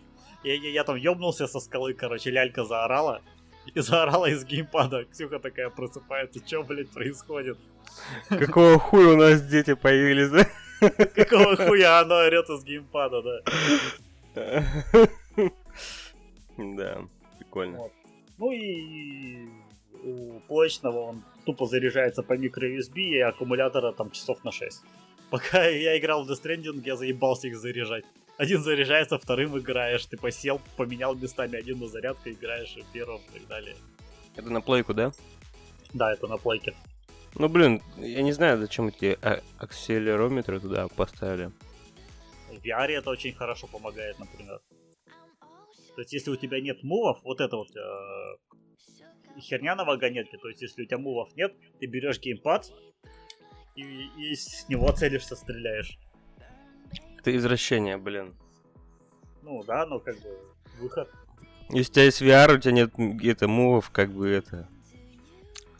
Я, 0.44 0.54
я, 0.54 0.70
я 0.70 0.84
там 0.84 0.96
ёбнулся 0.96 1.46
со 1.46 1.58
скалы, 1.58 1.94
короче, 1.94 2.30
лялька 2.30 2.64
заорала. 2.64 3.22
И 3.74 3.80
заорала 3.80 4.26
из 4.26 4.44
геймпада. 4.44 5.06
Ксюха 5.06 5.38
такая 5.38 5.70
просыпается, 5.70 6.46
что, 6.46 6.62
блядь, 6.62 6.90
происходит? 6.90 7.58
Какого 8.28 8.78
хуя 8.78 9.14
у 9.14 9.16
нас 9.16 9.40
дети 9.42 9.74
появились, 9.74 10.30
да? 10.30 10.46
Какого 11.14 11.56
хуя 11.56 12.00
оно 12.00 12.16
орет 12.16 12.50
из 12.50 12.62
геймпада, 12.62 13.22
да? 13.22 13.40
Да, 16.58 17.08
прикольно. 17.38 17.78
Вот. 17.78 17.92
Ну 18.36 18.50
и 18.52 19.48
у 20.02 20.40
плочного 20.40 20.98
он 20.98 21.24
тупо 21.46 21.66
заряжается 21.66 22.22
по 22.22 22.34
микро-USB 22.36 22.98
и 22.98 23.20
аккумулятора 23.20 23.92
там 23.92 24.10
часов 24.10 24.44
на 24.44 24.52
6. 24.52 24.82
Пока 25.30 25.64
я 25.66 25.98
играл 25.98 26.24
в 26.24 26.30
Death 26.30 26.42
Stranding, 26.44 26.82
я 26.84 26.96
заебался 26.96 27.48
их 27.48 27.56
заряжать. 27.56 28.04
Один 28.36 28.62
заряжается, 28.62 29.18
вторым 29.18 29.56
играешь. 29.58 30.06
Ты 30.06 30.16
посел, 30.16 30.60
поменял 30.76 31.14
местами 31.14 31.56
один 31.56 31.78
на 31.78 31.86
зарядку, 31.86 32.30
играешь 32.30 32.76
и 32.76 32.84
первым 32.92 33.20
и 33.28 33.38
так 33.38 33.46
далее. 33.46 33.76
Это 34.36 34.50
на 34.50 34.60
плойку, 34.60 34.92
да? 34.92 35.12
Да, 35.92 36.12
это 36.12 36.26
на 36.26 36.36
плейке. 36.36 36.74
Ну, 37.36 37.48
блин, 37.48 37.80
я 37.96 38.22
не 38.22 38.32
знаю, 38.32 38.58
зачем 38.58 38.88
эти 38.88 39.18
а- 39.22 39.42
акселерометры 39.58 40.60
туда 40.60 40.88
поставили. 40.88 41.52
В 42.48 42.64
VR 42.64 42.90
это 42.90 43.10
очень 43.10 43.32
хорошо 43.32 43.68
помогает, 43.68 44.18
например. 44.18 44.60
То 45.94 46.00
есть, 46.00 46.12
если 46.12 46.30
у 46.30 46.36
тебя 46.36 46.60
нет 46.60 46.82
мувов, 46.82 47.20
вот 47.22 47.40
это 47.40 47.56
вот 47.56 47.68
э, 47.76 49.40
херня 49.40 49.76
на 49.76 49.84
вагонетке, 49.84 50.38
то 50.38 50.48
есть, 50.48 50.62
если 50.62 50.82
у 50.82 50.86
тебя 50.86 50.98
мувов 50.98 51.34
нет, 51.36 51.54
ты 51.78 51.86
берешь 51.86 52.18
геймпад 52.18 52.72
и, 53.76 53.82
и 53.82 54.34
с 54.34 54.68
него 54.68 54.90
целишься, 54.90 55.36
стреляешь. 55.36 55.98
Это 57.24 57.34
извращение, 57.34 57.96
блин. 57.96 58.34
Ну 59.40 59.64
да, 59.64 59.86
но 59.86 59.98
как 59.98 60.14
бы 60.20 60.38
выход. 60.78 61.10
Если 61.70 61.90
у 61.90 61.94
тебя 61.94 62.04
есть 62.04 62.20
VR, 62.20 62.54
у 62.54 62.58
тебя 62.58 62.72
нет 62.72 62.92
где-то 62.98 63.48
мувов, 63.48 63.88
как 63.88 64.10
бы 64.10 64.28
это... 64.28 64.68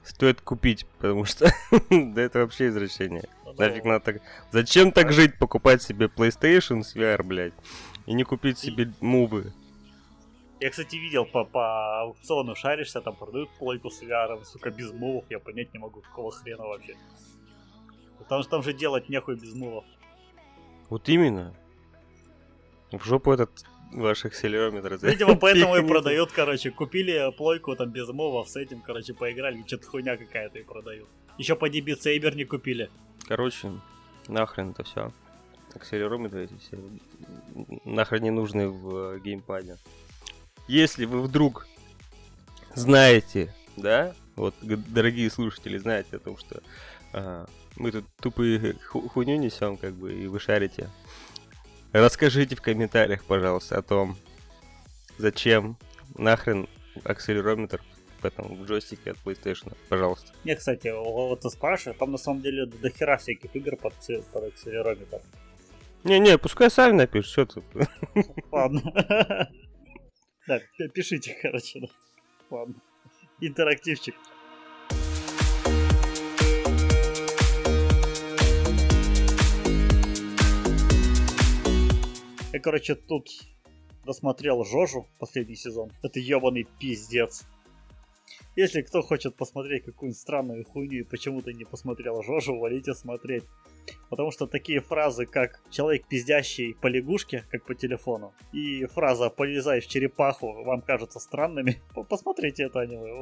Стоит 0.02 0.40
купить, 0.40 0.86
потому 0.96 1.26
что 1.26 1.52
да 1.90 2.22
это 2.22 2.38
вообще 2.38 2.68
извращение. 2.68 3.24
Ну, 3.44 3.52
Нафиг 3.58 3.84
надо 3.84 4.00
так... 4.00 4.22
Зачем 4.52 4.90
так 4.90 5.12
жить, 5.12 5.38
покупать 5.38 5.82
себе 5.82 6.06
PlayStation 6.06 6.82
с 6.82 6.96
VR, 6.96 7.22
блядь, 7.22 7.52
и 8.06 8.14
не 8.14 8.24
купить 8.24 8.58
себе 8.58 8.90
мувы? 9.02 9.52
Я, 10.60 10.70
кстати, 10.70 10.96
видел 10.96 11.26
по, 11.26 11.44
по 11.44 12.00
аукциону 12.00 12.54
шаришься, 12.54 13.02
там 13.02 13.16
продают 13.16 13.50
плойку 13.58 13.90
с 13.90 14.02
VR, 14.02 14.42
сука, 14.44 14.70
без 14.70 14.92
мувов, 14.92 15.26
я 15.28 15.40
понять 15.40 15.74
не 15.74 15.78
могу, 15.78 16.00
какого 16.00 16.32
хрена 16.32 16.64
вообще. 16.64 16.94
Потому 18.18 18.40
что 18.40 18.50
там 18.52 18.62
же 18.62 18.72
делать 18.72 19.10
нехуй 19.10 19.36
без 19.36 19.52
мувов. 19.52 19.84
Вот 20.94 21.08
именно. 21.08 21.52
В 22.92 23.04
жопу 23.04 23.32
этот 23.32 23.50
ваш 23.92 24.24
акселерометр. 24.26 24.96
Видимо, 25.02 25.34
поэтому 25.34 25.74
и 25.74 25.84
продают, 25.84 26.30
короче. 26.30 26.70
Купили 26.70 27.36
плойку 27.36 27.74
там 27.74 27.90
без 27.90 28.06
мувов, 28.10 28.48
с 28.48 28.54
этим, 28.54 28.80
короче, 28.80 29.12
поиграли, 29.12 29.64
что-то 29.66 29.88
хуйня 29.88 30.16
какая-то 30.16 30.60
и 30.60 30.62
продают. 30.62 31.08
Еще 31.36 31.56
по 31.56 31.68
Saber 31.68 32.36
не 32.36 32.44
купили. 32.44 32.90
Короче, 33.26 33.72
нахрен 34.28 34.70
это 34.70 34.84
все. 34.84 35.12
Акселерометры 35.74 36.44
эти 36.44 36.54
все 36.58 36.78
нахрен 37.84 38.22
не 38.22 38.30
нужны 38.30 38.68
в 38.68 39.16
э, 39.16 39.18
геймпаде. 39.18 39.78
Если 40.68 41.06
вы 41.06 41.22
вдруг 41.22 41.66
знаете, 42.76 43.52
да, 43.76 44.14
вот, 44.36 44.54
дорогие 44.62 45.28
слушатели, 45.28 45.76
знаете 45.76 46.18
о 46.18 46.20
том, 46.20 46.38
что 46.38 46.62
а, 47.12 47.46
мы 47.76 47.90
тут 47.92 48.04
тупые 48.20 48.74
ху- 48.86 49.08
хуйню 49.08 49.36
несем, 49.36 49.76
как 49.76 49.94
бы, 49.94 50.12
и 50.12 50.26
вы 50.26 50.38
шарите, 50.40 50.88
расскажите 51.92 52.56
в 52.56 52.62
комментариях, 52.62 53.24
пожалуйста, 53.24 53.78
о 53.78 53.82
том, 53.82 54.16
зачем 55.18 55.76
нахрен 56.16 56.68
акселерометр 57.04 57.82
в 58.20 58.24
этом 58.24 58.54
в 58.56 58.64
джойстике 58.66 59.10
от 59.12 59.18
PlayStation, 59.18 59.76
пожалуйста. 59.88 60.32
Не, 60.44 60.54
кстати, 60.56 60.88
вот 60.88 61.40
ты 61.40 61.50
спрашиваешь, 61.50 61.98
там 61.98 62.12
на 62.12 62.18
самом 62.18 62.40
деле 62.42 62.66
до 62.66 62.90
хера 62.90 63.16
всяких 63.16 63.54
игр 63.54 63.76
под, 63.76 63.94
под 64.32 64.44
акселерометр. 64.44 65.20
Не-не, 66.04 66.38
пускай 66.38 66.70
сами 66.70 66.92
напишут, 66.96 67.50
что 67.50 67.60
ты. 67.62 67.88
Ладно. 68.52 68.80
П- 70.46 70.88
пишите, 70.92 71.36
короче. 71.40 71.88
Ладно. 72.50 72.74
Интерактивчик. 73.40 74.14
Я, 82.54 82.60
короче, 82.60 82.94
тут 82.94 83.28
досмотрел 84.06 84.64
Жожу 84.64 85.08
последний 85.18 85.56
сезон. 85.56 85.90
Это 86.04 86.20
ебаный 86.20 86.68
пиздец. 86.78 87.42
Если 88.54 88.82
кто 88.82 89.02
хочет 89.02 89.34
посмотреть 89.34 89.82
какую-нибудь 89.82 90.20
странную 90.20 90.64
хуйню 90.64 91.00
и 91.00 91.02
почему-то 91.02 91.52
не 91.52 91.64
посмотрел 91.64 92.22
Жожу, 92.22 92.56
валите 92.56 92.94
смотреть. 92.94 93.42
Потому 94.10 94.30
что 94.30 94.46
такие 94.46 94.80
фразы, 94.80 95.26
как 95.26 95.60
«человек, 95.70 96.06
пиздящий 96.06 96.74
по 96.74 96.86
лягушке», 96.86 97.44
как 97.50 97.64
по 97.64 97.74
телефону, 97.74 98.32
и 98.52 98.86
фраза 98.86 99.30
«полезай 99.30 99.80
в 99.80 99.86
черепаху» 99.86 100.64
вам 100.64 100.82
кажутся 100.82 101.20
странными, 101.20 101.82
посмотрите 102.08 102.64
это 102.64 102.80
аниме. 102.80 103.12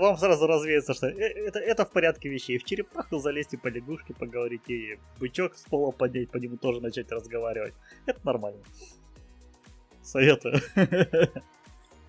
Вам 0.00 0.16
сразу 0.16 0.46
развеется, 0.46 0.94
что 0.94 1.08
э- 1.08 1.46
это, 1.46 1.58
это 1.58 1.84
в 1.84 1.90
порядке 1.90 2.28
вещей. 2.28 2.58
В 2.58 2.64
черепаху 2.64 3.18
залезть 3.18 3.54
и 3.54 3.56
по 3.56 3.68
лягушке 3.68 4.14
поговорить, 4.14 4.68
и 4.68 4.98
бычок 5.18 5.56
с 5.56 5.62
пола 5.62 5.90
поднять, 5.92 6.30
по 6.30 6.36
нему 6.38 6.56
тоже 6.56 6.80
начать 6.80 7.10
разговаривать. 7.12 7.74
Это 8.06 8.20
нормально. 8.24 8.62
Советую. 10.02 10.60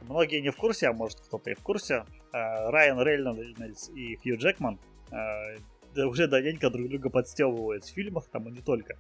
Многие 0.02 0.42
не 0.42 0.50
в 0.50 0.58
курсе, 0.58 0.88
а 0.88 0.94
может 0.94 1.20
кто-то 1.20 1.52
и 1.52 1.54
в 1.54 1.60
курсе. 1.60 2.06
А, 2.32 2.72
Райан 2.72 3.00
Рейнольдс 3.00 3.90
и 3.90 4.18
Хью 4.18 4.38
Джекман 4.38 4.80
а, 5.12 5.56
уже 5.96 6.28
давненько 6.28 6.70
друг 6.70 6.90
друга 6.90 7.10
подстебывают 7.10 7.84
в 7.84 7.94
фильмах, 7.94 8.28
там 8.30 8.48
и 8.48 8.52
не 8.52 8.62
только. 8.62 8.98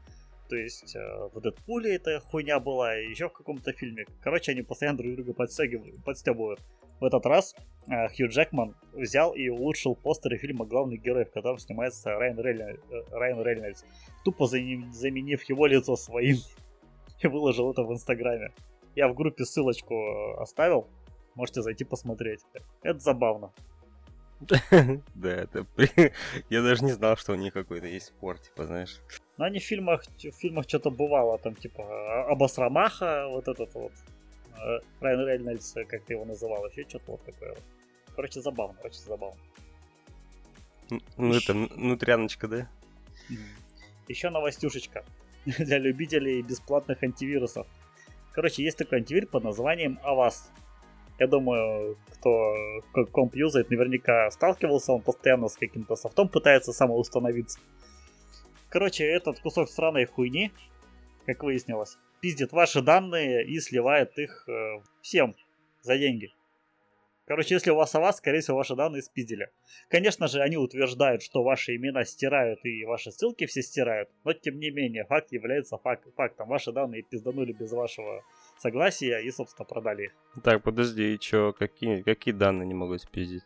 То 0.49 0.55
есть 0.57 0.95
э, 0.95 1.29
в 1.33 1.39
Дэдпуле 1.39 1.95
эта 1.95 2.19
хуйня 2.19 2.59
была, 2.59 2.99
и 2.99 3.09
еще 3.09 3.29
в 3.29 3.33
каком-то 3.33 3.71
фильме. 3.71 4.05
Короче, 4.21 4.51
они 4.51 4.61
постоянно 4.63 4.97
друг 4.97 5.15
друга 5.15 5.33
подстебывают. 5.33 6.59
В 6.99 7.05
этот 7.05 7.25
раз 7.25 7.55
э, 7.87 8.09
Хью 8.09 8.27
Джекман 8.27 8.75
взял 8.93 9.33
и 9.33 9.47
улучшил 9.49 9.95
постеры 9.95 10.37
фильма 10.37 10.65
«Главный 10.65 10.97
герой», 10.97 11.25
в 11.25 11.31
котором 11.31 11.57
снимается 11.57 12.11
Райан, 12.11 12.37
Рейнольд- 12.37 12.81
э, 12.91 13.03
Райан 13.11 13.41
Рейнольдс, 13.41 13.83
тупо 14.25 14.43
заме- 14.45 14.91
заменив 14.91 15.41
его 15.49 15.67
лицо 15.67 15.95
своим 15.95 16.37
и 17.23 17.27
выложил 17.27 17.71
это 17.71 17.83
в 17.83 17.91
Инстаграме. 17.93 18.51
Я 18.95 19.07
в 19.07 19.15
группе 19.15 19.45
ссылочку 19.45 19.95
э, 19.95 20.41
оставил, 20.41 20.87
можете 21.35 21.61
зайти 21.61 21.85
посмотреть. 21.85 22.41
Это 22.83 22.99
забавно. 22.99 23.51
Да, 25.15 25.29
это... 25.29 25.65
Я 26.49 26.61
даже 26.61 26.83
не 26.83 26.91
знал, 26.91 27.17
что 27.17 27.33
у 27.33 27.35
них 27.35 27.53
какой-то 27.53 27.87
есть 27.87 28.07
спор, 28.07 28.37
типа, 28.39 28.65
знаешь. 28.65 28.99
Но 29.37 29.45
они 29.45 29.59
в 29.59 29.63
фильмах, 29.63 30.03
в 30.17 30.31
фильмах 30.31 30.67
что-то 30.67 30.91
бывало, 30.91 31.37
там 31.37 31.55
типа 31.55 32.29
Абасрамаха, 32.31 33.27
вот 33.27 33.47
этот 33.47 33.73
вот, 33.73 33.93
э, 34.57 34.79
Райан 34.99 35.27
Рейнольдс, 35.27 35.73
как 35.87 36.03
ты 36.03 36.13
его 36.13 36.25
называл, 36.25 36.67
еще 36.67 36.87
что-то 36.87 37.11
вот 37.11 37.23
такое 37.25 37.49
вот. 37.49 37.63
Короче, 38.15 38.41
забавно, 38.41 38.77
очень 38.83 39.01
забавно. 39.01 39.39
Ну, 41.17 41.33
это 41.33 41.53
нутряночка, 41.53 42.47
да? 42.47 42.69
Еще 44.07 44.29
новостюшечка 44.29 45.05
для 45.45 45.77
любителей 45.77 46.41
бесплатных 46.41 47.01
антивирусов. 47.01 47.65
Короче, 48.33 48.63
есть 48.63 48.77
такой 48.77 48.99
антивирус 48.99 49.29
под 49.29 49.43
названием 49.43 49.99
Avast. 50.03 50.51
Я 51.21 51.27
думаю, 51.27 51.99
кто 52.09 52.55
комп 53.11 53.35
юзает, 53.35 53.69
наверняка 53.69 54.31
сталкивался, 54.31 54.93
он 54.93 55.03
постоянно 55.03 55.49
с 55.49 55.55
каким-то 55.55 55.95
софтом 55.95 56.27
пытается 56.29 56.73
самоустановиться. 56.73 57.59
Короче, 58.69 59.03
этот 59.03 59.39
кусок 59.39 59.69
сраной 59.69 60.07
хуйни, 60.07 60.51
как 61.27 61.43
выяснилось, 61.43 61.99
пиздит 62.21 62.51
ваши 62.53 62.81
данные 62.81 63.45
и 63.45 63.59
сливает 63.59 64.17
их 64.17 64.45
э, 64.49 64.81
всем 65.01 65.35
за 65.83 65.99
деньги. 65.99 66.33
Короче, 67.31 67.53
если 67.55 67.71
у 67.71 67.75
вас 67.75 67.95
аваз, 67.95 68.17
скорее 68.17 68.41
всего, 68.41 68.57
ваши 68.57 68.75
данные 68.75 69.01
спиздили. 69.01 69.51
Конечно 69.87 70.27
же, 70.27 70.41
они 70.41 70.57
утверждают, 70.57 71.23
что 71.23 71.43
ваши 71.43 71.77
имена 71.77 72.03
стирают 72.03 72.59
и 72.65 72.83
ваши 72.83 73.09
ссылки 73.09 73.45
все 73.45 73.61
стирают, 73.61 74.09
но 74.25 74.33
тем 74.33 74.59
не 74.59 74.69
менее, 74.69 75.05
факт 75.05 75.31
является 75.31 75.77
фак- 75.77 76.13
фактом. 76.17 76.49
Ваши 76.49 76.73
данные 76.73 77.03
пизданули 77.03 77.53
без 77.53 77.71
вашего 77.71 78.21
согласия 78.57 79.19
и, 79.19 79.31
собственно, 79.31 79.65
продали 79.65 80.03
их. 80.03 80.11
Так, 80.43 80.61
подожди, 80.61 81.13
и 81.13 81.19
чё, 81.19 81.53
какие, 81.53 82.01
какие 82.01 82.33
данные 82.33 82.67
не 82.67 82.73
могут 82.73 83.01
спиздить? 83.01 83.43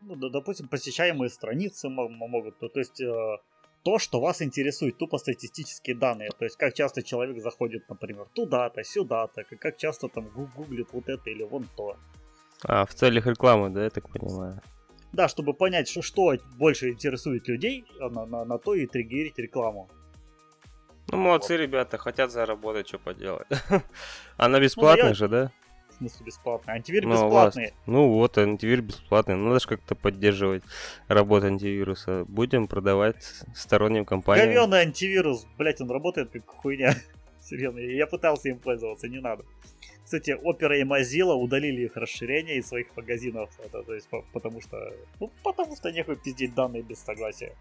Ну, 0.00 0.16
да, 0.16 0.30
допустим, 0.30 0.66
посещаемые 0.66 1.30
страницы 1.30 1.88
мо- 1.88 2.08
мо- 2.08 2.26
могут, 2.26 2.58
то, 2.58 2.68
то 2.68 2.80
есть 2.80 3.00
э, 3.00 3.36
то, 3.84 3.98
что 4.00 4.20
вас 4.20 4.42
интересует, 4.42 4.98
тупо 4.98 5.18
статистические 5.18 5.94
данные, 5.94 6.30
то 6.36 6.44
есть 6.44 6.56
как 6.56 6.74
часто 6.74 7.04
человек 7.04 7.38
заходит, 7.38 7.88
например, 7.88 8.26
туда-то, 8.34 8.82
сюда-то, 8.82 9.44
как, 9.44 9.76
часто 9.76 10.08
там 10.08 10.28
гу- 10.28 10.50
гуглит 10.56 10.88
вот 10.92 11.08
это 11.08 11.30
или 11.30 11.44
вон 11.44 11.68
то. 11.76 11.96
А, 12.64 12.84
в 12.84 12.94
целях 12.94 13.26
рекламы, 13.26 13.70
да, 13.70 13.84
я 13.84 13.90
так 13.90 14.08
понимаю? 14.08 14.60
Да, 15.12 15.28
чтобы 15.28 15.54
понять, 15.54 15.88
что, 15.88 16.02
что 16.02 16.36
больше 16.56 16.90
интересует 16.90 17.48
людей, 17.48 17.84
а 18.00 18.10
на, 18.10 18.26
на, 18.26 18.44
на 18.44 18.58
то 18.58 18.74
и 18.74 18.86
триггерить 18.86 19.38
рекламу. 19.38 19.88
Ну, 21.10 21.16
молодцы 21.16 21.56
ребята, 21.56 21.96
хотят 21.96 22.30
заработать, 22.30 22.88
что 22.88 22.98
поделать. 22.98 23.46
Она 24.36 24.60
бесплатная 24.60 25.08
я- 25.08 25.14
же, 25.14 25.28
да? 25.28 25.50
В 25.88 25.94
смысле 25.94 26.26
бесплатный. 26.26 26.74
Антивир 26.74 27.06
Ну, 27.06 27.12
бесплатный. 27.12 27.72
Ну 27.86 28.08
вот, 28.12 28.36
антивирус 28.36 28.84
бесплатный. 28.84 29.36
Надо 29.36 29.58
же 29.58 29.66
как-то 29.66 29.94
поддерживать 29.94 30.62
работу 31.08 31.46
антивируса. 31.46 32.24
Будем 32.28 32.68
продавать 32.68 33.24
сторонним 33.54 34.04
компаниям. 34.04 34.48
Говёный 34.48 34.80
антивирус, 34.80 35.46
блять, 35.56 35.80
он 35.80 35.90
работает 35.90 36.30
как 36.30 36.46
хуйня. 36.46 36.94
Серьезно, 37.48 37.78
я 37.78 38.06
пытался 38.06 38.48
им 38.50 38.58
пользоваться, 38.58 39.08
не 39.08 39.20
надо. 39.20 39.44
Кстати, 40.04 40.30
Opera 40.44 40.76
и 40.78 40.82
Mozilla 40.84 41.34
удалили 41.34 41.82
их 41.82 41.96
расширение 41.96 42.56
из 42.56 42.66
своих 42.68 42.94
магазинов, 42.96 43.48
это, 43.64 43.82
то 43.82 43.94
есть, 43.94 44.08
по- 44.08 44.24
потому 44.32 44.60
что, 44.60 44.92
ну, 45.20 45.30
потому 45.42 45.76
что 45.76 45.90
нехуй 45.90 46.16
пиздить 46.16 46.54
данные 46.54 46.82
без 46.82 46.98
согласия. 46.98 47.52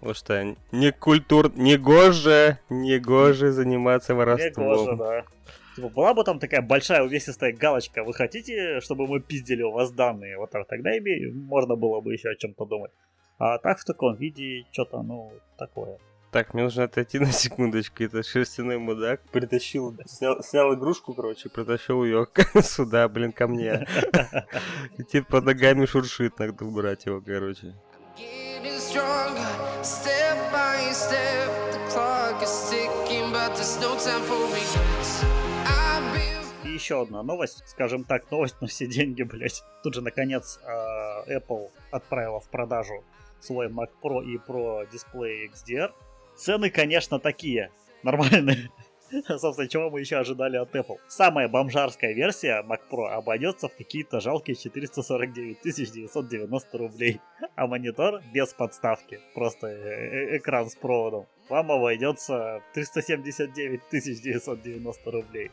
Вот 0.00 0.16
что, 0.16 0.56
не 0.72 0.92
культур, 0.92 1.52
не 1.56 1.76
гоже, 1.76 2.58
не 2.70 2.98
гоже 2.98 3.52
заниматься 3.52 4.14
воровством. 4.14 4.96
да. 4.96 5.24
Типа, 5.76 5.88
была 5.88 6.14
бы 6.14 6.24
там 6.24 6.38
такая 6.38 6.62
большая 6.62 7.02
увесистая 7.04 7.52
галочка, 7.52 8.02
вы 8.02 8.12
хотите, 8.12 8.80
чтобы 8.80 9.06
мы 9.06 9.20
пиздили 9.20 9.62
у 9.62 9.70
вас 9.70 9.92
данные? 9.92 10.36
Вот 10.38 10.50
так, 10.50 10.66
тогда 10.66 10.96
име- 10.98 11.30
можно 11.32 11.76
было 11.76 12.00
бы 12.00 12.12
еще 12.12 12.30
о 12.30 12.34
чем-то 12.34 12.64
думать. 12.64 12.90
А 13.38 13.58
так 13.58 13.78
в 13.78 13.84
таком 13.84 14.16
виде 14.16 14.64
что-то, 14.72 15.02
ну, 15.02 15.32
такое. 15.58 15.98
Так, 16.30 16.54
мне 16.54 16.62
нужно 16.62 16.84
отойти 16.84 17.18
на 17.18 17.32
секундочку. 17.32 18.04
Это 18.04 18.22
шерстяной 18.22 18.78
мудак 18.78 19.20
притащил, 19.32 19.96
снял, 20.06 20.42
снял 20.42 20.74
игрушку, 20.74 21.12
короче, 21.12 21.48
притащил 21.48 22.04
ее 22.04 22.26
сюда, 22.62 23.08
блин, 23.08 23.32
ко 23.32 23.48
мне. 23.48 23.86
И 24.96 25.02
теперь 25.02 25.24
под 25.24 25.44
ногами 25.44 25.86
шуршит, 25.86 26.38
надо 26.38 26.64
убрать 26.64 27.06
его, 27.06 27.20
короче. 27.20 27.74
И 36.64 36.68
еще 36.68 37.02
одна 37.02 37.24
новость, 37.24 37.64
скажем 37.66 38.04
так, 38.04 38.30
новость 38.30 38.60
на 38.60 38.68
все 38.68 38.86
деньги, 38.86 39.24
блять. 39.24 39.64
Тут 39.82 39.94
же, 39.94 40.00
наконец, 40.00 40.60
э, 40.62 41.38
Apple 41.38 41.70
отправила 41.90 42.38
в 42.40 42.48
продажу 42.48 43.02
свой 43.40 43.68
Mac 43.68 43.90
Pro 44.00 44.24
и 44.24 44.36
Pro 44.36 44.88
Display 44.90 45.50
XDR. 45.50 45.90
Цены, 46.40 46.70
конечно, 46.70 47.18
такие, 47.18 47.70
нормальные. 48.02 48.70
Собственно, 49.28 49.68
чего 49.68 49.90
мы 49.90 50.00
еще 50.00 50.16
ожидали 50.16 50.56
от 50.56 50.74
Apple? 50.74 50.96
Самая 51.06 51.48
бомжарская 51.48 52.14
версия 52.14 52.64
Mac 52.66 52.80
Pro 52.90 53.08
обойдется 53.08 53.68
в 53.68 53.76
какие-то 53.76 54.20
жалкие 54.20 54.56
449 54.56 55.58
990 55.62 56.78
рублей. 56.78 57.20
А 57.56 57.66
монитор 57.66 58.22
без 58.32 58.54
подставки, 58.54 59.20
просто 59.34 59.66
э- 59.66 59.74
э- 59.74 60.36
экран 60.38 60.70
с 60.70 60.76
проводом, 60.76 61.26
вам 61.50 61.72
обойдется 61.72 62.62
в 62.70 62.74
379 62.74 63.82
990 63.92 65.10
рублей. 65.10 65.50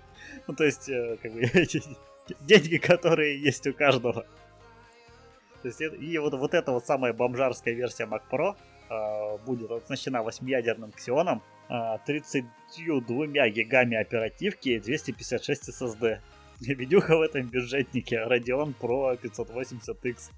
Ну, 0.47 0.56
то 0.56 0.63
есть, 0.63 0.88
э, 0.88 1.17
как 1.21 1.34
бы, 1.34 1.41
деньги, 2.39 2.78
которые 2.78 3.41
есть 3.41 3.67
у 3.67 3.73
каждого. 3.73 4.26
То 5.63 5.67
есть, 5.67 5.82
и 5.82 6.17
вот, 6.17 6.34
вот 6.34 6.54
эта 6.54 6.71
вот 6.71 6.86
самая 6.86 7.12
бомжарская 7.12 7.73
версия 7.73 8.06
Mac 8.06 8.21
Pro 8.32 8.56
будет 9.45 9.71
оснащена 9.71 10.17
8-ядерным 10.17 10.91
Xeon, 10.95 11.41
э, 11.69 11.97
32 12.06 13.50
гигами 13.50 13.97
оперативки 13.97 14.69
и 14.69 14.80
256 14.80 15.69
SSD. 15.69 16.19
Видюха 16.60 17.17
в 17.17 17.21
этом 17.21 17.43
бюджетнике 17.47 18.26
Radeon 18.28 18.73
Pro 18.80 19.19
580X. 19.21 20.32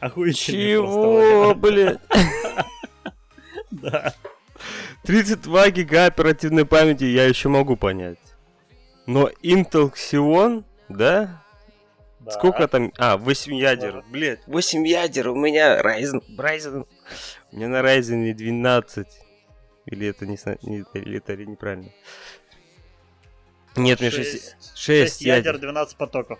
Охуительный 0.00 0.58
Чего, 0.72 1.54
блядь? 1.54 2.00
Да. 3.70 4.14
32 5.04 5.70
гига 5.70 6.06
оперативной 6.06 6.64
памяти 6.66 7.04
я 7.04 7.24
еще 7.26 7.48
могу 7.48 7.76
понять. 7.76 8.18
Но 9.06 9.28
Intel 9.42 9.92
Xeon, 9.92 10.64
да? 10.88 11.41
Да. 12.24 12.30
Сколько 12.32 12.66
там? 12.68 12.92
А, 12.98 13.16
8 13.16 13.54
ядер. 13.54 13.92
Да. 13.92 14.02
Блять, 14.10 14.40
8 14.46 14.86
ядер. 14.86 15.28
У 15.28 15.34
меня 15.36 15.80
Ryzen. 15.80 16.22
Ryzen. 16.36 16.86
У 17.52 17.56
меня 17.56 17.68
на 17.68 17.80
Ryzen 17.80 18.32
12. 18.34 19.06
Или 19.86 20.06
это 20.08 20.26
не, 20.26 20.38
не- 20.62 20.84
или 20.94 21.18
это 21.18 21.36
неправильно? 21.36 21.90
Нет, 23.76 24.00
мне 24.00 24.10
6, 24.10 24.30
Шесть- 24.30 24.56
6 24.60 24.76
шесть 24.76 25.20
ядер, 25.22 25.54
ядер. 25.54 25.58
12 25.60 25.96
потоков. 25.96 26.38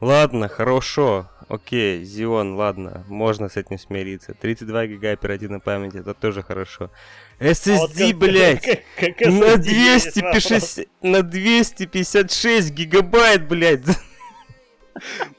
Ладно, 0.00 0.48
хорошо. 0.48 1.28
Окей, 1.48 2.02
Xeon, 2.02 2.54
ладно, 2.56 3.04
можно 3.08 3.48
с 3.48 3.56
этим 3.56 3.78
смириться. 3.78 4.34
32 4.34 4.86
гига 4.86 5.12
оперативной 5.12 5.60
памяти, 5.60 5.98
это 5.98 6.14
тоже 6.14 6.42
хорошо. 6.42 6.90
А 7.38 7.44
вот 7.44 7.50
SSD, 7.52 8.10
как- 8.10 8.18
блять, 8.18 8.62
как- 8.98 9.16
как 9.16 9.20
на 9.20 9.30
SSD 9.32 9.46
вопрос. 9.50 9.66
256, 9.66 10.88
на 11.02 11.22
256 11.22 12.70
гигабайт, 12.70 13.46
блядь. 13.46 13.82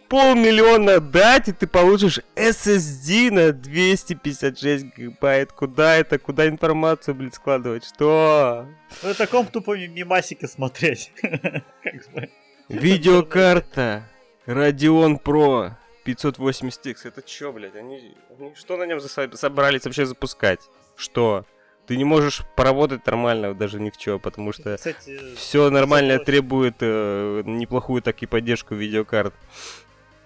Полмиллиона 0.09 0.99
дать, 0.99 1.47
и 1.47 1.51
ты 1.51 1.65
получишь 1.67 2.19
SSD 2.35 3.31
на 3.31 3.51
256 3.51 4.85
гигабайт. 4.97 5.51
Куда 5.51 5.95
это? 5.95 6.19
Куда 6.19 6.47
информацию, 6.47 7.15
блядь, 7.15 7.35
складывать? 7.35 7.85
Что? 7.85 8.67
Ну, 9.03 9.09
это 9.09 9.27
комп 9.27 9.51
тупо 9.51 9.77
ми- 9.77 9.87
мимасики 9.87 10.45
смотреть. 10.45 11.11
Видеокарта 12.69 14.03
Radeon 14.45 15.21
Pro 15.21 15.71
580X. 16.05 16.95
Это 17.07 17.21
чё, 17.21 17.51
блядь? 17.51 17.75
Они, 17.75 18.15
они 18.37 18.53
что 18.55 18.77
на 18.77 18.83
нем 18.85 18.99
собрались 18.99 19.85
вообще 19.85 20.05
запускать? 20.05 20.59
Что? 20.95 21.45
Ты 21.87 21.97
не 21.97 22.03
можешь 22.03 22.43
поработать 22.55 23.05
нормально 23.05 23.53
даже 23.53 23.79
ни 23.79 23.89
в 23.91 23.97
чё, 23.97 24.17
потому 24.17 24.51
что 24.53 24.75
Кстати, 24.75 25.35
все 25.35 25.69
нормально 25.69 26.17
580. 26.17 26.25
требует 26.25 26.75
э, 26.79 27.43
неплохую 27.45 28.01
так 28.01 28.23
и 28.23 28.25
поддержку 28.25 28.73
видеокарт. 28.73 29.33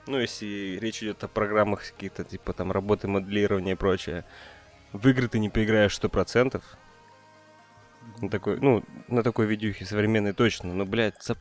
Ну, 0.08 0.20
если 0.20 0.78
речь 0.80 1.04
идет 1.04 1.24
о 1.24 1.28
программах 1.28 1.82
каких-то, 1.92 2.24
типа 2.24 2.54
там 2.54 2.72
работы 2.72 3.08
моделирования 3.08 3.74
и 3.74 3.76
прочее. 3.76 4.24
В 4.94 5.08
игры 5.10 5.28
ты 5.28 5.38
не 5.40 5.50
поиграешь 5.50 6.00
100%. 6.00 6.62
На 8.22 8.30
такой, 8.30 8.60
ну, 8.60 8.84
на 9.08 9.22
такой 9.22 9.46
видюхе 9.46 9.86
современной 9.86 10.34
точно. 10.34 10.74
Но, 10.74 10.86
блядь, 10.86 11.22
за 11.22 11.36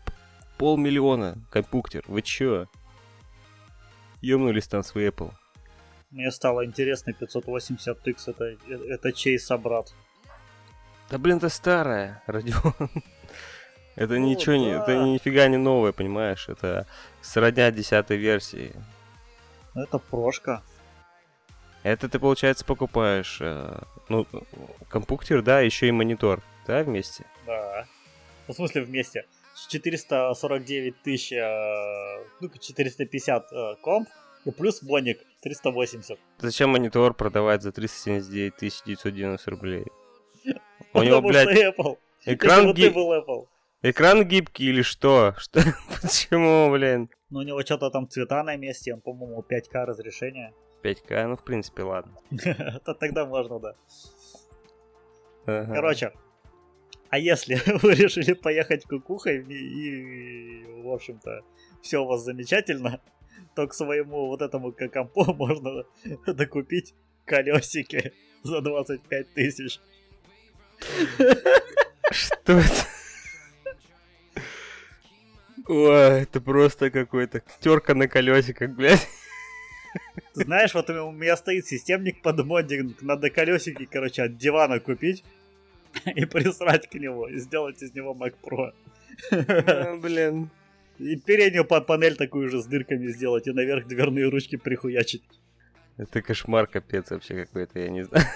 полмиллиона 0.58 1.38
компьютер. 1.50 2.02
Вы 2.08 2.22
чё? 2.22 2.66
Ёбнулись 4.20 4.66
там 4.66 4.82
с 4.82 4.92
Apple. 4.94 5.30
мне 6.10 6.30
стало 6.32 6.66
интересно, 6.66 7.12
580X 7.12 8.16
это, 8.26 8.56
это 8.68 9.12
чей 9.12 9.38
собрат? 9.38 9.94
Да 11.10 11.18
блин, 11.18 11.38
это 11.38 11.48
старая 11.48 12.22
Radeon. 12.26 12.90
Это 13.96 14.14
Ну 14.14 14.28
ничего 14.28 14.54
не, 14.54 14.74
да. 14.74 14.82
это 14.84 14.96
нифига 14.96 15.48
не 15.48 15.56
новое, 15.56 15.90
понимаешь? 15.90 16.48
Это 16.48 16.86
сродня 17.20 17.68
десятой 17.72 18.16
версии. 18.16 18.72
Ну, 19.74 19.82
Это 19.82 19.98
прошка. 19.98 20.62
Это 21.82 22.08
ты, 22.08 22.20
получается, 22.20 22.64
покупаешь, 22.64 23.38
э, 23.40 23.80
ну, 24.08 24.24
компьютер, 24.88 25.42
да, 25.42 25.60
еще 25.60 25.88
и 25.88 25.90
монитор, 25.90 26.42
да, 26.66 26.84
вместе? 26.84 27.24
Да. 27.44 27.86
Ну, 28.46 28.54
в 28.54 28.56
смысле 28.56 28.82
вместе. 28.82 29.24
С 29.54 29.66
449 29.66 31.02
тысяч, 31.02 31.32
э, 31.32 32.24
ну, 32.40 32.50
450 32.50 33.52
э, 33.52 33.74
комп, 33.82 34.08
и 34.44 34.50
плюс 34.52 34.80
моник 34.82 35.18
380. 35.42 36.18
Зачем 36.38 36.70
монитор 36.70 37.14
продавать 37.14 37.62
за 37.62 37.72
379 37.72 38.82
990 38.86 39.50
рублей? 39.50 39.84
У 40.94 41.02
него, 41.02 41.20
блядь, 41.20 41.56
Apple. 41.56 41.98
Экран, 42.26 42.66
бы 42.66 42.74
ты 42.74 42.88
ги- 42.88 42.88
был 42.88 43.12
Apple. 43.12 43.46
экран 43.82 44.24
гибкий 44.24 44.66
или 44.66 44.82
что? 44.82 45.34
Что? 45.38 45.60
Почему, 46.02 46.70
блин? 46.70 47.08
Ну, 47.30 47.40
у 47.40 47.42
него 47.42 47.60
что-то 47.62 47.90
там 47.90 48.08
цвета 48.08 48.42
на 48.42 48.56
месте, 48.56 48.94
он, 48.94 49.00
по-моему, 49.00 49.44
5К 49.48 49.84
разрешение. 49.84 50.52
5К, 50.82 51.26
ну, 51.26 51.36
в 51.36 51.44
принципе, 51.44 51.82
ладно. 51.82 52.12
То 52.84 52.94
тогда 52.94 53.26
можно, 53.26 53.58
да. 53.60 53.74
Ага. 55.46 55.74
Короче, 55.74 56.12
а 57.10 57.18
если 57.18 57.58
вы 57.82 57.94
решили 57.94 58.34
поехать 58.34 58.84
кукухой 58.84 59.42
и, 59.42 59.54
и, 59.54 60.82
в 60.82 60.90
общем-то, 60.90 61.42
все 61.82 61.98
у 61.98 62.06
вас 62.06 62.22
замечательно, 62.22 63.00
то 63.54 63.66
к 63.66 63.74
своему 63.74 64.26
вот 64.26 64.42
этому 64.42 64.72
компу 64.72 65.24
можно 65.34 65.84
докупить 66.26 66.94
колесики 67.24 68.12
за 68.42 68.60
25 68.60 69.34
тысяч. 69.34 69.80
Что 72.10 72.58
это? 72.58 72.86
Ой, 75.66 76.22
это 76.22 76.40
просто 76.40 76.90
какой-то 76.90 77.42
терка 77.60 77.94
на 77.94 78.08
колесиках, 78.08 78.70
блядь. 78.70 79.06
Знаешь, 80.32 80.74
вот 80.74 80.88
у 80.90 81.10
меня 81.12 81.36
стоит 81.36 81.66
системник 81.66 82.22
под 82.22 82.44
моддинг, 82.44 83.02
надо 83.02 83.28
колесики, 83.30 83.84
короче, 83.84 84.22
от 84.22 84.36
дивана 84.36 84.80
купить 84.80 85.24
и 86.06 86.24
присрать 86.24 86.88
к 86.88 86.94
нему, 86.94 87.26
и 87.26 87.38
сделать 87.38 87.82
из 87.82 87.94
него 87.94 88.14
Mac 88.14 88.34
Pro. 88.42 88.72
А, 89.30 89.96
Блин. 89.96 90.50
И 90.98 91.16
переднюю 91.16 91.64
па- 91.64 91.80
панель 91.80 92.16
такую 92.16 92.48
же 92.48 92.60
с 92.60 92.66
дырками 92.66 93.06
сделать, 93.08 93.46
и 93.46 93.52
наверх 93.52 93.86
дверные 93.86 94.28
ручки 94.28 94.56
прихуячить. 94.56 95.22
Это 95.96 96.22
кошмар 96.22 96.66
капец 96.66 97.10
вообще 97.10 97.44
какой-то, 97.44 97.78
я 97.78 97.88
не 97.88 98.04
знаю. 98.04 98.26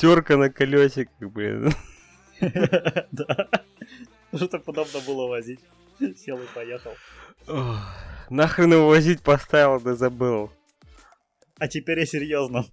Терка 0.00 0.38
на 0.38 0.48
колесиках, 0.48 1.30
блин. 1.30 1.72
Да. 3.12 3.48
Что-то 4.34 4.58
подобно 4.60 5.00
было 5.06 5.26
возить. 5.26 5.60
Сел 6.16 6.38
и 6.38 6.46
поехал. 6.54 6.92
Нахрен 8.30 8.72
его 8.72 8.88
возить 8.88 9.22
поставил, 9.22 9.78
да 9.78 9.94
забыл. 9.94 10.50
А 11.58 11.68
теперь 11.68 11.98
я 11.98 12.06
серьезно. 12.06 12.64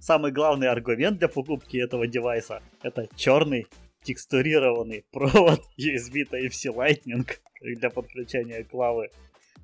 Самый 0.00 0.32
главный 0.32 0.68
аргумент 0.68 1.18
для 1.18 1.28
покупки 1.28 1.76
этого 1.76 2.08
девайса 2.08 2.60
это 2.82 3.06
черный 3.14 3.68
текстурированный 4.02 5.04
провод 5.12 5.60
USB 5.78 6.28
Type-C 6.28 6.70
Lightning 6.70 7.30
для 7.60 7.90
подключения 7.90 8.64
клавы. 8.64 9.10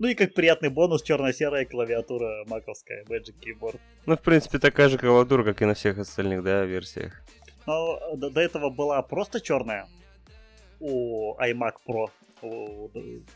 Ну 0.01 0.09
и 0.09 0.15
как 0.15 0.33
приятный 0.33 0.71
бонус 0.71 1.03
черно-серая 1.03 1.67
клавиатура 1.67 2.45
маковская 2.47 3.05
Magic 3.05 3.35
Keyboard. 3.39 3.79
Ну, 4.07 4.17
в 4.17 4.23
принципе, 4.23 4.59
такая 4.59 4.89
же 4.89 4.97
клавиатура, 4.97 5.45
как 5.45 5.61
и 5.61 5.67
на 5.67 5.75
всех 5.75 5.99
остальных, 5.99 6.43
да, 6.43 6.65
версиях. 6.65 7.23
Но 7.67 8.01
до, 8.17 8.31
до 8.31 8.41
этого 8.41 8.71
была 8.71 9.03
просто 9.03 9.43
черная 9.43 9.87
у 10.81 11.37
iMac 11.39 11.75
Pro, 11.87 12.07
у 12.41 12.89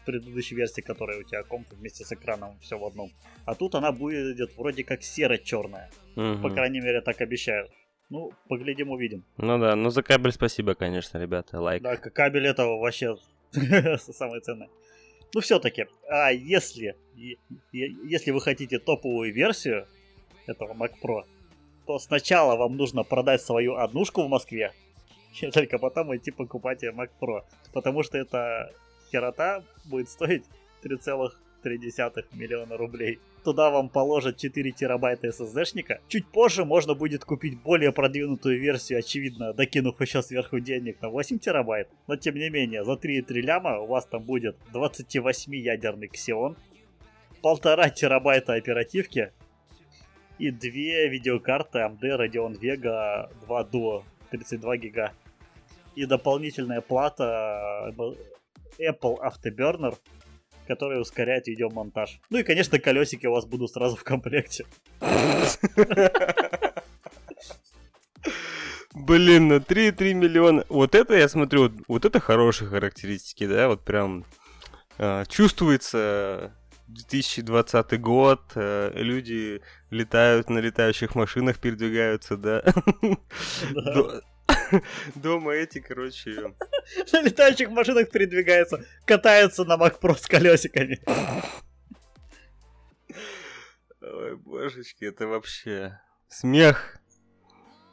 предыдущей 0.06 0.54
версии, 0.54 0.80
которая 0.80 1.18
у 1.20 1.22
тебя 1.22 1.42
комп 1.42 1.68
вместе 1.72 2.02
с 2.02 2.12
экраном 2.12 2.58
все 2.60 2.78
в 2.78 2.84
одном. 2.86 3.10
А 3.44 3.54
тут 3.54 3.74
она 3.74 3.92
будет 3.92 4.56
вроде 4.56 4.84
как 4.84 5.02
серо-черная. 5.02 5.90
По 6.14 6.20
Мгм. 6.22 6.54
крайней 6.54 6.80
мере, 6.80 7.02
так 7.02 7.20
обещают. 7.20 7.70
Ну, 8.08 8.32
поглядим, 8.48 8.90
увидим. 8.90 9.22
Ну 9.36 9.58
да, 9.58 9.76
ну 9.76 9.90
за 9.90 10.02
кабель 10.02 10.32
спасибо, 10.32 10.74
конечно, 10.74 11.18
ребята, 11.18 11.60
лайк. 11.60 11.82
Да, 11.82 11.96
кабель 11.96 12.46
этого 12.46 12.78
вообще 12.78 13.16
самое 13.98 14.40
ценное. 14.40 14.70
Ну, 15.32 15.40
все-таки, 15.40 15.86
а 16.08 16.30
если, 16.30 16.96
если 17.72 18.30
вы 18.30 18.40
хотите 18.40 18.78
топовую 18.78 19.32
версию 19.32 19.86
этого 20.46 20.74
Mac 20.74 20.92
Pro, 21.02 21.22
то 21.86 21.98
сначала 21.98 22.56
вам 22.56 22.76
нужно 22.76 23.02
продать 23.02 23.42
свою 23.42 23.76
однушку 23.76 24.22
в 24.22 24.28
Москве, 24.28 24.72
и 25.40 25.50
только 25.50 25.78
потом 25.78 26.14
идти 26.16 26.30
покупать 26.30 26.82
Mac 26.84 27.10
Pro. 27.20 27.42
Потому 27.72 28.02
что 28.02 28.18
эта 28.18 28.72
херота 29.10 29.62
будет 29.84 30.08
стоить 30.08 30.44
3,3 30.82 32.24
миллиона 32.32 32.76
рублей. 32.76 33.18
Туда 33.44 33.70
вам 33.70 33.90
положат 33.90 34.38
4 34.38 34.70
терабайта 34.72 35.28
SSD-шника. 35.28 36.00
Чуть 36.08 36.26
позже 36.26 36.64
можно 36.64 36.94
будет 36.94 37.26
купить 37.26 37.60
более 37.60 37.92
продвинутую 37.92 38.58
версию, 38.58 39.00
очевидно, 39.00 39.52
докинув 39.52 40.00
еще 40.00 40.22
сверху 40.22 40.60
денег 40.60 41.02
на 41.02 41.10
8 41.10 41.38
терабайт. 41.38 41.88
Но 42.06 42.16
тем 42.16 42.36
не 42.36 42.48
менее, 42.48 42.84
за 42.84 42.92
3,3 42.92 43.40
ляма 43.42 43.80
у 43.80 43.86
вас 43.86 44.06
там 44.06 44.24
будет 44.24 44.56
28-ядерный 44.72 46.08
Xeon, 46.08 46.56
полтора 47.42 47.90
терабайта 47.90 48.54
оперативки 48.54 49.30
и 50.38 50.50
две 50.50 51.10
видеокарты 51.10 51.80
AMD 51.80 52.00
Radeon 52.00 52.58
Vega 52.58 53.28
2 53.46 53.62
Duo 53.64 54.04
32 54.30 54.76
гига. 54.78 55.12
И 55.94 56.06
дополнительная 56.06 56.80
плата 56.80 57.92
э, 57.98 58.88
Apple 58.90 59.18
Afterburner, 59.20 59.96
которая 60.66 61.00
ускоряет 61.00 61.46
видеомонтаж. 61.46 62.20
Ну 62.30 62.38
и, 62.38 62.42
конечно, 62.42 62.78
колесики 62.78 63.26
у 63.26 63.32
вас 63.32 63.46
будут 63.46 63.70
сразу 63.70 63.96
в 63.96 64.04
комплекте. 64.04 64.64
Блин, 68.94 69.48
на 69.48 69.54
3,3 69.54 70.14
миллиона. 70.14 70.64
Вот 70.68 70.94
это 70.94 71.16
я 71.16 71.28
смотрю, 71.28 71.62
вот, 71.62 71.72
вот 71.88 72.04
это 72.04 72.20
хорошие 72.20 72.68
характеристики, 72.68 73.46
да, 73.46 73.68
вот 73.68 73.84
прям 73.84 74.24
а, 74.98 75.24
чувствуется 75.24 76.52
2020 76.86 78.00
год, 78.00 78.40
люди 78.54 79.62
летают 79.90 80.48
на 80.48 80.58
летающих 80.58 81.14
машинах, 81.14 81.58
передвигаются, 81.58 82.36
да. 82.36 82.62
Дома 85.14 85.52
эти, 85.52 85.80
короче, 85.80 86.30
На 87.12 87.22
летающих 87.22 87.70
машинах 87.70 88.10
передвигаются, 88.10 88.84
катаются 89.04 89.64
на 89.64 89.74
Pro 89.74 90.16
с 90.16 90.26
колесиками. 90.26 91.00
Ой, 94.00 94.36
божечки, 94.36 95.04
это 95.04 95.26
вообще 95.26 96.00
смех. 96.28 96.98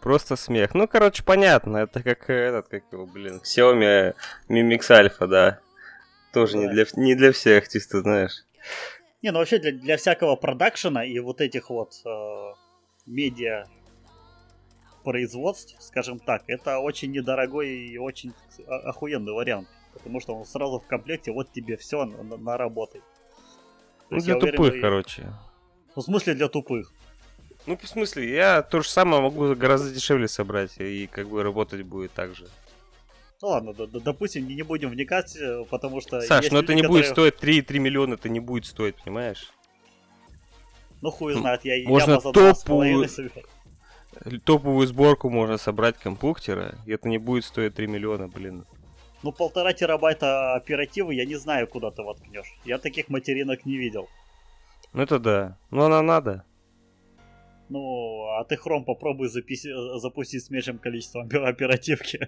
Просто 0.02 0.36
смех. 0.36 0.74
Ну, 0.74 0.88
короче, 0.88 1.24
понятно, 1.24 1.78
это 1.78 2.02
как 2.02 2.30
этот, 2.30 2.68
как 2.68 2.84
его, 2.92 3.06
блин, 3.06 3.42
Xiaomi 3.44 4.16
Mi 4.50 4.68
Mix 4.68 4.90
Alpha, 4.90 5.28
да. 5.28 5.60
Тоже 6.34 6.58
не 6.58 6.68
для, 6.68 6.86
не 6.96 7.16
для 7.16 7.32
всех, 7.32 7.68
чисто 7.70 8.02
знаешь. 8.02 8.44
Не, 9.22 9.32
ну 9.32 9.40
вообще 9.40 9.60
для, 9.60 9.72
для 9.72 9.98
всякого 9.98 10.36
продакшена 10.36 11.06
и 11.06 11.20
вот 11.20 11.42
этих 11.42 11.70
вот 11.70 11.94
э, 12.06 12.54
медиа 13.06 13.66
производств, 15.04 15.76
скажем 15.80 16.20
так, 16.20 16.44
это 16.48 16.80
очень 16.80 17.12
недорогой 17.12 17.70
и 17.70 17.98
очень 17.98 18.34
охуенный 18.68 19.34
вариант. 19.34 19.68
Потому 19.94 20.20
что 20.22 20.34
он 20.36 20.46
сразу 20.46 20.80
в 20.80 20.88
комплекте, 20.88 21.32
вот 21.32 21.52
тебе 21.52 21.76
все 21.78 22.06
на, 22.06 22.24
на- 22.24 22.38
наработай. 22.38 23.02
Ну, 24.10 24.18
для 24.20 24.34
я 24.34 24.38
уверен, 24.38 24.56
тупых, 24.58 24.74
вы- 24.74 24.82
короче. 24.82 25.34
Ну, 25.96 26.02
в 26.02 26.06
смысле 26.06 26.34
для 26.34 26.48
тупых. 26.48 26.94
Ну, 27.68 27.78
в 27.78 27.88
смысле, 27.88 28.34
я 28.34 28.62
то 28.62 28.82
же 28.82 28.90
самое 28.90 29.22
могу 29.22 29.54
гораздо 29.56 29.94
дешевле 29.94 30.28
собрать, 30.28 30.78
и 30.80 31.08
как 31.08 31.28
бы 31.30 31.44
работать 31.44 31.82
будет 31.84 32.12
так 32.14 32.34
же. 32.36 32.48
Ну 33.42 33.50
ладно, 33.50 33.74
д- 33.74 33.88
д- 33.88 34.00
допустим, 34.00 34.48
не 34.48 34.56
не 34.56 34.62
будем 34.64 34.90
вникать, 34.90 35.36
э, 35.36 35.66
потому 35.70 36.00
что... 36.00 36.22
Саш, 36.22 36.42
есть 36.44 36.52
ну 36.54 36.60
это 36.60 36.72
люди, 36.74 36.82
не 36.84 36.88
будет 36.88 37.08
которые- 37.10 37.32
стоить 37.32 37.66
3,3 37.70 37.80
миллиона, 37.80 38.14
это 38.14 38.30
не 38.30 38.40
будет 38.40 38.66
стоить, 38.66 38.96
понимаешь? 39.04 39.52
Ну 41.02 41.10
хуй 41.12 41.34
знает, 41.34 41.66
я 41.66 41.76
Можно 41.88 42.12
яма 42.12 42.22
за 42.22 42.30
топовую- 42.30 42.66
половиной 42.66 43.10
собираю. 43.10 43.46
Топовую 44.46 44.88
сборку 44.88 45.30
можно 45.30 45.58
собрать 45.58 45.98
компьютера, 45.98 46.76
и 46.86 46.92
это 46.92 47.08
не 47.10 47.18
будет 47.18 47.46
стоить 47.46 47.76
3 47.76 47.88
миллиона, 47.88 48.28
блин. 48.28 48.66
Ну 49.24 49.32
полтора 49.32 49.74
терабайта 49.74 50.56
оперативы 50.56 51.14
я 51.16 51.26
не 51.26 51.36
знаю, 51.36 51.68
куда 51.68 51.92
ты 51.92 52.02
воткнешь. 52.04 52.54
Я 52.66 52.78
таких 52.78 53.10
материнок 53.10 53.66
не 53.66 53.78
видел. 53.78 54.10
Ну 54.94 55.02
это 55.04 55.20
да. 55.20 55.58
Ну 55.70 55.84
она 55.84 56.02
надо. 56.02 56.44
Ну, 57.70 58.26
а 58.38 58.44
ты 58.44 58.58
хром 58.58 58.84
попробуй 58.84 59.30
записи- 59.30 59.98
запустить 60.00 60.44
с 60.44 60.50
меньшим 60.50 60.78
количеством 60.78 61.28
опе- 61.28 61.46
оперативки. 61.48 62.28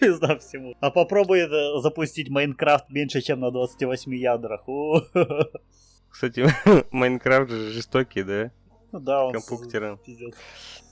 Пизда 0.00 0.38
всему. 0.38 0.74
А 0.80 0.90
попробуй 0.90 1.40
э, 1.40 1.80
запустить 1.82 2.30
Майнкрафт 2.30 2.88
меньше, 2.88 3.20
чем 3.20 3.40
на 3.40 3.50
28 3.50 4.14
ядрах. 4.14 4.64
Кстати, 6.08 6.46
Майнкрафт 6.90 7.50
же 7.50 7.70
жестокий, 7.72 8.22
да? 8.22 8.50
Ну 8.92 9.00
да, 9.00 9.24
он... 9.24 9.32
Компьютером. 9.32 9.98
Пиздец. 9.98 10.34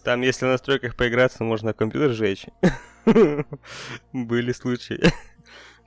Там, 0.04 0.22
если 0.22 0.46
в 0.46 0.48
настройках 0.48 0.96
поиграться, 0.96 1.44
можно 1.44 1.72
компьютер 1.72 2.12
сжечь. 2.12 2.46
Были 4.12 4.52
случаи. 4.52 5.00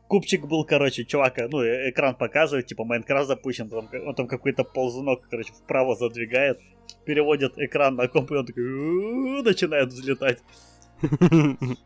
Купчик 0.07 0.45
был, 0.45 0.65
короче, 0.65 1.05
чувака, 1.05 1.47
ну, 1.49 1.61
э- 1.61 1.89
экран 1.89 2.15
показывает, 2.15 2.65
типа, 2.65 2.83
Майнкрафт 2.83 3.27
запущен, 3.27 3.69
там, 3.69 3.89
он 4.05 4.13
там 4.13 4.27
какой-то 4.27 4.65
ползунок, 4.65 5.29
короче, 5.29 5.53
вправо 5.53 5.95
задвигает, 5.95 6.59
переводит 7.05 7.57
экран 7.57 7.95
на 7.95 8.09
комп, 8.09 8.31
и 8.31 8.35
он 8.35 8.45
такой 8.45 8.63
начинает 9.43 9.87
взлетать. 9.87 10.39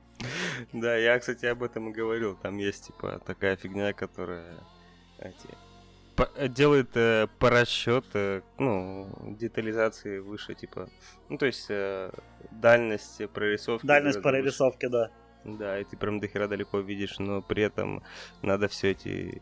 Да, 0.74 0.96
я, 0.96 1.20
кстати, 1.20 1.46
об 1.46 1.62
этом 1.62 1.90
и 1.90 1.94
говорил. 1.94 2.36
Там 2.42 2.58
есть, 2.58 2.88
типа, 2.88 3.22
такая 3.26 3.58
фигня, 3.58 3.94
которая 3.94 4.56
эти, 5.20 5.50
делает 6.50 6.96
э, 6.96 7.28
по 7.40 7.50
расчету, 7.50 8.44
ну, 8.58 9.08
детализации 9.40 10.20
выше, 10.20 10.54
типа, 10.54 10.90
ну, 11.30 11.38
то 11.38 11.46
есть 11.46 11.66
э, 11.70 12.12
дальность 12.52 13.22
прорисовки. 13.34 13.86
Дальность 13.86 14.22
прорисовке, 14.22 14.90
да. 14.90 15.12
Да, 15.44 15.80
и 15.80 15.84
ты 15.84 15.96
прям 15.98 16.20
до 16.20 16.28
хера 16.28 16.48
далеко 16.48 16.80
видишь, 16.80 17.20
но 17.20 17.42
при 17.42 17.64
этом 17.64 18.02
надо 18.42 18.68
все 18.68 18.92
эти 18.92 19.42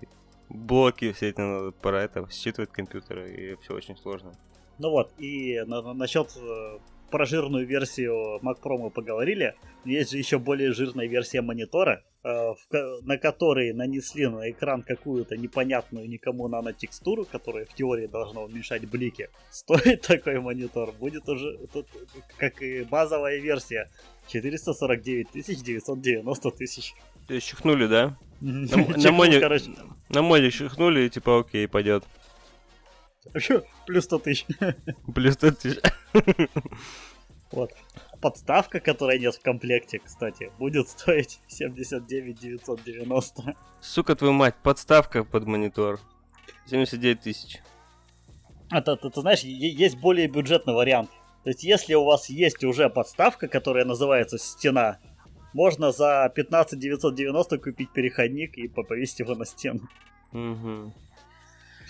блоки 0.50 1.12
все 1.14 1.30
эти 1.30 1.40
надо 1.40 1.72
пора 1.72 2.04
это 2.04 2.28
считывать 2.30 2.72
компьютеры, 2.72 3.32
и 3.34 3.56
все 3.62 3.74
очень 3.74 3.96
сложно. 3.98 4.34
Ну 4.80 4.90
вот, 4.90 5.14
и 5.18 5.62
на- 5.66 5.82
на- 5.82 5.94
насчет 5.94 6.36
э, 6.36 6.80
про 7.14 7.26
жирную 7.28 7.68
версию 7.68 8.40
Mac 8.42 8.60
Pro 8.60 8.80
мы 8.80 8.90
поговорили. 8.90 9.54
Есть 9.86 10.12
же 10.12 10.18
еще 10.18 10.40
более 10.40 10.72
жирная 10.74 11.06
версия 11.06 11.42
монитора, 11.42 12.02
э, 12.24 12.54
на 13.04 13.18
которой 13.20 13.72
нанесли 13.72 14.26
на 14.26 14.50
экран 14.50 14.82
какую-то 14.82 15.38
непонятную 15.38 16.10
никому 16.10 16.48
нанотекстуру, 16.48 17.26
которая 17.26 17.66
в 17.66 17.74
теории 17.76 18.08
должна 18.08 18.42
уменьшать 18.42 18.90
блики. 18.90 19.30
Стоит 19.52 20.02
такой 20.08 20.40
монитор, 20.40 20.92
будет 20.92 21.30
уже, 21.30 21.60
тут, 21.72 21.86
как 22.40 22.64
и 22.64 22.82
базовая 22.82 23.38
версия, 23.38 23.92
449 24.30 25.28
990 25.64 26.52
тысяч. 26.52 26.96
То 27.28 27.36
есть 27.36 27.46
чихнули, 27.48 27.86
да? 27.86 28.18
На- 28.42 29.12
моне- 29.12 29.40
короче, 29.40 29.70
На 30.10 30.24
моде 30.24 30.50
чихнули, 30.50 31.02
и 31.02 31.10
типа, 31.12 31.42
окей, 31.42 31.68
пойдет. 31.68 32.06
Плюс 33.86 34.04
100 34.06 34.20
тысяч. 34.20 34.46
Плюс 35.14 35.34
100 35.36 35.52
тысяч. 35.52 35.80
Вот. 37.52 37.72
Подставка, 38.20 38.80
которая 38.80 39.20
нет 39.20 39.36
в 39.36 39.42
комплекте, 39.42 40.00
кстати, 40.00 40.52
будет 40.58 40.88
стоить 40.90 41.40
79 41.48 42.40
990. 42.40 43.56
Сука, 43.82 44.16
твою 44.16 44.34
мать, 44.34 44.56
подставка 44.64 45.24
под 45.24 45.46
монитор. 45.46 46.00
79 46.68 47.22
тысяч. 47.22 47.60
А 48.70 48.82
то, 48.82 48.96
то- 48.96 49.10
ты 49.10 49.22
знаешь, 49.22 49.42
есть 49.42 49.98
более 49.98 50.28
бюджетный 50.28 50.74
вариант. 50.74 51.12
То 51.44 51.50
есть, 51.50 51.64
если 51.64 51.94
у 51.94 52.06
вас 52.06 52.30
есть 52.30 52.64
уже 52.64 52.90
подставка, 52.90 53.48
которая 53.48 53.86
называется 53.86 54.38
стена, 54.40 54.98
можно 55.54 55.92
за 55.92 56.32
15 56.34 56.80
990 56.80 57.58
купить 57.60 57.92
переходник 57.92 58.58
и 58.58 58.68
по- 58.68 58.84
повесить 58.84 59.20
его 59.20 59.36
на 59.36 59.46
стену. 59.46 59.82
Мгм. 60.32 60.94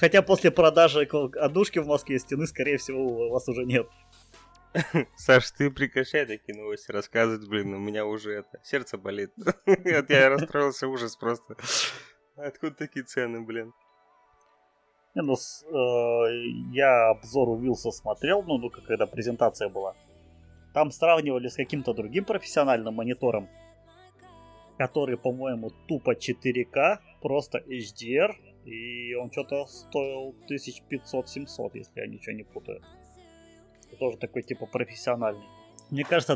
Хотя 0.03 0.21
после 0.21 0.51
продажи 0.51 1.07
однушки 1.39 1.79
в 1.79 1.87
Москве 1.87 2.19
стены, 2.19 2.45
скорее 2.45 2.75
всего, 2.75 3.05
у 3.05 3.29
вас 3.29 3.47
уже 3.47 3.63
нет. 3.63 3.87
Саш, 5.15 5.49
ты 5.51 5.71
прекращай 5.71 6.25
такие 6.25 6.59
новости 6.59 6.91
рассказывать, 6.91 7.47
блин, 7.47 7.73
у 7.73 7.79
меня 7.79 8.05
уже 8.05 8.39
это, 8.39 8.59
сердце 8.63 8.97
болит. 8.97 9.31
Я 10.09 10.27
расстроился, 10.27 10.89
ужас 10.89 11.15
просто. 11.15 11.55
Откуда 12.35 12.75
такие 12.75 13.05
цены, 13.05 13.39
блин? 13.45 13.71
Не, 15.15 15.21
ну, 15.21 15.37
с- 15.37 15.63
э, 15.63 16.73
я 16.73 17.11
обзор 17.11 17.47
у 17.47 17.55
Вилса 17.55 17.91
смотрел, 17.91 18.43
ну, 18.43 18.57
ну, 18.57 18.69
когда 18.69 19.07
презентация 19.07 19.69
была. 19.69 19.95
Там 20.73 20.91
сравнивали 20.91 21.47
с 21.47 21.55
каким-то 21.55 21.93
другим 21.93 22.25
профессиональным 22.25 22.93
монитором, 22.93 23.47
который, 24.77 25.15
по-моему, 25.15 25.71
тупо 25.87 26.13
4К, 26.13 26.99
просто 27.21 27.59
HDR, 27.59 28.35
и 28.65 29.13
он 29.15 29.31
что-то 29.31 29.65
стоил 29.65 30.35
1500-700, 30.49 31.71
если 31.73 31.99
я 32.01 32.07
ничего 32.07 32.35
не 32.35 32.43
путаю. 32.43 32.81
Тоже 33.99 34.17
такой, 34.17 34.41
типа, 34.43 34.65
профессиональный. 34.65 35.45
Мне 35.91 36.03
кажется, 36.03 36.35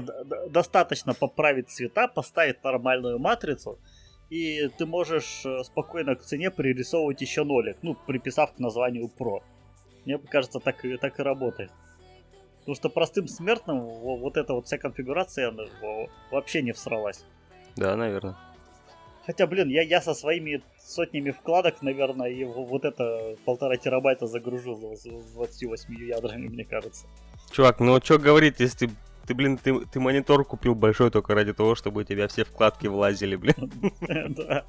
достаточно 0.49 1.13
поправить 1.13 1.69
цвета, 1.69 2.07
поставить 2.07 2.63
нормальную 2.63 3.17
матрицу, 3.17 3.80
и 4.30 4.67
ты 4.78 4.86
можешь 4.86 5.45
э, 5.45 5.63
спокойно 5.63 6.15
к 6.15 6.21
цене 6.21 6.51
пририсовывать 6.51 7.21
еще 7.21 7.43
нолик, 7.43 7.78
ну, 7.82 7.95
приписав 7.95 8.53
к 8.53 8.59
названию 8.59 9.09
Pro. 9.17 9.41
Мне 10.05 10.19
кажется, 10.19 10.59
так 10.59 10.86
и, 10.86 10.97
так 10.97 11.19
и 11.19 11.23
работает. 11.23 11.71
Потому 12.59 12.75
что 12.75 12.89
простым 12.89 13.28
смертным 13.28 13.80
во- 13.80 14.17
вот 14.17 14.38
эта 14.38 14.53
вот 14.53 14.67
вся 14.67 14.78
конфигурация 14.78 15.53
вообще 16.32 16.61
не 16.61 16.73
всралась. 16.73 17.25
Да, 17.78 17.95
наверное. 17.95 18.36
Хотя, 19.28 19.45
блин, 19.45 19.67
я, 19.67 19.82
я 19.82 20.01
со 20.01 20.13
своими 20.13 20.63
сотнями 20.80 21.32
вкладок, 21.32 21.82
наверное, 21.82 22.30
и 22.30 22.45
во- 22.45 22.63
вот 22.63 22.86
это 22.86 23.36
полтора 23.43 23.75
терабайта 23.75 24.25
загружу 24.25 24.73
с 24.95 25.01
с 25.03 25.34
28 25.34 25.93
ядрами, 26.07 26.47
мне 26.47 26.63
кажется. 26.63 27.07
Чувак, 27.51 27.82
ну 27.82 27.99
что 28.01 28.19
говорить, 28.19 28.61
если 28.61 28.88
ты, 28.88 28.93
ты, 29.28 29.34
блин, 29.36 29.57
ты, 29.57 29.82
ты 29.86 29.99
монитор 29.99 30.45
купил 30.45 30.75
большой 30.75 31.11
только 31.11 31.36
ради 31.36 31.51
того, 31.53 31.75
чтобы 31.75 32.01
у 32.01 32.03
тебя 32.05 32.30
все 32.30 32.45
вкладки 32.45 32.88
влазили, 32.88 33.36
блин. 33.36 33.69
Да. 34.30 34.65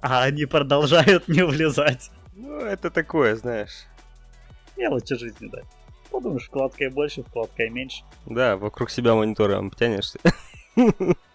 А 0.00 0.24
они 0.24 0.46
продолжают 0.46 1.28
не 1.28 1.44
влезать. 1.44 2.10
Ну, 2.34 2.58
это 2.58 2.90
такое, 2.90 3.36
знаешь. 3.36 3.86
Мелочи 4.76 5.16
жизни, 5.16 5.48
да. 5.48 5.60
Подумаешь, 6.10 6.46
вкладкой 6.46 6.90
больше, 6.90 7.22
вкладкой 7.22 7.70
меньше. 7.70 8.02
Да, 8.26 8.56
вокруг 8.56 8.90
себя 8.90 9.14
монитором 9.14 9.70
тянешься. 9.70 10.18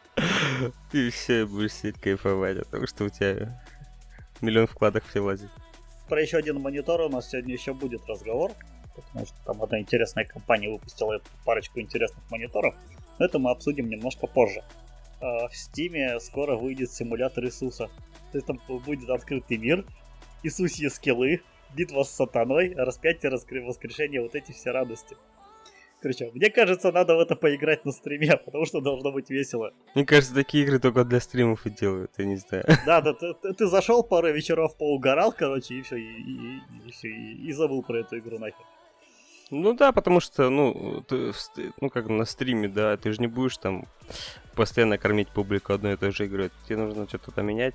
Ты 0.91 1.10
все 1.10 1.45
будешь 1.45 1.74
сидеть 1.74 1.99
кайфовать 1.99 2.58
от 2.58 2.70
того, 2.70 2.88
что 2.88 3.05
у 3.05 3.10
тебя 3.10 3.62
миллион 4.41 4.68
вкладок 4.68 5.03
все 5.05 5.22
влазит. 5.22 5.49
Про 6.08 6.22
еще 6.22 6.38
один 6.38 6.60
монитор 6.62 7.01
у 7.01 7.10
нас 7.10 7.30
сегодня 7.30 7.53
еще 7.53 7.74
будет 7.74 8.05
разговор, 8.08 8.51
потому 8.95 9.26
что 9.26 9.36
там 9.45 9.62
одна 9.62 9.80
интересная 9.80 10.26
компания 10.26 10.70
выпустила 10.70 11.22
парочку 11.45 11.80
интересных 11.80 12.24
мониторов. 12.32 12.76
Но 13.20 13.26
это 13.26 13.39
мы 13.39 13.51
обсудим 13.51 13.89
немножко 13.89 14.28
позже. 14.28 14.64
А, 15.20 15.47
В 15.47 15.51
Steam 15.51 16.20
скоро 16.20 16.55
выйдет 16.55 16.91
симулятор 16.91 17.45
Иисуса. 17.45 17.89
То 18.32 18.38
есть 18.38 18.47
там 18.47 18.60
будет 18.68 19.10
открытый 19.10 19.58
мир, 19.58 19.86
Иисусье 20.43 20.89
скиллы, 20.89 21.41
битва 21.76 22.03
с 22.03 22.12
сатаной, 22.12 22.74
распятие, 22.76 23.32
воскрешение, 23.32 24.22
вот 24.22 24.36
эти 24.36 24.51
все 24.51 24.72
радости. 24.72 25.18
Короче, 26.02 26.30
мне 26.34 26.50
кажется, 26.52 26.91
надо 26.91 27.16
в 27.16 27.20
это 27.20 27.36
поиграть 27.36 27.84
на 27.86 27.91
стриме, 27.91 28.38
потому 28.45 28.66
что 28.66 28.82
должно 28.82 29.12
быть 29.12 29.30
весело. 29.32 29.74
Мне 29.95 30.06
кажется, 30.06 30.34
такие 30.36 30.64
игры 30.64 30.80
только 30.80 31.04
для 31.04 31.20
стримов 31.20 31.66
и 31.66 31.70
делают, 31.72 32.12
я 32.18 32.26
не 32.26 32.38
знаю. 32.38 32.64
Да, 32.86 33.02
да, 33.02 33.14
ты, 33.14 33.34
ты- 33.34 33.54
ты 33.54 33.68
зашел 33.68 34.04
пару 34.04 34.32
вечеров 34.32 34.78
поугорал, 34.78 35.32
короче, 35.32 35.74
и 35.76 35.82
все, 35.82 35.95
и, 35.95 36.02
и- 36.04 36.62
и 36.88 36.91
всё, 36.91 37.08
и- 37.08 37.48
и 37.48 37.52
забыл 37.54 37.82
про 37.84 38.00
эту 38.00 38.18
игру 38.20 38.38
нахер. 38.39 38.66
Ну 39.50 39.74
да, 39.74 39.91
потому 39.91 40.20
что, 40.20 40.50
ну, 40.50 41.02
ты, 41.08 41.32
ну 41.82 41.89
как 41.89 42.08
на 42.10 42.26
стриме, 42.26 42.68
да, 42.68 42.98
ты 42.98 43.12
же 43.14 43.22
не 43.22 43.28
будешь 43.28 43.58
там 43.58 43.88
постоянно 44.56 44.98
кормить 44.98 45.30
публику 45.30 45.74
одной 45.74 45.93
и 45.93 45.98
той 45.98 46.12
же 46.12 46.26
игрой. 46.26 46.52
Тебе 46.68 46.78
нужно 46.78 47.08
что-то 47.08 47.32
там 47.32 47.45
менять. 47.48 47.74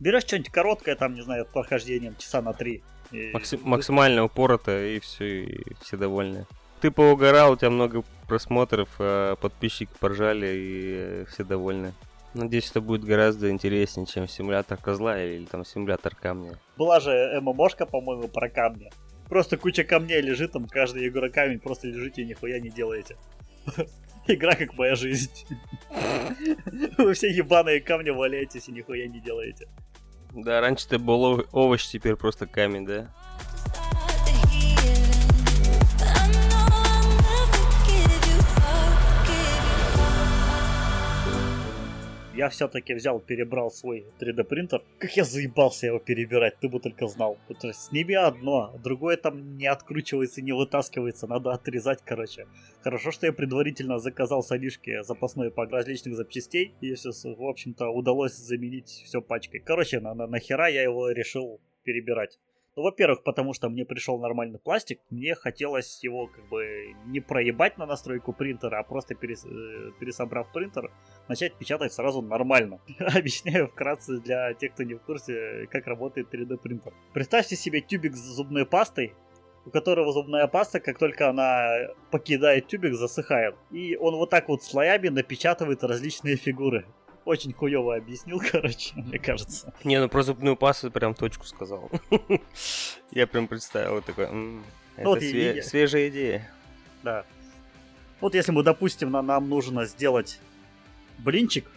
Берешь 0.00 0.22
что-нибудь 0.24 0.50
короткое, 0.50 0.94
там, 0.96 1.14
не 1.14 1.22
знаю, 1.22 1.46
прохождением 1.46 2.16
часа 2.16 2.42
на 2.42 2.52
три. 2.52 2.82
и- 3.12 3.30
Макси- 3.32 3.58
максимально 3.62 4.24
упорото, 4.24 4.84
и 4.84 4.98
все, 5.00 5.44
и 5.44 5.74
все 5.80 5.96
довольны. 5.96 6.44
Ты 6.80 6.90
поугорал, 6.90 7.52
у 7.52 7.56
тебя 7.56 7.70
много 7.70 8.04
просмотров, 8.28 8.88
а 8.98 9.36
подписчики 9.36 9.90
поржали, 9.98 10.46
и 10.46 10.94
э, 10.96 11.24
все 11.30 11.44
довольны. 11.44 11.92
Надеюсь, 12.34 12.70
это 12.70 12.80
будет 12.80 13.04
гораздо 13.04 13.50
интереснее, 13.50 14.06
чем 14.06 14.28
симулятор 14.28 14.78
козла 14.78 15.20
или, 15.20 15.44
там 15.46 15.64
симулятор 15.64 16.14
камня. 16.14 16.58
Была 16.76 17.00
же 17.00 17.40
ММОшка, 17.40 17.86
по-моему, 17.86 18.28
про 18.28 18.48
камни. 18.48 18.90
Просто 19.28 19.56
куча 19.56 19.82
камней 19.82 20.20
лежит, 20.20 20.52
там 20.52 20.66
каждый 20.66 21.08
игра 21.08 21.28
камень, 21.30 21.58
просто 21.58 21.88
лежите 21.88 22.22
и 22.22 22.26
нихуя 22.26 22.60
не 22.60 22.70
делаете. 22.70 23.16
Игра 24.26 24.54
как 24.54 24.74
моя 24.74 24.94
жизнь. 24.94 25.30
Вы 26.98 27.14
все 27.14 27.30
ебаные 27.30 27.80
камни 27.80 28.10
валяетесь 28.10 28.68
и 28.68 28.72
нихуя 28.72 29.06
не 29.08 29.20
делаете. 29.20 29.66
Да, 30.32 30.60
раньше 30.60 30.86
ты 30.86 30.98
был 30.98 31.24
ов- 31.24 31.46
овощ, 31.52 31.86
теперь 31.86 32.14
просто 32.14 32.46
камень, 32.46 32.86
да? 32.86 33.08
Я 42.38 42.50
все-таки 42.50 42.94
взял, 42.94 43.18
перебрал 43.18 43.68
свой 43.68 44.06
3D 44.20 44.44
принтер. 44.44 44.84
Как 45.00 45.16
я 45.16 45.24
заебался 45.24 45.86
его 45.86 45.98
перебирать, 45.98 46.56
ты 46.60 46.68
бы 46.68 46.78
только 46.78 47.08
знал. 47.08 47.36
То 47.60 47.66
есть 47.66 47.80
сними 47.80 48.14
одно, 48.14 48.78
другое 48.80 49.16
там 49.16 49.56
не 49.56 49.66
откручивается, 49.66 50.40
не 50.40 50.52
вытаскивается, 50.52 51.26
надо 51.26 51.50
отрезать, 51.50 51.98
короче. 52.04 52.46
Хорошо, 52.84 53.10
что 53.10 53.26
я 53.26 53.32
предварительно 53.32 53.98
заказал 53.98 54.44
с 54.44 54.52
Алишки 54.52 55.02
запасной 55.02 55.50
пак 55.50 55.72
различных 55.72 56.14
запчастей, 56.14 56.76
и 56.80 56.94
все, 56.94 57.10
в 57.10 57.42
общем-то, 57.42 57.88
удалось 57.88 58.34
заменить 58.34 59.02
все 59.04 59.20
пачкой. 59.20 59.58
Короче, 59.58 59.98
на, 59.98 60.14
на, 60.14 60.28
нахера 60.28 60.68
я 60.68 60.84
его 60.84 61.10
решил 61.10 61.60
перебирать. 61.82 62.38
Ну, 62.78 62.84
во-первых, 62.84 63.24
потому 63.24 63.54
что 63.54 63.68
мне 63.68 63.84
пришел 63.84 64.20
нормальный 64.20 64.60
пластик, 64.60 65.00
мне 65.10 65.34
хотелось 65.34 65.98
его 66.04 66.28
как 66.28 66.48
бы 66.48 66.94
не 67.06 67.18
проебать 67.18 67.76
на 67.76 67.86
настройку 67.86 68.32
принтера, 68.32 68.78
а 68.78 68.84
просто 68.84 69.14
перес- 69.14 69.44
э, 69.44 69.90
пересобрав 69.98 70.52
принтер, 70.52 70.92
начать 71.26 71.54
печатать 71.54 71.92
сразу 71.92 72.22
нормально. 72.22 72.80
Объясняю 73.00 73.66
вкратце 73.66 74.20
для 74.20 74.54
тех, 74.54 74.74
кто 74.74 74.84
не 74.84 74.94
в 74.94 75.00
курсе, 75.00 75.66
как 75.72 75.88
работает 75.88 76.32
3D 76.32 76.56
принтер. 76.56 76.94
Представьте 77.12 77.56
себе 77.56 77.80
тюбик 77.80 78.14
с 78.14 78.36
зубной 78.36 78.64
пастой, 78.64 79.12
у 79.66 79.70
которого 79.70 80.12
зубная 80.12 80.46
паста, 80.46 80.78
как 80.78 80.98
только 80.98 81.28
она 81.28 81.88
покидает 82.12 82.68
тюбик, 82.68 82.94
засыхает. 82.94 83.56
И 83.72 83.96
он 83.96 84.14
вот 84.14 84.30
так 84.30 84.48
вот 84.48 84.62
слоями 84.62 85.08
напечатывает 85.08 85.82
различные 85.82 86.36
фигуры. 86.36 86.86
Очень 87.28 87.52
хуево 87.52 87.94
объяснил, 87.94 88.40
короче, 88.52 88.94
мне 88.96 89.18
кажется. 89.18 89.74
Не, 89.84 90.00
ну 90.00 90.08
про 90.08 90.22
зубную 90.22 90.56
пасту 90.56 90.90
прям 90.90 91.12
точку 91.12 91.44
сказал. 91.44 91.90
Я 93.10 93.26
прям 93.26 93.46
представил 93.48 94.00
такой, 94.00 94.24
«М, 94.24 94.64
это 94.96 95.18
и- 95.18 95.30
све- 95.34 95.58
и- 95.58 95.60
свежая 95.60 96.08
идея. 96.08 96.50
Да. 97.02 97.26
Вот 98.22 98.34
если 98.34 98.50
мы, 98.50 98.62
допустим, 98.62 99.10
на- 99.10 99.20
нам 99.20 99.46
нужно 99.50 99.84
сделать 99.84 100.40
блинчик 101.18 101.70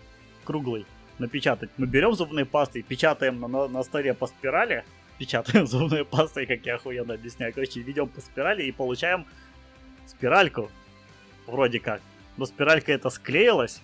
круглый, 0.46 0.86
напечатать. 1.20 1.70
Мы 1.76 1.86
берем 1.86 2.14
зубные 2.14 2.46
пасты, 2.46 2.82
печатаем 2.82 3.42
на, 3.42 3.50
на, 3.50 3.68
на 3.68 3.84
столе 3.84 4.14
по 4.14 4.28
спирали, 4.28 4.86
печатаем 5.18 5.68
зубные 5.68 6.06
пасты, 6.06 6.46
как 6.46 6.66
я 6.66 6.76
охуенно 6.76 7.16
объясняю. 7.16 7.54
Короче, 7.54 7.82
ведем 7.82 8.08
по 8.08 8.22
спирали 8.22 8.64
и 8.64 8.72
получаем 8.72 9.26
спиральку. 10.08 10.72
Вроде 11.46 11.82
как. 11.82 12.02
Но 12.38 12.46
спиралька 12.46 12.94
это 12.94 13.10
склеилась, 13.10 13.82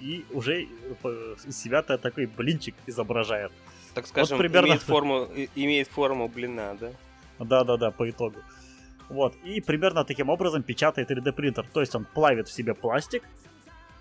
и 0.00 0.24
уже 0.32 0.62
э, 0.62 1.36
из 1.46 1.56
себя-то 1.56 1.98
такой 1.98 2.26
блинчик 2.26 2.74
изображает. 2.86 3.52
Так 3.94 4.06
скажем, 4.06 4.38
примерно 4.38 4.68
имеет 4.68 4.82
форму, 4.86 5.28
имеет 5.54 5.88
форму 5.88 6.28
блина, 6.28 6.76
да? 6.80 6.90
Да-да-да, 7.38 7.90
по 7.90 8.08
итогу. 8.08 8.38
Вот, 9.08 9.34
и 9.44 9.60
примерно 9.60 10.04
таким 10.04 10.28
образом 10.28 10.62
печатает 10.62 11.10
3D 11.10 11.32
принтер. 11.32 11.66
То 11.72 11.80
есть 11.80 11.94
он 11.94 12.04
плавит 12.04 12.48
в 12.48 12.52
себе 12.52 12.74
пластик, 12.74 13.22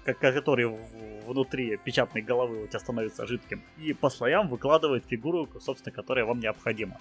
который 0.05 0.65
внутри 1.25 1.77
печатной 1.77 2.21
головы 2.21 2.63
у 2.63 2.67
тебя 2.67 2.79
становится 2.79 3.25
жидким, 3.25 3.61
и 3.77 3.93
по 3.93 4.09
слоям 4.09 4.47
выкладывает 4.47 5.05
фигуру, 5.05 5.47
собственно, 5.59 5.93
которая 5.95 6.25
вам 6.25 6.39
необходима. 6.39 6.97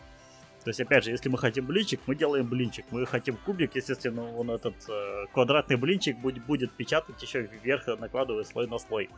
То 0.66 0.70
есть, 0.70 0.80
опять 0.80 1.04
же, 1.04 1.12
если 1.12 1.28
мы 1.28 1.38
хотим 1.38 1.64
блинчик, 1.64 2.00
мы 2.08 2.16
делаем 2.16 2.44
блинчик. 2.44 2.84
Мы 2.90 3.06
хотим 3.06 3.36
кубик, 3.36 3.76
естественно, 3.76 4.36
он 4.36 4.50
этот 4.50 4.74
э, 4.88 5.26
квадратный 5.32 5.76
блинчик 5.76 6.18
будет, 6.18 6.44
будет 6.44 6.72
печатать 6.72 7.22
еще 7.22 7.42
вверх, 7.42 7.86
накладывая 7.86 8.42
слой 8.42 8.66
на 8.66 8.80
слой. 8.80 9.08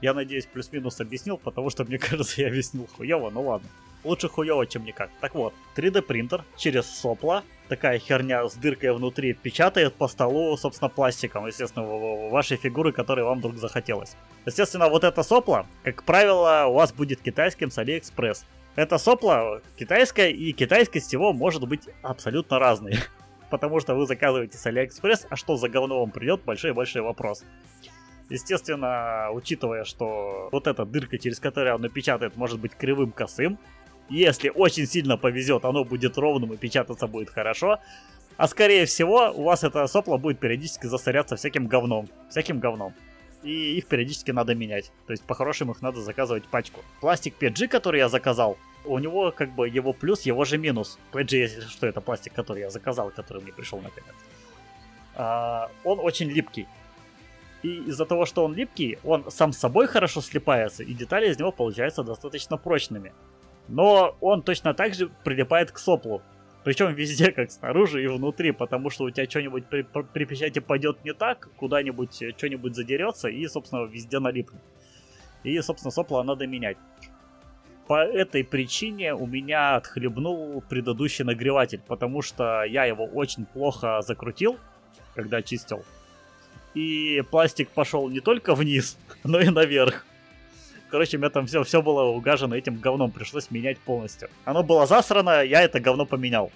Я 0.00 0.14
надеюсь, 0.14 0.46
плюс-минус 0.46 1.00
объяснил, 1.00 1.38
потому 1.38 1.70
что, 1.70 1.82
мне 1.84 1.98
кажется, 2.08 2.40
я 2.40 2.46
объяснил 2.46 2.86
хуево, 2.86 3.30
ну 3.30 3.42
ладно. 3.42 3.68
Лучше 4.04 4.28
хуево, 4.28 4.64
чем 4.64 4.84
никак. 4.84 5.10
Так 5.20 5.34
вот, 5.34 5.54
3D 5.74 6.02
принтер 6.02 6.44
через 6.56 6.86
сопло, 6.86 7.42
такая 7.68 7.98
херня 7.98 8.48
с 8.48 8.54
дыркой 8.54 8.92
внутри, 8.92 9.32
печатает 9.32 9.94
по 9.96 10.06
столу, 10.06 10.56
собственно, 10.56 10.88
пластиком, 10.88 11.48
естественно, 11.48 11.84
в- 11.84 12.28
в- 12.28 12.30
ваши 12.30 12.54
фигуры, 12.54 12.92
которые 12.92 13.24
вам 13.24 13.40
вдруг 13.40 13.56
захотелось. 13.56 14.14
Естественно, 14.46 14.88
вот 14.88 15.02
это 15.02 15.24
сопло, 15.24 15.66
как 15.82 16.04
правило, 16.04 16.66
у 16.68 16.74
вас 16.74 16.92
будет 16.92 17.20
китайским 17.22 17.72
с 17.72 17.78
Алиэкспресс. 17.78 18.46
Это 18.76 18.98
сопло 18.98 19.60
китайское, 19.76 20.30
и 20.30 20.52
китайскость 20.52 21.12
его 21.12 21.32
может 21.32 21.66
быть 21.68 21.88
абсолютно 22.02 22.58
разной. 22.58 22.98
Потому 23.50 23.78
что 23.80 23.94
вы 23.94 24.06
заказываете 24.06 24.58
с 24.58 24.66
Алиэкспресс, 24.66 25.26
а 25.30 25.36
что 25.36 25.56
за 25.56 25.68
говно 25.68 26.00
вам 26.00 26.10
придет, 26.10 26.42
большой-большой 26.42 27.02
вопрос. 27.02 27.44
Естественно, 28.30 29.28
учитывая, 29.32 29.84
что 29.84 30.48
вот 30.50 30.66
эта 30.66 30.84
дырка, 30.84 31.18
через 31.18 31.38
которую 31.38 31.74
он 31.74 31.82
напечатает, 31.82 32.36
может 32.36 32.58
быть 32.58 32.74
кривым 32.74 33.12
косым, 33.12 33.58
если 34.08 34.50
очень 34.50 34.86
сильно 34.86 35.16
повезет, 35.16 35.64
оно 35.64 35.84
будет 35.84 36.18
ровным 36.18 36.52
и 36.52 36.56
печататься 36.56 37.06
будет 37.06 37.30
хорошо. 37.30 37.78
А 38.36 38.48
скорее 38.48 38.86
всего, 38.86 39.30
у 39.30 39.44
вас 39.44 39.62
это 39.62 39.86
сопло 39.86 40.18
будет 40.18 40.40
периодически 40.40 40.86
засоряться 40.86 41.36
всяким 41.36 41.68
говном. 41.68 42.08
Всяким 42.28 42.58
говном. 42.58 42.92
И 43.44 43.76
их 43.76 43.86
периодически 43.86 44.30
надо 44.30 44.54
менять. 44.54 44.90
То 45.06 45.12
есть, 45.12 45.22
по-хорошему, 45.24 45.72
их 45.72 45.82
надо 45.82 46.00
заказывать 46.00 46.44
пачку. 46.44 46.80
Пластик 47.00 47.34
PG, 47.38 47.68
который 47.68 47.98
я 47.98 48.08
заказал, 48.08 48.56
у 48.86 48.98
него 48.98 49.32
как 49.32 49.54
бы 49.54 49.68
его 49.68 49.92
плюс, 49.92 50.22
его 50.22 50.44
же 50.44 50.58
минус. 50.58 50.98
PG, 51.12 51.68
что, 51.68 51.86
это 51.86 52.00
пластик, 52.00 52.32
который 52.32 52.62
я 52.62 52.70
заказал, 52.70 53.10
который 53.10 53.42
мне 53.42 53.52
пришел 53.52 53.80
наконец. 53.80 54.14
А, 55.14 55.70
он 55.84 56.00
очень 56.00 56.30
липкий. 56.30 56.66
И 57.62 57.84
из-за 57.88 58.04
того, 58.04 58.26
что 58.26 58.44
он 58.44 58.54
липкий, 58.54 58.98
он 59.04 59.30
сам 59.30 59.52
собой 59.52 59.86
хорошо 59.86 60.20
слипается, 60.20 60.82
и 60.82 60.92
детали 60.92 61.30
из 61.30 61.38
него 61.38 61.52
получаются 61.52 62.02
достаточно 62.02 62.56
прочными. 62.58 63.12
Но 63.68 64.16
он 64.20 64.42
точно 64.42 64.74
так 64.74 64.94
же 64.94 65.10
прилипает 65.24 65.70
к 65.70 65.78
соплу. 65.78 66.22
Причем 66.64 66.94
везде, 66.94 67.30
как 67.30 67.50
снаружи 67.50 68.02
и 68.02 68.06
внутри, 68.06 68.50
потому 68.52 68.88
что 68.88 69.04
у 69.04 69.10
тебя 69.10 69.28
что-нибудь 69.28 69.66
при, 69.66 69.82
при- 69.82 70.24
печати 70.24 70.60
пойдет 70.60 71.04
не 71.04 71.12
так, 71.12 71.50
куда-нибудь 71.56 72.22
э, 72.22 72.32
что-нибудь 72.36 72.74
задерется, 72.74 73.28
и, 73.28 73.46
собственно, 73.46 73.84
везде 73.84 74.18
налипнет. 74.18 74.62
И, 75.42 75.60
собственно, 75.60 75.90
сопло 75.90 76.22
надо 76.22 76.46
менять. 76.46 76.78
По 77.86 78.02
этой 78.02 78.44
причине 78.44 79.14
у 79.14 79.26
меня 79.26 79.76
отхлебнул 79.76 80.62
предыдущий 80.62 81.22
нагреватель, 81.22 81.82
потому 81.86 82.22
что 82.22 82.64
я 82.64 82.86
его 82.86 83.04
очень 83.04 83.44
плохо 83.44 84.00
закрутил, 84.00 84.58
когда 85.14 85.42
чистил. 85.42 85.84
И 86.72 87.22
пластик 87.30 87.68
пошел 87.68 88.08
не 88.08 88.20
только 88.20 88.54
вниз, 88.54 88.96
но 89.22 89.38
и 89.38 89.50
наверх. 89.50 90.06
Короче, 90.94 91.16
у 91.16 91.20
меня 91.20 91.28
там 91.28 91.46
все, 91.48 91.64
все 91.64 91.82
было 91.82 92.02
угажено 92.02 92.54
этим 92.54 92.76
говном, 92.76 93.10
пришлось 93.10 93.50
менять 93.50 93.80
полностью. 93.80 94.30
Оно 94.44 94.62
было 94.62 94.86
засрано, 94.86 95.42
я 95.42 95.62
это 95.62 95.80
говно 95.80 96.06
поменял. 96.06 96.52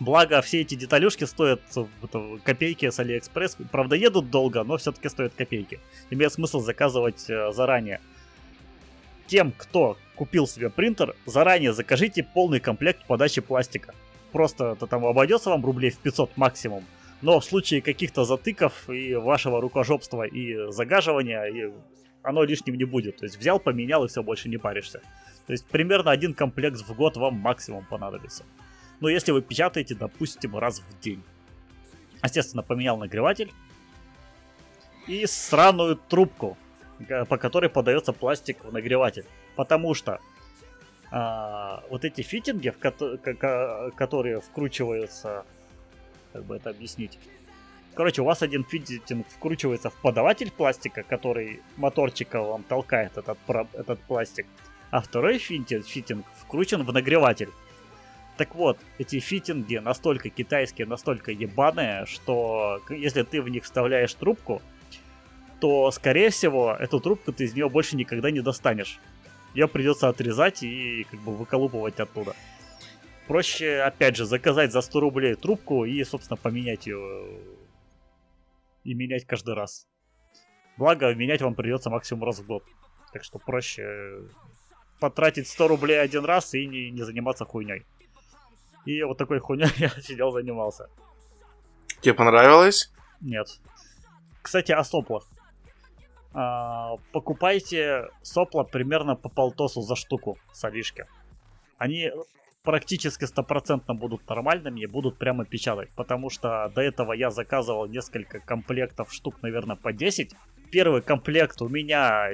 Благо, 0.00 0.42
все 0.42 0.60
эти 0.60 0.74
деталюшки 0.74 1.24
стоят 1.24 1.62
это, 2.02 2.38
копейки 2.44 2.90
с 2.90 2.98
Алиэкспресс. 2.98 3.56
Правда, 3.72 3.96
едут 3.96 4.28
долго, 4.28 4.62
но 4.64 4.76
все-таки 4.76 5.08
стоят 5.08 5.32
копейки. 5.32 5.80
Имеет 6.10 6.34
смысл 6.34 6.60
заказывать 6.60 7.24
э, 7.30 7.52
заранее. 7.52 8.02
Тем, 9.26 9.54
кто 9.56 9.96
купил 10.14 10.46
себе 10.46 10.68
принтер, 10.68 11.16
заранее 11.24 11.72
закажите 11.72 12.22
полный 12.22 12.60
комплект 12.60 13.06
подачи 13.06 13.40
пластика. 13.40 13.94
Просто 14.30 14.72
это 14.72 14.86
там 14.86 15.06
обойдется 15.06 15.48
вам 15.48 15.64
рублей 15.64 15.90
в 15.90 15.96
500 16.00 16.36
максимум. 16.36 16.84
Но 17.22 17.40
в 17.40 17.46
случае 17.46 17.80
каких-то 17.80 18.26
затыков 18.26 18.90
и 18.90 19.14
вашего 19.14 19.58
рукожопства 19.62 20.24
и 20.24 20.70
загаживания, 20.70 21.44
и 21.44 21.72
оно 22.22 22.44
лишним 22.44 22.76
не 22.76 22.84
будет. 22.84 23.18
То 23.18 23.24
есть 23.24 23.38
взял, 23.38 23.58
поменял 23.58 24.04
и 24.04 24.08
все, 24.08 24.22
больше 24.22 24.48
не 24.48 24.56
паришься. 24.56 25.00
То 25.46 25.52
есть 25.52 25.66
примерно 25.66 26.10
один 26.10 26.34
комплект 26.34 26.80
в 26.80 26.94
год 26.94 27.16
вам 27.16 27.34
максимум 27.34 27.84
понадобится. 27.84 28.44
Но 29.00 29.08
если 29.08 29.32
вы 29.32 29.42
печатаете, 29.42 29.94
допустим, 29.94 30.56
раз 30.56 30.80
в 30.80 31.00
день. 31.00 31.22
Естественно, 32.22 32.62
поменял 32.62 32.98
нагреватель. 32.98 33.50
И 35.06 35.26
сраную 35.26 35.96
трубку, 35.96 36.56
по 37.28 37.38
которой 37.38 37.70
подается 37.70 38.12
пластик 38.12 38.64
в 38.64 38.72
нагреватель. 38.72 39.24
Потому 39.56 39.94
что 39.94 40.20
а, 41.10 41.82
вот 41.90 42.04
эти 42.04 42.20
фитинги, 42.20 42.68
в 42.68 42.78
ка- 42.78 42.92
ка- 42.92 43.90
которые 43.96 44.40
вкручиваются, 44.40 45.44
как 46.32 46.44
бы 46.44 46.56
это 46.56 46.70
объяснить. 46.70 47.18
Короче, 48.00 48.22
у 48.22 48.24
вас 48.24 48.40
один 48.40 48.64
фитинг 48.64 49.26
вкручивается 49.28 49.90
в 49.90 49.94
подаватель 49.94 50.50
пластика, 50.50 51.02
который 51.02 51.60
моторчика 51.76 52.40
вам 52.40 52.62
толкает 52.62 53.18
этот, 53.18 53.36
этот 53.74 54.00
пластик. 54.04 54.46
А 54.90 55.02
второй 55.02 55.36
фитинг, 55.36 55.84
фитинг 55.84 56.24
вкручен 56.38 56.82
в 56.82 56.94
нагреватель. 56.94 57.50
Так 58.38 58.54
вот, 58.54 58.78
эти 58.96 59.20
фитинги 59.20 59.76
настолько 59.76 60.30
китайские, 60.30 60.86
настолько 60.86 61.30
ебаные, 61.30 62.06
что 62.06 62.80
если 62.88 63.22
ты 63.22 63.42
в 63.42 63.50
них 63.50 63.64
вставляешь 63.64 64.14
трубку, 64.14 64.62
то, 65.60 65.90
скорее 65.90 66.30
всего, 66.30 66.74
эту 66.80 67.00
трубку 67.00 67.34
ты 67.34 67.44
из 67.44 67.52
нее 67.52 67.68
больше 67.68 67.96
никогда 67.96 68.30
не 68.30 68.40
достанешь. 68.40 68.98
Ее 69.52 69.68
придется 69.68 70.08
отрезать 70.08 70.62
и 70.62 71.06
как 71.10 71.20
бы 71.20 71.36
выколупывать 71.36 72.00
оттуда. 72.00 72.34
Проще, 73.28 73.82
опять 73.82 74.16
же, 74.16 74.24
заказать 74.24 74.72
за 74.72 74.80
100 74.80 75.00
рублей 75.00 75.34
трубку 75.34 75.84
и, 75.84 76.02
собственно, 76.02 76.38
поменять 76.38 76.86
ее. 76.86 77.59
И 78.84 78.94
менять 78.94 79.26
каждый 79.26 79.54
раз. 79.54 79.86
Благо, 80.76 81.14
менять 81.14 81.42
вам 81.42 81.54
придется 81.54 81.90
максимум 81.90 82.24
раз 82.24 82.38
в 82.38 82.46
год. 82.46 82.64
Так 83.12 83.24
что 83.24 83.38
проще 83.38 84.22
потратить 85.00 85.48
100 85.48 85.68
рублей 85.68 86.00
один 86.00 86.24
раз 86.24 86.54
и 86.54 86.66
не, 86.66 86.90
не 86.90 87.02
заниматься 87.02 87.44
хуйней. 87.44 87.84
И 88.86 89.02
вот 89.02 89.18
такой 89.18 89.40
хуйней 89.40 89.68
я 89.76 89.88
сидел, 89.88 90.30
занимался. 90.30 90.88
Тебе 92.00 92.14
понравилось? 92.14 92.92
Нет. 93.20 93.60
Кстати, 94.42 94.72
о 94.72 94.84
соплах. 94.84 95.28
А, 96.32 96.96
покупайте 97.12 98.08
сопла 98.22 98.62
примерно 98.62 99.16
по 99.16 99.28
полтосу 99.28 99.82
за 99.82 99.96
штуку 99.96 100.38
с 100.52 100.64
Алишки. 100.64 101.06
Они 101.76 102.10
практически 102.62 103.24
стопроцентно 103.24 103.94
будут 103.94 104.28
нормальными 104.28 104.80
и 104.80 104.86
будут 104.86 105.18
прямо 105.18 105.44
печатать. 105.44 105.90
Потому 105.96 106.30
что 106.30 106.70
до 106.74 106.80
этого 106.82 107.12
я 107.12 107.30
заказывал 107.30 107.86
несколько 107.86 108.40
комплектов 108.40 109.12
штук, 109.12 109.42
наверное, 109.42 109.76
по 109.76 109.92
10. 109.92 110.34
Первый 110.70 111.02
комплект 111.02 111.60
у 111.62 111.68
меня, 111.68 112.28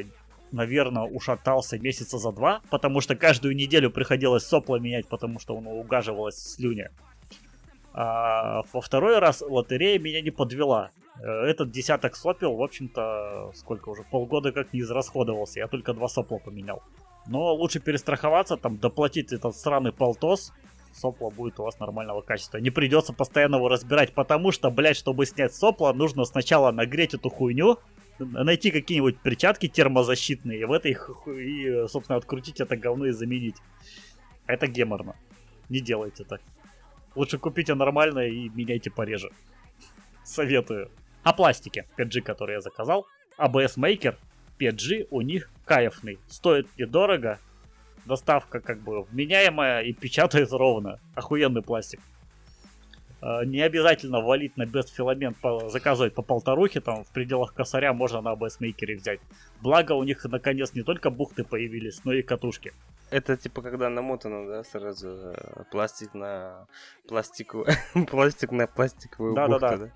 наверное, 0.53 1.05
ушатался 1.05 1.79
месяца 1.79 2.18
за 2.18 2.33
два, 2.33 2.61
потому 2.70 3.01
что 3.01 3.16
каждую 3.16 3.55
неделю 3.55 3.91
приходилось 3.91 4.45
сопла 4.45 4.79
менять, 4.79 5.09
потому 5.09 5.39
что 5.39 5.57
оно 5.57 5.70
угаживалось 5.70 6.35
в 6.35 6.51
слюне. 6.57 6.91
А 7.95 8.62
во 8.72 8.81
второй 8.81 9.18
раз 9.20 9.41
лотерея 9.41 9.99
меня 9.99 10.20
не 10.20 10.31
подвела. 10.31 10.91
Э, 11.18 11.47
Этот 11.47 11.70
десяток 11.70 12.14
сопел, 12.14 12.55
в 12.57 12.62
общем-то, 12.62 13.53
сколько 13.55 13.89
уже, 13.89 14.03
полгода 14.03 14.53
как 14.53 14.74
не 14.74 14.81
израсходовался. 14.81 15.61
Я 15.61 15.66
только 15.66 15.95
два 15.95 16.09
сопла 16.09 16.39
поменял. 16.39 16.83
Но 17.27 17.55
лучше 17.55 17.81
перестраховаться, 17.81 18.57
там, 18.57 18.79
доплатить 18.79 19.33
этот 19.33 19.57
сраный 19.57 19.93
полтос. 19.93 20.53
Сопло 20.93 21.31
будет 21.31 21.61
у 21.61 21.64
вас 21.64 21.79
нормального 21.79 22.22
качества. 22.22 22.59
Не 22.59 22.70
придется 22.70 23.12
постоянно 23.12 23.57
его 23.57 23.68
разбирать, 23.68 24.14
потому 24.14 24.53
что, 24.53 24.70
блядь, 24.70 24.97
чтобы 24.97 25.27
снять 25.27 25.55
сопло, 25.55 25.93
нужно 25.93 26.24
сначала 26.24 26.70
нагреть 26.70 27.14
эту 27.14 27.29
хуйню, 27.29 27.79
найти 28.18 28.70
какие-нибудь 28.70 29.20
перчатки 29.20 29.68
термозащитные, 29.68 30.61
и 30.61 30.64
в 30.64 30.72
этой 30.72 30.93
и, 30.93 31.87
собственно, 31.89 32.16
открутить 32.16 32.61
это 32.61 32.77
говно 32.77 33.07
и 33.07 33.11
заменить. 33.11 33.57
Это 34.47 34.66
геморно. 34.68 35.16
Не 35.68 35.81
делайте 35.81 36.24
так. 36.24 36.41
Лучше 37.14 37.39
купите 37.39 37.74
нормальное 37.74 38.29
и 38.29 38.49
меняйте 38.49 38.91
пореже. 38.91 39.31
Советую. 40.24 40.91
О 41.22 41.33
пластике 41.33 41.87
5G, 41.99 42.20
который 42.22 42.55
я 42.55 42.61
заказал. 42.61 43.07
ABS 43.39 43.77
Maker. 43.77 44.16
PG 44.59 45.09
у 45.11 45.20
них 45.20 45.50
кайфный. 45.64 46.18
Стоит 46.28 46.66
недорого, 46.78 47.38
доставка 48.04 48.61
как 48.61 48.78
бы 48.80 49.02
вменяемая 49.02 49.82
и 49.82 49.92
печатает 49.92 50.52
ровно. 50.52 51.00
Охуенный 51.14 51.62
пластик. 51.62 52.00
Э, 53.22 53.44
Не 53.44 53.61
обязательно 53.62 54.20
валить 54.20 54.57
на 54.57 54.64
Best 54.64 54.88
Filament, 54.96 55.68
заказывать 55.70 56.14
по 56.14 56.22
полторухе, 56.22 56.80
там 56.80 57.04
в 57.04 57.09
пределах 57.12 57.54
косаря 57.54 57.92
можно 57.92 58.20
на 58.20 58.34
ABS 58.34 58.57
мейкере 58.61 58.96
взять. 58.96 59.20
Благо 59.61 59.92
у 59.92 60.02
них 60.04 60.24
наконец 60.24 60.74
не 60.74 60.82
только 60.82 61.11
бухты 61.11 61.44
появились, 61.44 62.04
но 62.04 62.12
и 62.12 62.22
катушки. 62.22 62.72
Это 63.11 63.36
типа 63.36 63.62
когда 63.62 63.88
намотано, 63.88 64.46
да, 64.46 64.64
сразу 64.64 65.09
э, 65.09 65.62
пластик 65.70 66.12
на 66.14 66.66
пластиковую, 67.09 67.68
пластик 68.11 68.50
на 68.52 68.66
пластиковую 68.66 69.34
Да-да-да. 69.34 69.70
бухту, 69.70 69.84
да? 69.86 69.92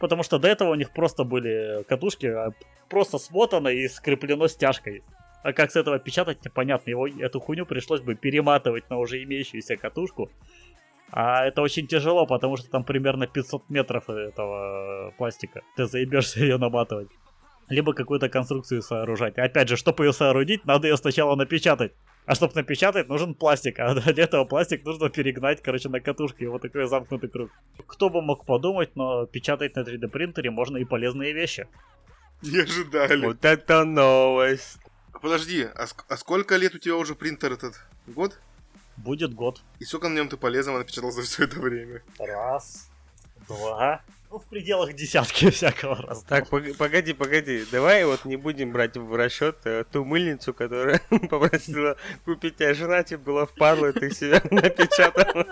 Потому 0.00 0.22
что 0.22 0.38
до 0.38 0.48
этого 0.48 0.70
у 0.70 0.74
них 0.74 0.90
просто 0.90 1.24
были 1.24 1.84
катушки, 1.84 2.26
а, 2.26 2.52
просто 2.88 3.18
смотано 3.18 3.68
и 3.68 3.86
скреплено 3.86 4.48
стяжкой. 4.48 5.04
А 5.42 5.52
как 5.52 5.70
с 5.70 5.76
этого 5.76 5.98
печатать, 5.98 6.44
непонятно. 6.44 6.90
Его, 6.90 7.06
эту 7.06 7.38
хуйню 7.38 7.66
пришлось 7.66 8.00
бы 8.00 8.14
перематывать 8.14 8.88
на 8.90 8.98
уже 8.98 9.22
имеющуюся 9.22 9.76
катушку. 9.76 10.30
А 11.12 11.44
это 11.44 11.60
очень 11.60 11.86
тяжело, 11.86 12.26
потому 12.26 12.56
что 12.56 12.70
там 12.70 12.84
примерно 12.84 13.26
500 13.26 13.68
метров 13.68 14.08
этого 14.08 15.12
пластика. 15.18 15.62
Ты 15.76 15.86
заебешься 15.86 16.40
ее 16.40 16.56
наматывать. 16.56 17.08
Либо 17.68 17.92
какую-то 17.92 18.28
конструкцию 18.28 18.82
сооружать. 18.82 19.38
Опять 19.38 19.68
же, 19.68 19.76
чтобы 19.76 20.06
ее 20.06 20.12
соорудить, 20.12 20.64
надо 20.64 20.88
ее 20.88 20.96
сначала 20.96 21.36
напечатать. 21.36 21.92
А 22.26 22.34
чтобы 22.34 22.54
напечатать, 22.54 23.08
нужен 23.08 23.34
пластик. 23.34 23.78
А 23.80 23.94
для 23.94 24.24
этого 24.24 24.44
пластик 24.44 24.84
нужно 24.84 25.08
перегнать, 25.10 25.62
короче, 25.62 25.88
на 25.88 26.00
катушке. 26.00 26.44
И 26.44 26.48
вот 26.48 26.62
такой 26.62 26.86
замкнутый 26.86 27.28
круг. 27.28 27.50
Кто 27.86 28.08
бы 28.08 28.22
мог 28.22 28.44
подумать, 28.44 28.94
но 28.94 29.26
печатать 29.26 29.74
на 29.76 29.80
3D 29.80 30.08
принтере 30.08 30.50
можно 30.50 30.76
и 30.76 30.84
полезные 30.84 31.32
вещи. 31.32 31.66
Не 32.42 32.58
ожидали. 32.60 33.26
Вот 33.26 33.44
это 33.44 33.84
новость. 33.84 34.78
Подожди, 35.20 35.66
а, 35.74 35.84
ск- 35.84 36.04
а 36.08 36.16
сколько 36.16 36.56
лет 36.56 36.74
у 36.74 36.78
тебя 36.78 36.96
уже 36.96 37.14
принтер 37.14 37.52
этот? 37.52 37.74
Год? 38.06 38.38
Будет 38.96 39.34
год. 39.34 39.60
И 39.78 39.84
сколько 39.84 40.08
на 40.08 40.14
нем 40.14 40.28
ты 40.28 40.36
полезного 40.36 40.78
напечатал 40.78 41.10
за 41.10 41.22
все 41.22 41.44
это 41.44 41.58
время? 41.60 42.02
Раз, 42.18 42.88
два. 43.48 44.02
Ну, 44.30 44.38
в 44.38 44.46
пределах 44.46 44.94
десятки 44.94 45.50
всякого 45.50 45.96
раза. 45.96 46.24
Так, 46.26 46.48
пог- 46.48 46.76
погоди, 46.76 47.12
погоди. 47.12 47.64
Давай 47.72 48.04
вот 48.04 48.24
не 48.24 48.36
будем 48.36 48.70
брать 48.72 48.96
в 48.96 49.14
расчет 49.16 49.56
э, 49.64 49.84
ту 49.90 50.04
мыльницу, 50.04 50.54
которая 50.54 51.00
попросила 51.28 51.96
купить 52.24 52.56
тебя 52.56 52.72
жена, 52.74 53.02
тебе 53.02 53.18
было 53.18 53.46
впадло, 53.46 53.86
и 53.86 53.92
ты 53.92 54.10
себя 54.12 54.40
напечатал. 54.50 55.44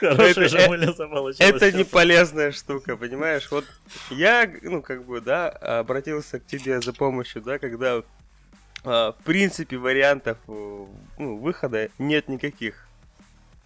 Хорошая 0.00 0.30
это- 0.30 0.48
же 0.48 0.68
мыльница 0.68 1.06
получилась. 1.08 1.40
Это 1.40 1.72
не 1.72 1.84
полезная 1.84 2.52
штука, 2.52 2.96
понимаешь? 2.96 3.50
Вот 3.50 3.64
я, 4.10 4.50
ну, 4.62 4.80
как 4.80 5.04
бы, 5.04 5.20
да, 5.20 5.48
обратился 5.48 6.38
к 6.40 6.46
тебе 6.46 6.80
за 6.80 6.92
помощью, 6.92 7.42
да, 7.42 7.58
когда 7.58 8.02
а, 8.84 9.12
в 9.12 9.24
принципе 9.24 9.76
вариантов 9.76 10.38
э, 10.46 10.86
ну, 11.18 11.36
выхода 11.38 11.88
нет 11.98 12.28
никаких. 12.28 12.86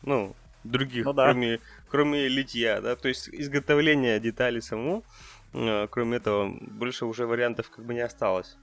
Ну, 0.03 0.34
других, 0.64 1.05
Ну 1.05 1.12
да. 1.12 1.24
кроме, 1.26 1.61
кроме 1.93 2.26
литья, 2.28 2.80
да, 2.80 2.97
то 2.97 3.09
есть 3.09 3.28
изготовление 3.28 4.18
деталей 4.18 4.62
самому, 4.62 5.05
э, 5.53 5.86
кроме 5.90 6.16
этого, 6.16 6.49
больше 6.61 7.05
уже 7.05 7.26
вариантов 7.26 7.70
как 7.70 7.84
бы 7.84 7.93
не 7.95 8.01
осталось. 8.01 8.57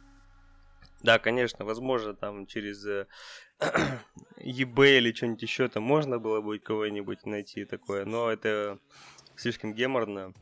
Да, 1.03 1.19
конечно, 1.19 1.63
возможно, 1.63 2.13
там 2.15 2.47
через 2.47 2.83
э, 2.85 3.05
eBay 4.39 4.97
или 4.97 5.13
что-нибудь 5.13 5.43
еще 5.43 5.67
там 5.67 5.83
можно 5.83 6.17
было 6.17 6.41
бы 6.41 6.57
кого-нибудь 6.57 7.25
найти 7.25 7.65
такое, 7.65 8.05
но 8.05 8.31
это 8.31 8.79
слишком 9.35 9.73
геморно. 9.73 10.33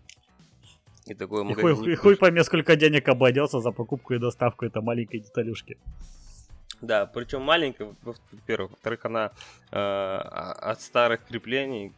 И 1.08 1.14
такое 1.14 1.44
И 1.44 1.54
хуй, 1.54 1.92
и 1.92 1.96
хуй 1.96 2.16
пойми, 2.16 2.44
сколько 2.44 2.76
денег 2.76 3.10
обойдется 3.10 3.60
за 3.60 3.72
покупку 3.72 4.14
и 4.14 4.20
доставку 4.20 4.66
этой 4.66 4.82
маленькой 4.82 5.20
деталюшки. 5.20 5.78
Да, 6.82 7.06
причем 7.06 7.42
маленькая, 7.42 7.96
во- 8.04 8.16
во-первых. 8.32 8.72
Во-вторых, 8.72 9.06
она 9.06 9.32
э, 9.72 9.78
от 10.72 10.82
старых 10.82 11.26
креплений. 11.28 11.92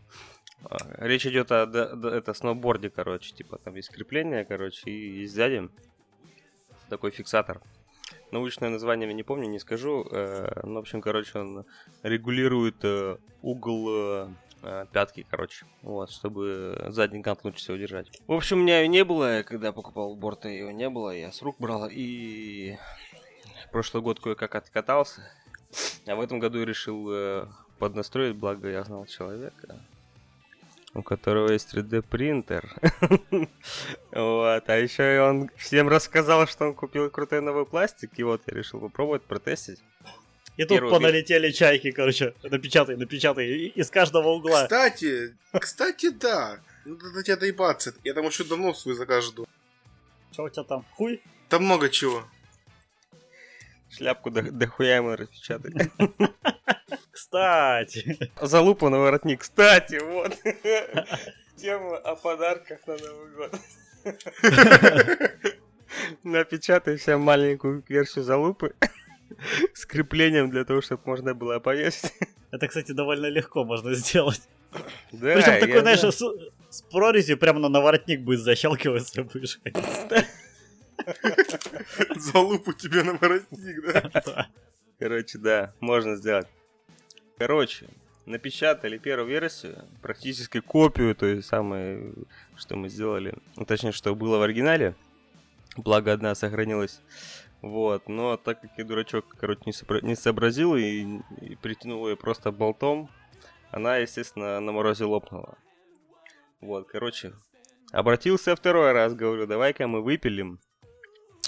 Э, 0.70 0.76
Речь 1.08 1.26
идет 1.26 1.52
о 1.52 1.66
д- 1.66 1.96
д- 1.96 2.10
это 2.10 2.34
сноуборде, 2.34 2.90
короче, 2.90 3.34
типа 3.34 3.58
там 3.58 3.76
есть 3.76 3.90
крепление, 3.92 4.46
короче, 4.46 4.90
и 4.90 5.22
есть 5.22 5.34
сзади 5.34 5.70
такой 6.90 7.12
фиксатор. 7.12 7.62
Научное 8.32 8.70
название 8.70 9.08
я 9.08 9.14
не 9.14 9.24
помню, 9.24 9.48
не 9.48 9.60
скажу. 9.60 10.06
э, 10.12 10.62
ну, 10.64 10.76
в 10.76 10.78
общем, 10.80 11.02
короче, 11.02 11.40
он 11.40 11.66
регулирует 12.04 12.78
э, 12.84 13.18
угол 13.42 13.88
э, 13.90 14.30
э, 14.64 14.86
пятки, 14.92 15.26
короче, 15.30 15.66
вот, 15.82 16.12
чтобы 16.12 16.88
задний 16.90 17.22
кант 17.24 17.44
лучше 17.44 17.60
всего 17.60 17.78
держать. 17.78 18.12
В 18.28 18.34
общем, 18.34 18.60
у 18.60 18.62
меня 18.62 18.82
ее 18.82 18.88
не 18.88 19.04
было, 19.04 19.38
я 19.38 19.44
когда 19.44 19.72
покупал 19.72 20.16
борта, 20.16 20.48
ее 20.50 20.74
не 20.74 20.90
было, 20.90 21.12
я 21.16 21.32
с 21.32 21.42
рук 21.42 21.56
брал, 21.60 21.88
и 21.92 22.76
прошлый 23.72 24.02
год 24.04 24.20
кое-как 24.20 24.56
откатался, 24.56 25.22
а 26.08 26.16
в 26.16 26.22
этом 26.22 26.40
году 26.40 26.64
решил 26.64 27.08
э, 27.12 27.46
поднастроить, 27.80 28.36
благо 28.36 28.68
я 28.70 28.84
знал 28.84 29.06
человека, 29.06 29.80
у 30.94 31.04
которого 31.04 31.52
есть 31.52 31.74
3D 31.74 32.02
принтер. 32.02 32.74
Вот, 34.12 34.64
а 34.70 34.78
еще 34.78 35.16
и 35.16 35.20
он 35.20 35.50
всем 35.56 35.88
рассказал, 35.88 36.48
что 36.48 36.66
он 36.66 36.74
купил 36.74 37.10
крутой 37.10 37.42
новый 37.42 37.66
пластик, 37.66 38.12
и 38.18 38.24
вот 38.24 38.42
я 38.48 38.54
решил 38.58 38.80
попробовать 38.80 39.24
протестить. 39.24 39.80
И 40.58 40.64
тут 40.64 40.80
Первый- 40.80 40.92
поналетели 40.92 41.52
чайки, 41.52 41.92
короче, 41.92 42.34
напечатай, 42.44 42.98
напечатай, 42.98 43.48
из 43.48 43.90
каждого 43.90 44.30
угла. 44.30 44.64
Кстати, 44.64 45.36
кстати, 45.54 46.10
да. 46.10 46.60
Надо 46.86 47.14
до 47.14 47.24
тебя 47.24 47.38
доебаться. 47.38 47.94
Я 48.04 48.14
там 48.14 48.26
еще 48.26 48.44
давно 48.44 48.74
свой 48.74 48.96
заказ 48.96 49.26
жду. 49.26 49.48
Что 50.32 50.44
у 50.44 50.50
тебя 50.50 50.64
там? 50.64 50.86
Хуй? 50.96 51.22
Там 51.48 51.64
много 51.64 51.90
чего. 51.90 52.26
Шляпку 53.90 54.32
до, 54.32 54.42
дохуя 54.42 54.98
ему 54.98 55.16
распечатать. 55.16 55.74
Кстати. 57.20 58.18
Залупа 58.42 58.90
на 58.90 58.98
воротник. 59.00 59.42
Кстати, 59.42 60.00
вот. 60.02 60.38
Тема 61.58 61.98
о 61.98 62.16
подарках 62.16 62.80
на 62.88 62.98
Новый 62.98 63.32
год. 63.36 63.60
Напечатай 66.24 66.98
себе 66.98 67.18
маленькую 67.18 67.84
версию 67.90 68.24
залупы 68.24 68.74
с 69.74 69.86
креплением 69.86 70.50
для 70.50 70.64
того, 70.64 70.82
чтобы 70.82 71.02
можно 71.06 71.34
было 71.36 71.60
повесить. 71.60 72.14
Это, 72.52 72.68
кстати, 72.70 72.94
довольно 72.94 73.26
легко 73.26 73.66
можно 73.66 73.94
сделать. 73.96 74.42
Да, 75.12 75.34
Причем 75.34 75.60
такой, 75.60 75.80
знаешь, 75.82 76.00
с, 76.00 76.22
с 76.70 76.82
прорезью 76.84 77.38
прямо 77.38 77.60
на 77.60 77.68
наворотник 77.68 78.22
будет 78.22 78.40
защелкиваться 78.40 79.24
будешь. 79.24 79.60
Залупу 82.16 82.72
тебе 82.74 83.04
на 83.04 83.14
воротник, 83.14 83.94
да? 83.94 84.48
Короче, 85.00 85.38
да, 85.38 85.74
можно 85.82 86.16
сделать. 86.16 86.48
Короче, 87.40 87.88
напечатали 88.26 88.98
первую 88.98 89.30
версию, 89.30 89.86
практически 90.02 90.60
копию 90.60 91.16
той 91.16 91.42
самой, 91.42 92.14
что 92.58 92.76
мы 92.76 92.90
сделали. 92.90 93.34
Ну, 93.56 93.64
точнее, 93.64 93.94
что 93.94 94.14
было 94.14 94.38
в 94.38 94.42
оригинале. 94.42 94.94
Благо, 95.78 96.12
одна 96.12 96.36
сохранилась. 96.36 97.00
Вот, 97.62 98.10
но 98.10 98.36
так 98.36 98.60
как 98.60 98.72
я 98.78 98.84
дурачок, 98.84 99.26
короче, 99.40 99.62
не, 99.66 99.72
сопро- 99.72 100.04
не 100.04 100.16
сообразил 100.16 100.76
и, 100.76 101.22
и 101.42 101.56
притянул 101.62 102.10
ее 102.10 102.18
просто 102.18 102.52
болтом, 102.52 103.10
она, 103.72 103.98
естественно, 103.98 104.60
на 104.60 104.72
морозе 104.74 105.06
лопнула. 105.06 105.58
Вот, 106.60 106.90
короче, 106.90 107.34
обратился 107.94 108.54
второй 108.54 108.92
раз, 108.92 109.14
говорю, 109.14 109.48
давай-ка 109.48 109.88
мы 109.88 110.02
выпилим, 110.02 110.60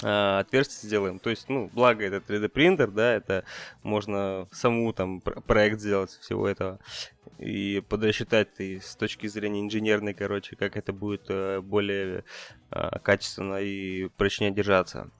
отверстие 0.02 0.88
сделаем. 0.88 1.18
То 1.18 1.30
есть, 1.30 1.48
ну, 1.48 1.70
благо 1.72 2.04
это 2.04 2.16
3D 2.16 2.48
принтер, 2.48 2.90
да, 2.90 3.14
это 3.14 3.44
можно 3.82 4.48
саму 4.52 4.92
там 4.92 5.20
пр- 5.20 5.40
проект 5.42 5.80
сделать 5.80 6.10
всего 6.10 6.48
этого 6.48 6.78
и 7.38 7.82
подрасчитать 7.88 8.48
и 8.58 8.78
с 8.80 8.94
точки 8.96 9.26
зрения 9.26 9.60
инженерной, 9.60 10.14
короче, 10.14 10.56
как 10.56 10.76
это 10.76 10.92
будет 10.92 11.26
э, 11.28 11.60
более 11.60 12.24
э, 12.70 12.98
качественно 13.00 13.56
и 13.60 14.08
прочнее 14.16 14.50
держаться. 14.50 15.10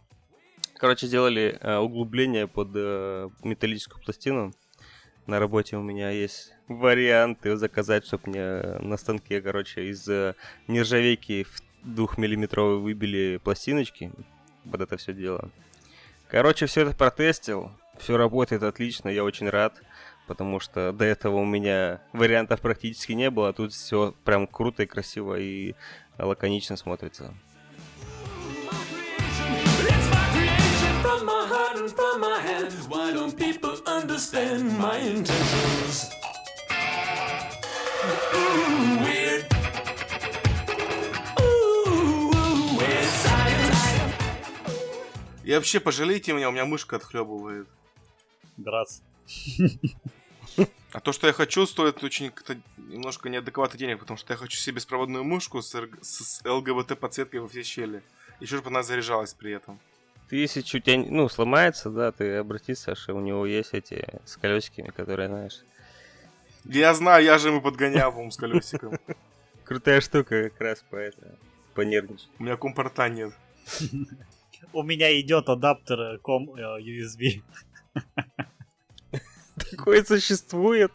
Короче, 0.76 1.06
сделали 1.06 1.58
э, 1.60 1.76
углубление 1.76 2.46
под 2.46 2.70
э, 2.74 3.28
металлическую 3.42 4.02
пластину. 4.02 4.52
На 5.26 5.38
работе 5.38 5.76
у 5.76 5.82
меня 5.82 6.10
есть 6.10 6.52
варианты 6.66 7.56
заказать, 7.56 8.04
чтобы 8.04 8.30
мне 8.30 8.78
на 8.80 8.96
станке, 8.96 9.40
короче, 9.40 9.88
из 9.88 10.08
нержавейки 10.66 11.44
в 11.44 11.62
двухмиллиметровой 11.84 12.78
выбили 12.78 13.40
пластиночки 13.42 14.12
под 14.70 14.82
это 14.82 14.96
все 14.96 15.12
дело. 15.12 15.50
Короче, 16.28 16.66
все 16.66 16.82
это 16.82 16.96
протестил. 16.96 17.70
Все 17.98 18.16
работает 18.16 18.62
отлично, 18.62 19.08
я 19.08 19.24
очень 19.24 19.48
рад. 19.48 19.80
Потому 20.26 20.60
что 20.60 20.92
до 20.92 21.04
этого 21.04 21.36
у 21.36 21.44
меня 21.44 22.00
вариантов 22.12 22.60
практически 22.60 23.12
не 23.12 23.30
было. 23.30 23.48
а 23.48 23.52
Тут 23.52 23.72
все 23.72 24.14
прям 24.24 24.46
круто 24.46 24.82
и 24.82 24.86
красиво 24.86 25.38
и 25.38 25.74
лаконично 26.18 26.76
смотрится. 26.76 27.34
It's 29.84 30.08
my 30.10 30.24
creation 30.32 31.02
from 31.02 31.26
И 45.44 45.52
вообще, 45.52 45.80
пожалейте 45.80 46.32
меня, 46.32 46.48
у 46.48 46.52
меня 46.52 46.64
мышка 46.64 46.96
отхлебывает. 46.96 47.66
Грац. 48.56 49.00
А 50.92 51.00
то, 51.00 51.12
что 51.12 51.26
я 51.26 51.32
хочу, 51.32 51.64
стоит 51.66 52.04
очень 52.04 52.30
как-то 52.30 52.56
немножко 52.76 53.30
неадекватно 53.30 53.78
денег, 53.78 53.98
потому 54.00 54.18
что 54.18 54.34
я 54.34 54.36
хочу 54.36 54.58
себе 54.58 54.76
беспроводную 54.76 55.24
мышку 55.24 55.62
с, 55.62 55.74
РГ 55.74 55.98
с- 56.02 56.42
ЛГБТ-подсветкой 56.44 57.40
во 57.40 57.48
все 57.48 57.62
щели. 57.62 58.02
Еще 58.40 58.56
чтобы 58.56 58.68
она 58.68 58.82
заряжалась 58.82 59.32
при 59.32 59.52
этом. 59.52 59.80
Ты 60.28 60.36
если 60.36 60.60
чуть 60.60 60.84
тебя, 60.84 60.98
ну, 60.98 61.28
сломается, 61.30 61.88
да, 61.90 62.12
ты 62.12 62.36
обратись, 62.36 62.80
Саша, 62.80 63.14
у 63.14 63.20
него 63.20 63.46
есть 63.46 63.72
эти 63.72 64.06
с 64.26 64.36
колесиками, 64.36 64.90
которые, 64.90 65.28
знаешь, 65.28 65.60
Я 66.64 66.92
знаю, 66.94 67.24
я 67.24 67.38
же 67.38 67.48
ему 67.48 67.62
подгонял, 67.62 68.12
по 68.12 68.30
с 68.30 68.36
колесиком. 68.36 68.98
крутая 69.64 70.00
штука 70.02 70.50
как 70.50 70.60
раз 70.60 70.84
по 70.90 70.96
это, 70.96 71.36
понервничать. 71.74 72.28
У 72.38 72.42
меня 72.42 72.56
компорта 72.58 73.08
нет. 73.08 73.32
У 74.72 74.82
меня 74.82 75.18
идет 75.20 75.48
адаптер 75.48 76.00
э, 76.00 76.18
ком 76.18 76.54
э, 76.54 76.80
USB. 76.80 77.42
Такое 79.70 80.02
существует, 80.04 80.92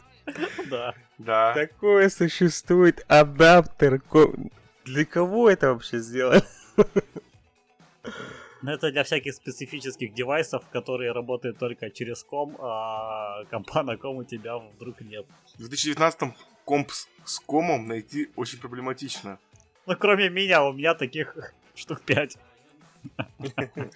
Да. 0.70 0.94
Да. 1.18 1.54
такое 1.54 2.10
существует, 2.10 3.06
адаптер, 3.08 4.00
ко- 4.02 4.34
для 4.86 5.06
кого 5.06 5.50
это 5.50 5.74
вообще 5.74 6.00
сделано? 6.00 6.44
Но 8.64 8.74
это 8.74 8.92
для 8.92 9.04
всяких 9.04 9.34
специфических 9.36 10.14
девайсов, 10.14 10.68
которые 10.70 11.12
работают 11.12 11.60
только 11.60 11.90
через 11.92 12.24
ком, 12.24 12.58
а 12.60 13.44
компа 13.52 13.84
на 13.84 13.98
ком 13.98 14.18
у 14.18 14.24
тебя 14.24 14.58
вдруг 14.58 15.00
нет. 15.02 15.26
В 15.58 15.70
2019-м 15.70 16.34
комп 16.66 16.92
с, 16.92 17.08
с 17.24 17.40
комом 17.40 17.88
найти 17.88 18.30
очень 18.36 18.60
проблематично. 18.60 19.38
Ну, 19.86 19.96
кроме 19.96 20.30
меня, 20.30 20.64
у 20.64 20.74
меня 20.74 20.96
таких 20.96 21.54
штук 21.76 22.02
5. 22.02 22.38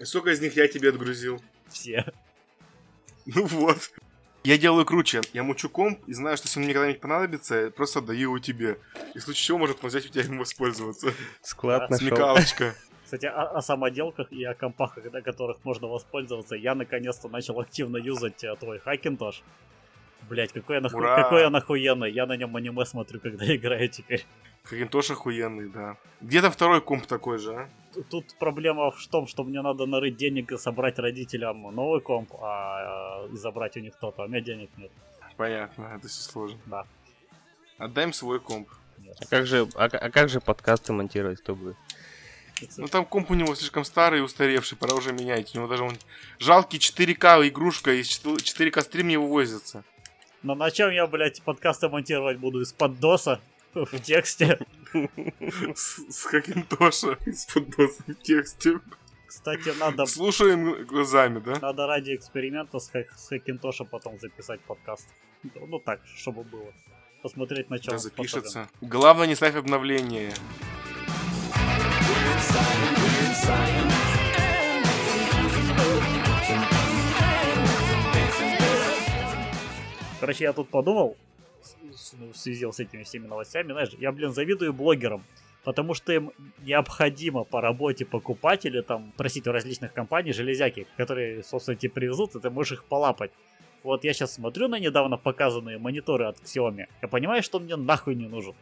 Сколько 0.03 0.31
из 0.31 0.41
них 0.41 0.55
я 0.55 0.67
тебе 0.67 0.89
отгрузил? 0.89 1.41
Все. 1.67 2.05
Ну 3.25 3.45
вот. 3.45 3.91
Я 4.43 4.57
делаю 4.57 4.85
круче. 4.85 5.21
Я 5.33 5.43
мучу 5.43 5.69
комп 5.69 5.99
и 6.07 6.13
знаю, 6.13 6.35
что 6.35 6.47
если 6.47 6.59
он 6.59 6.65
мне 6.65 6.73
когда-нибудь 6.73 7.01
понадобится, 7.01 7.55
я 7.55 7.69
просто 7.69 7.99
отдаю 7.99 8.21
его 8.21 8.39
тебе. 8.39 8.79
И 9.13 9.19
в 9.19 9.21
случае 9.21 9.43
чего 9.43 9.57
может 9.59 9.83
он 9.83 9.89
взять 9.89 10.05
у 10.05 10.09
тебя 10.09 10.23
им 10.23 10.39
воспользоваться. 10.39 11.13
Склад 11.43 11.89
нашел. 11.89 12.07
Смекалочка. 12.07 12.75
Кстати, 13.03 13.25
о, 13.25 13.57
о 13.57 13.61
самоделках 13.61 14.31
и 14.31 14.43
о 14.43 14.55
компах, 14.55 14.97
на 14.97 15.21
которых 15.21 15.63
можно 15.63 15.87
воспользоваться, 15.87 16.55
я 16.55 16.73
наконец-то 16.73 17.27
начал 17.27 17.59
активно 17.59 17.97
юзать 17.97 18.43
э, 18.43 18.55
твой 18.59 18.79
Хакинтош. 18.79 19.43
Блять, 20.29 20.53
какой 20.53 20.79
оху... 20.79 20.97
Ура! 20.97 21.21
какой 21.21 21.45
он 21.45 21.55
охуенный. 21.55 22.11
Я 22.11 22.25
на 22.25 22.37
нем 22.37 22.55
аниме 22.55 22.85
смотрю, 22.85 23.19
когда 23.19 23.53
играю 23.53 23.89
теперь. 23.89 24.25
Хакинтош 24.63 25.11
охуенный, 25.11 25.69
да. 25.69 25.97
Где 26.21 26.41
там 26.41 26.51
второй 26.51 26.81
комп 26.81 27.05
такой 27.05 27.37
же, 27.37 27.53
а? 27.53 27.69
Тут 28.09 28.35
проблема 28.39 28.91
в 28.91 29.07
том, 29.07 29.27
что 29.27 29.43
мне 29.43 29.61
надо 29.61 29.85
нарыть 29.85 30.17
денег 30.17 30.51
и 30.51 30.57
собрать 30.57 30.99
родителям 30.99 31.61
новый 31.75 32.01
комп, 32.01 32.33
а 32.41 33.25
э, 33.25 33.33
и 33.33 33.37
забрать 33.37 33.77
у 33.77 33.79
них 33.79 33.95
то-то, 33.99 34.23
а 34.23 34.25
у 34.25 34.27
меня 34.29 34.41
денег 34.41 34.69
нет. 34.77 34.91
Понятно, 35.37 35.93
это 35.95 36.07
все 36.07 36.21
сложно. 36.21 36.59
Да. 36.65 36.85
Отдай 37.77 38.05
им 38.05 38.13
свой 38.13 38.39
комп. 38.39 38.69
А 39.19 39.25
как 39.25 39.45
же, 39.45 39.67
а, 39.75 39.85
а 39.85 40.09
как 40.09 40.29
же 40.29 40.39
подкасты 40.39 40.93
монтировать, 40.93 41.39
кто 41.39 41.55
будет? 41.55 41.75
Ну 42.77 42.87
там 42.87 43.05
комп 43.05 43.31
у 43.31 43.33
него 43.33 43.55
слишком 43.55 43.83
старый 43.83 44.19
и 44.19 44.23
устаревший, 44.23 44.77
пора 44.77 44.93
уже 44.93 45.13
менять. 45.13 45.55
У 45.55 45.57
него 45.57 45.67
даже 45.67 45.83
он 45.83 45.97
жалкий 46.39 46.79
4К 46.79 47.47
игрушка, 47.47 47.99
из 47.99 48.07
4К 48.07 48.81
стрим 48.81 49.07
не 49.07 49.17
вывозится. 49.17 49.83
Но 50.43 50.55
на 50.55 50.71
чем 50.71 50.91
я, 50.91 51.07
блядь, 51.07 51.41
подкасты 51.41 51.89
монтировать 51.89 52.37
буду? 52.37 52.61
Из-под 52.61 52.99
доса? 52.99 53.41
В 53.73 53.99
тексте? 53.99 54.59
С, 55.75 56.23
Хакинтоша 56.25 57.17
из-под 57.25 57.69
доса 57.69 58.03
в 58.07 58.15
тексте. 58.15 58.79
Кстати, 59.25 59.73
надо, 59.79 60.05
Слушаем 60.05 60.85
глазами, 60.85 61.39
да? 61.39 61.57
надо 61.61 61.87
ради 61.87 62.15
эксперимента 62.15 62.79
с, 62.79 62.91
Хак- 62.93 63.15
с 63.15 63.29
Хакинтоша 63.29 63.85
потом 63.85 64.19
записать 64.19 64.59
подкаст. 64.61 65.07
Ну 65.55 65.79
так, 65.79 66.01
чтобы 66.17 66.43
было. 66.43 66.73
Посмотреть 67.21 67.69
на 67.69 67.79
чем 67.79 67.93
Да, 67.93 67.97
запишется. 67.99 68.67
Главное 68.81 69.27
не 69.27 69.35
ставь 69.35 69.55
обновление. 69.55 70.33
Короче, 80.19 80.43
я 80.43 80.53
тут 80.53 80.69
подумал, 80.69 81.17
ну, 82.19 82.31
в 82.31 82.37
связи 82.37 82.65
с 82.69 82.79
этими 82.79 83.03
всеми 83.03 83.27
новостями, 83.27 83.71
знаешь, 83.71 83.89
я, 83.99 84.11
блин, 84.11 84.31
завидую 84.31 84.73
блогерам, 84.73 85.23
потому 85.63 85.93
что 85.93 86.13
им 86.13 86.31
необходимо 86.59 87.43
по 87.43 87.61
работе 87.61 88.05
покупать 88.05 88.65
или 88.65 88.81
там 88.81 89.11
просить 89.17 89.47
у 89.47 89.51
различных 89.51 89.93
компаний 89.93 90.33
железяки, 90.33 90.87
которые, 90.97 91.43
собственно, 91.43 91.77
тебе 91.77 91.91
привезут, 91.91 92.35
и 92.35 92.39
ты 92.39 92.49
можешь 92.49 92.73
их 92.73 92.83
полапать. 92.85 93.31
Вот 93.83 94.03
я 94.03 94.13
сейчас 94.13 94.33
смотрю 94.33 94.67
на 94.67 94.79
недавно 94.79 95.17
показанные 95.17 95.79
мониторы 95.79 96.25
от 96.25 96.37
Xiaomi, 96.37 96.85
я 97.01 97.07
понимаю, 97.07 97.41
что 97.41 97.57
он 97.57 97.65
мне 97.65 97.75
нахуй 97.75 98.15
не 98.15 98.27
нужен. 98.27 98.53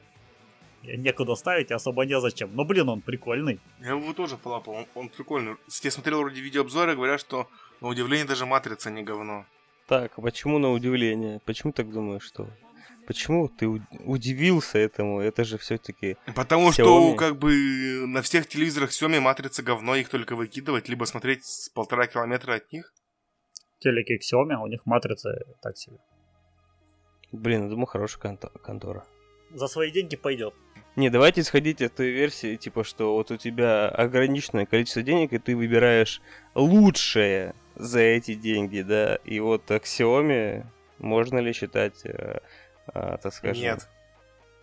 Я 0.84 0.95
некуда 0.95 1.36
ставить, 1.36 1.72
особо 1.72 2.06
незачем. 2.06 2.52
Но, 2.54 2.64
блин, 2.64 2.88
он 2.88 3.02
прикольный. 3.02 3.60
Я 3.82 3.89
его 3.89 4.14
тоже 4.14 4.38
полапал, 4.38 4.76
он, 4.76 4.86
он 4.95 5.10
прикольный. 5.10 5.58
Я 5.84 5.91
смотрел 5.91 6.22
вроде 6.22 6.39
видеообзоры, 6.39 6.95
говорят, 6.95 7.20
что 7.20 7.50
на 7.82 7.89
удивление 7.89 8.26
даже 8.26 8.45
матрица 8.45 8.89
не 8.89 9.04
говно. 9.04 9.45
Так, 9.88 10.14
а 10.18 10.22
почему 10.22 10.58
на 10.60 10.72
удивление? 10.72 11.41
Почему 11.45 11.74
так 11.74 11.89
думаешь, 11.91 12.24
что? 12.24 12.47
Почему 13.10 13.47
ты 13.47 13.66
удивился 14.05 14.78
этому? 14.78 15.20
Это 15.20 15.43
же 15.43 15.57
все-таки... 15.57 16.16
Потому 16.36 16.72
что 16.72 16.84
Xiaomi. 16.84 17.16
как 17.16 17.39
бы 17.39 18.05
на 18.05 18.22
всех 18.22 18.47
телевизорах 18.47 18.91
Xiaomi 18.91 19.20
матрица 19.20 19.64
говно, 19.64 19.95
их 19.95 20.10
только 20.10 20.36
выкидывать, 20.36 20.89
либо 20.89 21.05
смотреть 21.05 21.43
с 21.43 21.70
полтора 21.70 22.05
километра 22.05 22.53
от 22.53 22.72
них. 22.72 22.93
Телеки 23.80 24.20
Xiaomi, 24.20 24.62
у 24.62 24.68
них 24.68 24.86
матрицы 24.86 25.30
так 25.60 25.76
себе. 25.76 25.97
Блин, 27.32 27.64
я 27.64 27.70
думаю, 27.70 27.88
хорошая 27.88 28.22
конто- 28.22 28.55
контора. 28.60 29.03
За 29.55 29.68
свои 29.68 29.89
деньги 29.89 30.16
пойдет. 30.16 30.53
Не, 30.95 31.10
давайте 31.10 31.41
исходить 31.41 31.82
от 31.82 31.95
той 31.95 32.12
версии, 32.12 32.57
типа, 32.57 32.84
что 32.84 33.16
вот 33.16 33.32
у 33.32 33.38
тебя 33.38 33.89
ограниченное 33.89 34.68
количество 34.68 35.01
денег, 35.01 35.34
и 35.34 35.39
ты 35.39 35.55
выбираешь 35.55 36.22
лучшее 36.53 37.55
за 37.76 38.01
эти 38.01 38.36
деньги, 38.36 38.84
да, 38.84 39.16
и 39.26 39.39
вот 39.39 39.64
к 39.66 39.72
Xiaomi 39.84 40.64
можно 40.99 41.39
ли 41.39 41.53
считать, 41.53 42.05
э, 42.05 42.41
а, 42.93 43.17
так 43.17 43.33
скажем... 43.33 43.61
Нет. 43.61 43.87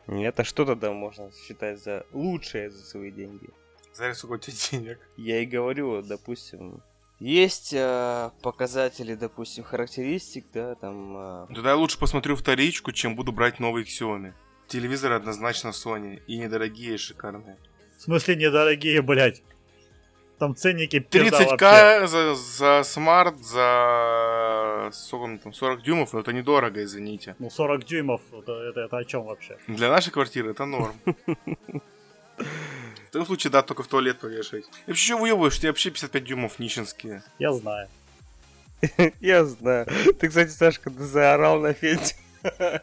Нет, 0.06 0.38
а 0.38 0.44
что 0.44 0.64
тогда 0.64 0.92
можно 0.92 1.30
считать 1.32 1.82
за 1.82 2.06
лучшее 2.12 2.70
за 2.70 2.84
свои 2.84 3.10
деньги? 3.10 3.48
Смотри, 3.92 4.14
сколько 4.14 4.34
у 4.34 4.38
тебя 4.38 4.54
денег. 4.70 5.00
Я 5.16 5.40
и 5.40 5.46
говорю, 5.46 6.02
допустим, 6.02 6.80
есть 7.18 7.72
э, 7.72 8.30
показатели, 8.42 9.14
допустим, 9.14 9.64
характеристик, 9.64 10.44
да, 10.52 10.74
там... 10.76 11.16
э, 11.16 11.46
Тогда 11.54 11.70
я 11.70 11.76
лучше 11.76 11.98
посмотрю 11.98 12.36
вторичку, 12.36 12.92
чем 12.92 13.16
буду 13.16 13.32
брать 13.32 13.58
новый 13.58 13.84
Xiaomi. 13.84 14.32
Телевизоры 14.68 15.14
однозначно 15.14 15.68
Sony. 15.68 16.20
И 16.26 16.36
недорогие, 16.38 16.94
и 16.94 16.98
шикарные. 16.98 17.56
В 17.98 18.02
смысле 18.02 18.36
недорогие, 18.36 19.00
блядь? 19.00 19.42
Там 20.38 20.54
ценники 20.54 20.98
пизда 20.98 21.38
вообще. 21.38 21.54
30к 21.56 22.06
за, 22.08 22.34
за 22.34 22.82
смарт, 22.84 23.38
за 23.38 23.62
сколько 24.93 25.24
он 25.24 25.39
там, 25.39 25.53
40 25.53 25.82
дюймов, 25.82 26.12
но 26.12 26.20
это 26.20 26.32
недорого, 26.32 26.82
извините. 26.82 27.37
Ну 27.39 27.51
40 27.51 27.84
дюймов, 27.84 28.20
это, 28.32 28.53
это, 28.53 28.80
это 28.80 28.97
о 28.99 29.05
чем 29.05 29.24
вообще? 29.24 29.59
Для 29.66 29.91
нашей 29.91 30.11
квартиры 30.11 30.51
это 30.51 30.64
норм. 30.64 30.95
В 32.37 33.11
том 33.11 33.24
случае, 33.24 33.51
да, 33.51 33.62
только 33.62 33.82
в 33.82 33.87
туалет 33.87 34.18
повешать. 34.18 34.66
И 34.87 34.91
вообще, 34.91 35.07
что 35.07 35.16
выебываешь? 35.16 35.59
Тебя 35.59 35.70
вообще 35.70 35.91
55 35.91 36.24
дюймов 36.24 36.59
нищенские. 36.59 37.22
Я 37.39 37.53
знаю. 37.53 37.89
Я 39.20 39.45
знаю. 39.45 39.87
Ты, 40.18 40.28
кстати, 40.28 40.51
Сашка, 40.51 40.91
ты 40.91 41.03
заорал 41.03 41.61
на 41.61 41.72
Федю. 41.72 42.14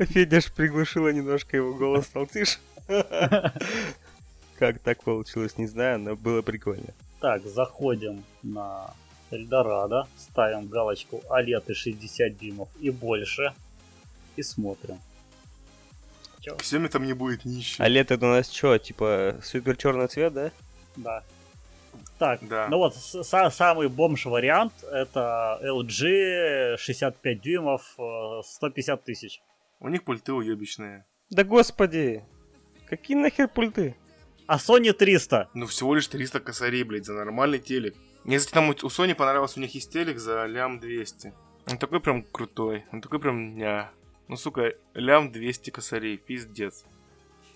Федя 0.00 0.40
ж 0.40 0.52
приглушила 0.52 1.08
немножко 1.08 1.56
его 1.56 1.74
голос, 1.74 2.06
стал 2.06 2.26
тише. 2.26 2.58
Как 4.58 4.80
так 4.80 5.04
получилось, 5.04 5.56
не 5.58 5.66
знаю, 5.66 6.00
но 6.00 6.16
было 6.16 6.42
прикольно. 6.42 6.92
Так, 7.20 7.44
заходим 7.44 8.24
на 8.42 8.94
Эльдорадо, 9.30 10.06
ставим 10.16 10.66
галочку 10.68 11.22
OLED 11.28 11.64
и 11.68 11.74
60 11.74 12.36
дюймов 12.38 12.68
и 12.80 12.90
больше, 12.90 13.52
и 14.36 14.42
смотрим. 14.42 14.98
Чё? 16.40 16.56
Xiaomi 16.56 16.88
там 16.88 17.04
не 17.04 17.12
будет 17.14 17.44
нищий. 17.44 17.82
А 17.82 17.88
лето 17.88 18.14
это 18.14 18.26
у 18.26 18.30
нас 18.30 18.50
что, 18.50 18.78
типа 18.78 19.36
супер 19.42 19.76
черный 19.76 20.06
цвет, 20.08 20.32
да? 20.32 20.50
Да. 20.96 21.22
Так, 22.18 22.40
Да. 22.48 22.66
ну 22.68 22.78
вот 22.78 22.94
са- 22.96 23.50
самый 23.50 23.88
бомж 23.88 24.26
вариант 24.26 24.72
это 24.90 25.58
LG 25.62 26.76
65 26.78 27.40
дюймов, 27.40 27.94
э, 27.98 28.42
150 28.44 29.04
тысяч. 29.04 29.40
У 29.80 29.88
них 29.88 30.02
пульты 30.04 30.32
уебищные. 30.32 31.04
Да 31.30 31.44
господи! 31.44 32.24
Какие 32.88 33.16
нахер 33.16 33.48
пульты? 33.48 33.94
А 34.46 34.56
Sony 34.56 34.92
300. 34.92 35.48
Ну, 35.54 35.66
всего 35.66 35.94
лишь 35.94 36.08
300 36.08 36.40
косарей, 36.40 36.82
блядь, 36.82 37.04
за 37.04 37.12
нормальный 37.12 37.58
телек. 37.58 37.94
Мне, 38.28 38.36
кстати, 38.36 38.52
там 38.52 38.68
у 38.68 38.72
Sony 38.72 39.14
понравился, 39.14 39.58
у 39.58 39.62
них 39.62 39.74
есть 39.74 39.90
телек 39.90 40.18
за 40.18 40.44
лям 40.44 40.80
200. 40.80 41.32
Он 41.66 41.78
такой 41.78 41.98
прям 41.98 42.22
крутой, 42.22 42.84
он 42.92 43.00
такой 43.00 43.20
прям 43.20 43.56
ня. 43.56 43.90
Ну, 44.28 44.36
сука, 44.36 44.74
лям 44.92 45.32
200 45.32 45.70
косарей, 45.70 46.18
пиздец. 46.18 46.84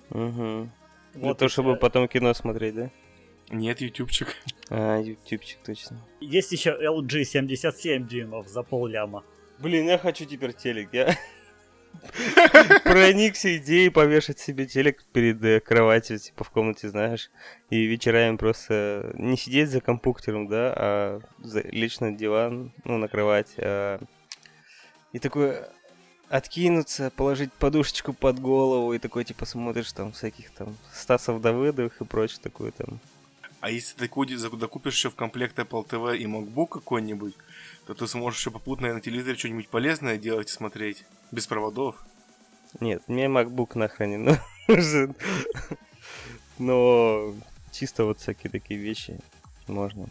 Угу. 0.08 0.70
Для 1.12 1.28
Вот 1.28 1.36
того, 1.36 1.50
чтобы 1.50 1.76
потом 1.76 2.08
кино 2.08 2.32
смотреть, 2.32 2.74
да? 2.74 2.90
Нет, 3.50 3.82
ютубчик. 3.82 4.34
А, 4.70 4.98
ютубчик 4.98 5.58
точно. 5.62 6.02
Есть 6.20 6.52
еще 6.52 6.70
LG 6.70 7.24
77 7.24 8.08
дюймов 8.08 8.48
за 8.48 8.62
полляма. 8.62 9.24
Блин, 9.58 9.86
я 9.86 9.98
хочу 9.98 10.24
теперь 10.24 10.54
телек. 10.54 10.88
Я 10.94 11.14
проникся 12.84 13.57
идеей 13.57 13.90
повешать 13.90 14.38
себе 14.38 14.66
телек 14.66 15.05
перед 15.12 15.43
э, 15.45 15.61
кроватью, 15.61 16.18
типа 16.18 16.45
в 16.45 16.51
комнате, 16.51 16.88
знаешь, 16.88 17.30
и 17.70 17.84
вечерами 17.84 18.36
просто 18.36 19.12
не 19.14 19.36
сидеть 19.36 19.70
за 19.70 19.80
компьютером, 19.80 20.49
да, 20.49 20.72
а 20.76 21.20
лечь 21.70 22.01
на 22.01 22.12
диван, 22.12 22.72
ну, 22.84 22.99
на 22.99 23.09
кровать, 23.09 23.53
а, 23.59 24.01
и 25.12 25.18
такой 25.18 25.57
откинуться, 26.28 27.11
положить 27.14 27.53
подушечку 27.53 28.12
под 28.12 28.40
голову, 28.40 28.95
и 28.95 28.99
такой, 28.99 29.24
типа, 29.24 29.45
смотришь 29.45 29.93
там 29.93 30.12
всяких 30.12 30.51
там 30.51 30.76
Стасов 30.93 31.40
Давыдовых 31.40 32.01
и 32.01 32.05
прочее 32.05 32.40
такое 32.43 32.72
там. 32.72 33.01
А 33.61 33.70
если 33.70 33.95
ты 33.97 34.57
докупишь 34.57 34.95
еще 34.95 35.11
в 35.11 35.14
комплект 35.14 35.57
Apple 35.57 35.86
TV 35.86 36.16
и 36.16 36.24
MacBook 36.24 36.68
какой-нибудь, 36.68 37.34
то 37.86 37.95
ты 37.95 38.09
сможешь 38.09 38.40
еще 38.40 38.51
попутно 38.51 38.93
на 38.93 39.01
телевизоре 39.01 39.36
что-нибудь 39.36 39.68
полезное 39.68 40.18
делать 40.18 40.51
и 40.51 40.53
смотреть. 40.53 41.05
Без 41.32 41.46
проводов. 41.46 41.96
Нет, 42.80 43.02
мне 43.08 43.24
MacBook 43.26 43.70
нахрен 43.74 44.10
не 44.10 44.38
нужен. 44.68 45.14
Но 46.58 47.34
чисто 47.72 48.04
вот 48.04 48.20
всякие 48.20 48.50
такие 48.50 48.78
вещи 48.78 49.18
можно. 49.66 50.08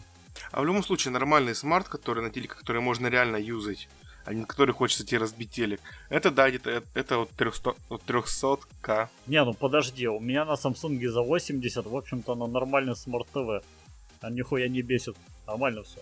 А 0.51 0.61
в 0.61 0.65
любом 0.65 0.83
случае, 0.83 1.11
нормальный 1.11 1.55
смарт, 1.55 1.87
который 1.87 2.23
на 2.23 2.29
телеке, 2.29 2.55
который 2.55 2.81
можно 2.81 3.07
реально 3.07 3.37
юзать, 3.37 3.87
а 4.25 4.33
не 4.33 4.41
на 4.41 4.47
который 4.47 4.73
хочется 4.73 5.05
тебе 5.05 5.19
разбить 5.19 5.51
телек, 5.51 5.79
это 6.09 6.31
да, 6.31 6.49
где-то 6.49 6.69
э- 6.71 6.81
это 6.93 7.19
от 7.19 7.29
300, 7.29 7.75
от 7.89 8.03
300к. 8.03 9.07
Не, 9.27 9.43
ну 9.45 9.53
подожди, 9.53 10.07
у 10.07 10.19
меня 10.19 10.45
на 10.45 10.53
Samsung 10.53 11.07
за 11.07 11.21
80, 11.21 11.85
в 11.85 11.95
общем-то, 11.95 12.35
на 12.35 12.47
нормальный 12.47 12.95
Smart 12.95 13.27
TV. 13.27 13.63
А 14.21 14.29
нихуя 14.29 14.67
не 14.67 14.81
бесит. 14.81 15.15
Нормально 15.47 15.83
все. 15.83 15.99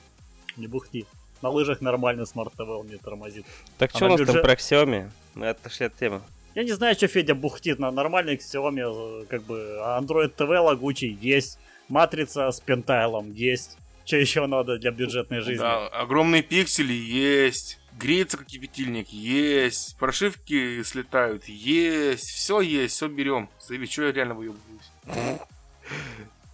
Не 0.57 0.67
бухти. 0.67 1.05
На 1.42 1.50
LG 1.50 1.82
нормальный 1.82 2.26
Smart 2.28 2.54
TV 2.54 2.62
он 2.62 2.88
не 2.88 2.98
тормозит. 2.98 3.46
Так 3.78 3.92
А 3.94 3.98
что 3.98 4.06
у 4.06 4.10
на 4.10 4.18
нас 4.18 4.26
там 4.26 4.28
бюджет- 4.36 4.44
про 4.44 4.54
Xiaomi? 4.54 5.10
Мы 5.36 5.48
отошли 5.50 5.86
от 5.86 5.96
темы. 5.96 6.22
Я 6.56 6.64
не 6.64 6.72
знаю, 6.72 6.96
что 6.96 7.08
Федя 7.08 7.36
бухтит 7.36 7.80
на 7.80 7.92
нормальной 7.92 8.36
Xiaomi, 8.36 9.26
как 9.28 9.44
бы 9.44 9.78
Android 9.82 10.36
TV 10.36 10.60
лагучий 10.60 11.18
есть, 11.22 11.60
матрица 11.88 12.52
с 12.52 12.60
пентайлом 12.60 13.32
есть. 13.32 13.78
Что 14.06 14.18
еще 14.18 14.48
надо 14.48 14.78
для 14.80 14.92
бюджетной 14.92 15.40
жизни? 15.42 15.62
Да, 15.62 15.88
огромные 15.88 16.42
пиксели 16.42 16.94
есть, 16.94 17.80
греется 17.98 18.38
как 18.38 18.48
кипятильник 18.48 19.10
есть, 19.10 19.96
прошивки 20.00 20.82
слетают 20.84 21.46
есть, 21.46 22.28
все 22.30 22.60
есть, 22.62 22.96
все 22.96 23.08
берем. 23.08 23.50
Заебись, 23.60 23.92
что 23.92 24.04
я 24.08 24.12
реально 24.12 24.34
выебываюсь. 24.34 24.92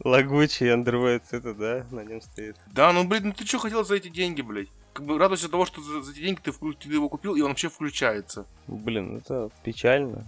Лагучий 0.05 0.71
Android, 0.71 1.23
это 1.31 1.53
да, 1.55 1.85
на 1.89 2.01
нем 2.01 2.21
стоит. 2.21 2.55
Да, 2.67 2.93
ну 2.93 3.05
блин, 3.05 3.23
ну 3.29 3.33
ты 3.33 3.43
что 3.43 3.57
хотел 3.57 3.83
за 3.83 3.95
эти 3.95 4.07
деньги, 4.07 4.43
блядь? 4.43 4.67
Как 4.93 5.03
бы 5.03 5.17
радуйся 5.17 5.49
того, 5.49 5.65
что 5.65 5.81
за, 5.81 6.03
за 6.03 6.11
эти 6.11 6.19
деньги 6.19 6.39
ты, 6.41 6.51
вклю- 6.51 6.77
ты 6.79 6.87
его 6.87 7.09
купил, 7.09 7.35
и 7.35 7.41
он 7.41 7.49
вообще 7.49 7.69
включается. 7.69 8.45
Блин, 8.67 9.17
это 9.17 9.49
печально. 9.63 10.27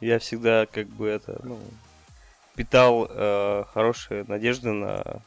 Я 0.00 0.18
всегда 0.18 0.64
как 0.64 0.86
бы 0.88 1.06
это, 1.06 1.38
ну, 1.44 1.60
питал 2.56 3.06
э, 3.08 3.64
хорошие 3.74 4.24
надежды 4.28 4.72
на 4.72 5.22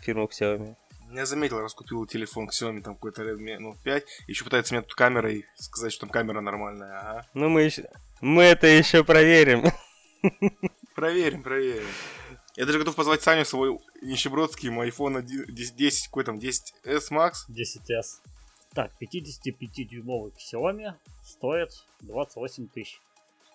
фирму 0.00 0.26
Xiaomi. 0.26 0.76
Я 1.12 1.26
заметил, 1.26 1.58
раз 1.58 1.74
купил 1.74 2.06
телефон 2.06 2.48
Xiaomi, 2.48 2.80
там 2.80 2.94
какой-то 2.94 3.24
Redmi 3.24 3.58
Note 3.58 3.78
5, 3.82 4.04
еще 4.28 4.44
пытается 4.44 4.74
меня 4.74 4.82
тут 4.82 4.94
камерой 4.94 5.46
сказать, 5.56 5.92
что 5.92 6.02
там 6.02 6.10
камера 6.10 6.40
нормальная, 6.40 6.96
ага. 7.00 7.26
Ну 7.34 7.48
мы 7.48 7.62
еще, 7.62 7.90
мы 8.20 8.44
это 8.44 8.68
еще 8.68 9.02
проверим. 9.02 9.64
Проверим, 10.94 11.42
проверим. 11.42 11.86
Я 12.58 12.66
даже 12.66 12.80
готов 12.80 12.96
позвать 12.96 13.22
Саню 13.22 13.44
свой 13.44 13.78
нищебродский, 14.02 14.68
iPhone 14.68 15.22
10, 15.22 15.76
10 15.76 16.06
какой 16.08 16.24
там, 16.24 16.38
10s 16.38 17.12
Max. 17.12 17.32
10s. 17.48 18.20
Так, 18.74 18.90
55-дюймовый 19.00 20.32
Xiaomi 20.36 20.92
стоит 21.22 21.70
28 22.00 22.66
тысяч. 22.68 23.00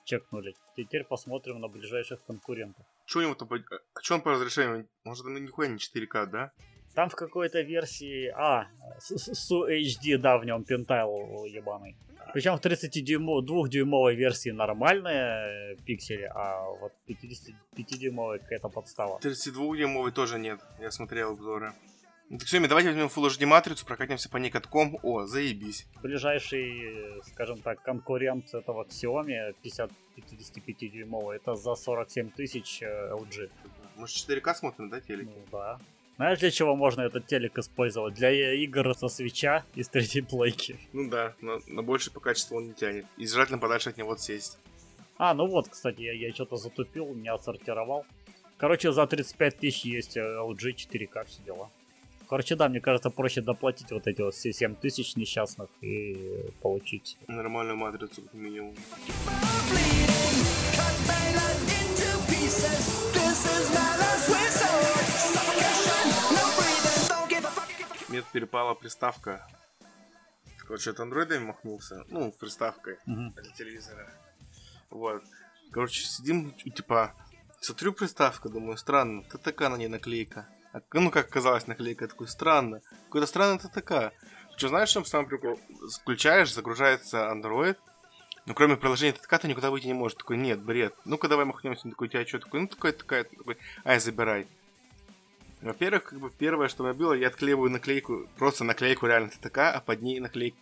Чекнули. 0.06 0.56
Теперь 0.78 1.04
посмотрим 1.04 1.60
на 1.60 1.68
ближайших 1.68 2.24
конкурентов. 2.26 2.86
Что 3.06 3.20
у 3.20 3.22
него 3.24 3.36
там, 3.36 3.49
по- 3.49 3.58
а 3.58 4.01
что 4.01 4.16
он 4.16 4.22
по 4.22 4.32
разрешению? 4.32 4.88
Может, 5.04 5.26
там 5.26 5.36
нихуя 5.36 5.68
не 5.68 5.78
4К, 5.80 6.26
да? 6.28 6.51
Там 6.94 7.10
в 7.10 7.16
какой-то 7.16 7.62
версии... 7.62 8.28
А, 8.36 8.68
с, 9.00 9.52
HD, 9.52 10.18
да, 10.18 10.38
в 10.38 10.46
нем 10.46 10.64
пентайл 10.64 11.46
ебаный. 11.46 11.96
Причем 12.34 12.58
в 12.58 12.62
32-дюймовой 12.62 14.16
версии 14.16 14.50
нормальные 14.50 15.74
э, 15.74 15.76
пиксели, 15.86 16.32
а 16.34 16.66
вот 16.82 16.94
55-дюймовой 17.08 18.39
какая-то 18.39 18.70
подстава. 18.70 19.20
32-дюймовый 19.22 20.12
тоже 20.12 20.39
нет, 20.39 20.60
я 20.80 20.89
смотрел 20.89 21.34
обзоры. 21.34 21.74
Ну 22.30 22.39
так 22.39 22.48
Xiaomi, 22.48 22.68
давайте 22.68 22.89
возьмем 22.89 23.08
Full 23.08 23.28
HD 23.28 23.46
матрицу, 23.46 23.86
прокатимся 23.86 24.30
по 24.30 24.38
ней 24.38 24.50
катком. 24.50 24.98
О, 25.04 25.26
заебись. 25.26 25.86
Ближайший, 26.02 27.18
э, 27.18 27.22
скажем 27.24 27.62
так, 27.62 27.84
конкурент 27.84 28.52
этого 28.54 28.86
Xiaomi 28.86 29.54
50 29.62 29.91
55-дюймовый, 30.18 31.36
это 31.36 31.56
за 31.56 31.76
47 31.76 32.32
тысяч 32.32 32.82
э, 32.82 33.12
LG. 33.12 33.52
Мы 33.98 34.08
же 34.08 34.14
4К 34.14 34.56
смотрим, 34.56 34.89
да, 34.89 35.02
телек? 35.02 35.28
Ну 35.28 35.46
да. 35.52 35.80
Знаешь, 36.18 36.39
для 36.39 36.51
чего 36.51 36.76
можно 36.76 37.01
этот 37.01 37.26
телек 37.26 37.57
использовать? 37.57 38.14
Для 38.14 38.30
э, 38.32 38.57
игр 38.57 38.93
со 38.95 39.07
свеча 39.07 39.66
и 39.74 39.82
с 39.82 39.89
третьей 39.89 40.22
плойки. 40.22 40.78
Ну 40.93 41.09
да, 41.09 41.34
но 41.41 41.59
на 41.68 41.82
больше 41.82 42.11
по 42.11 42.20
качеству 42.20 42.57
он 42.57 42.68
не 42.68 42.74
тянет. 42.74 43.05
И 43.18 43.26
желательно 43.26 43.57
подальше 43.57 43.89
от 43.89 43.97
него 43.97 44.16
сесть. 44.16 44.59
А, 45.18 45.34
ну 45.34 45.47
вот, 45.47 45.70
кстати, 45.70 46.01
я, 46.01 46.14
я 46.14 46.32
что-то 46.32 46.57
затупил, 46.57 47.14
не 47.16 47.30
отсортировал. 47.30 48.05
Короче, 48.57 48.91
за 48.91 49.07
35 49.07 49.57
тысяч 49.57 49.86
есть 49.86 50.16
э, 50.16 50.22
LG 50.22 50.76
4К, 50.76 51.26
все 51.26 51.41
дела. 51.43 51.72
Короче, 52.30 52.55
да, 52.55 52.70
мне 52.70 52.80
кажется, 52.80 53.09
проще 53.09 53.41
доплатить 53.41 53.91
вот 53.91 54.07
эти 54.07 54.22
вот 54.22 54.34
все 54.34 54.53
7 54.53 54.76
тысяч 54.76 55.16
несчастных 55.16 55.70
и 55.82 56.45
получить. 56.61 57.18
Нормальную 57.28 57.78
матрицу, 57.78 58.22
как 58.22 58.34
минимум. 58.34 58.76
Тут 68.22 68.32
перепала 68.32 68.74
приставка. 68.76 69.47
Короче, 70.59 70.91
от 70.91 70.99
андроидами 70.99 71.45
махнулся. 71.45 72.03
Ну, 72.07 72.32
приставкой 72.32 72.97
Мгм. 73.05 73.34
для 73.34 73.51
телевизора. 73.51 74.09
Вот. 74.89 75.24
Короче, 75.72 76.03
сидим, 76.05 76.49
и, 76.64 76.70
типа, 76.72 77.14
смотрю 77.59 77.93
приставка, 77.93 78.49
думаю, 78.49 78.78
странно, 78.78 79.24
ТТК 79.24 79.70
на 79.70 79.76
ней 79.78 79.88
наклейка. 79.88 80.47
А, 80.74 80.82
ну, 80.93 81.09
как 81.11 81.28
оказалось, 81.28 81.68
наклейка 81.68 82.07
такой, 82.07 82.28
странно. 82.28 82.82
Какой-то 83.05 83.28
странный 83.28 83.59
ТТК. 83.59 84.11
Что, 84.55 84.68
знаешь, 84.70 84.91
чем 84.91 85.05
самый 85.05 85.28
прикол? 85.28 85.59
Включаешь, 86.01 86.53
загружается 86.53 87.30
Android, 87.32 87.78
но 88.45 88.53
кроме 88.53 88.78
приложения 88.78 89.14
ТТК 89.14 89.39
ты 89.39 89.47
никуда 89.47 89.72
выйти 89.72 89.88
не 89.88 89.93
можешь. 89.93 90.18
Такой, 90.18 90.38
нет, 90.38 90.61
бред. 90.61 90.93
Ну-ка, 91.05 91.28
давай 91.28 91.45
махнемся. 91.45 91.82
Он 91.86 91.91
такой, 91.91 92.07
у 92.07 92.11
тебя 92.11 92.26
что? 92.26 92.39
Такой, 92.39 92.61
ну, 92.61 92.68
такой, 92.68 92.91
такая, 92.91 93.24
такой, 93.24 93.57
ай, 93.84 93.99
забирай. 93.99 94.47
Во-первых, 95.64 96.03
как 96.03 96.20
бы 96.20 96.30
первое, 96.30 96.68
что 96.68 96.84
меня 96.84 96.93
было, 96.93 97.14
я 97.14 97.28
отклеиваю 97.28 97.72
наклейку, 97.72 98.28
просто 98.38 98.66
наклейку 98.66 99.07
реально 99.07 99.30
ТТК, 99.30 99.72
а 99.72 99.80
под 99.80 100.01
ней 100.01 100.20
наклейка, 100.20 100.57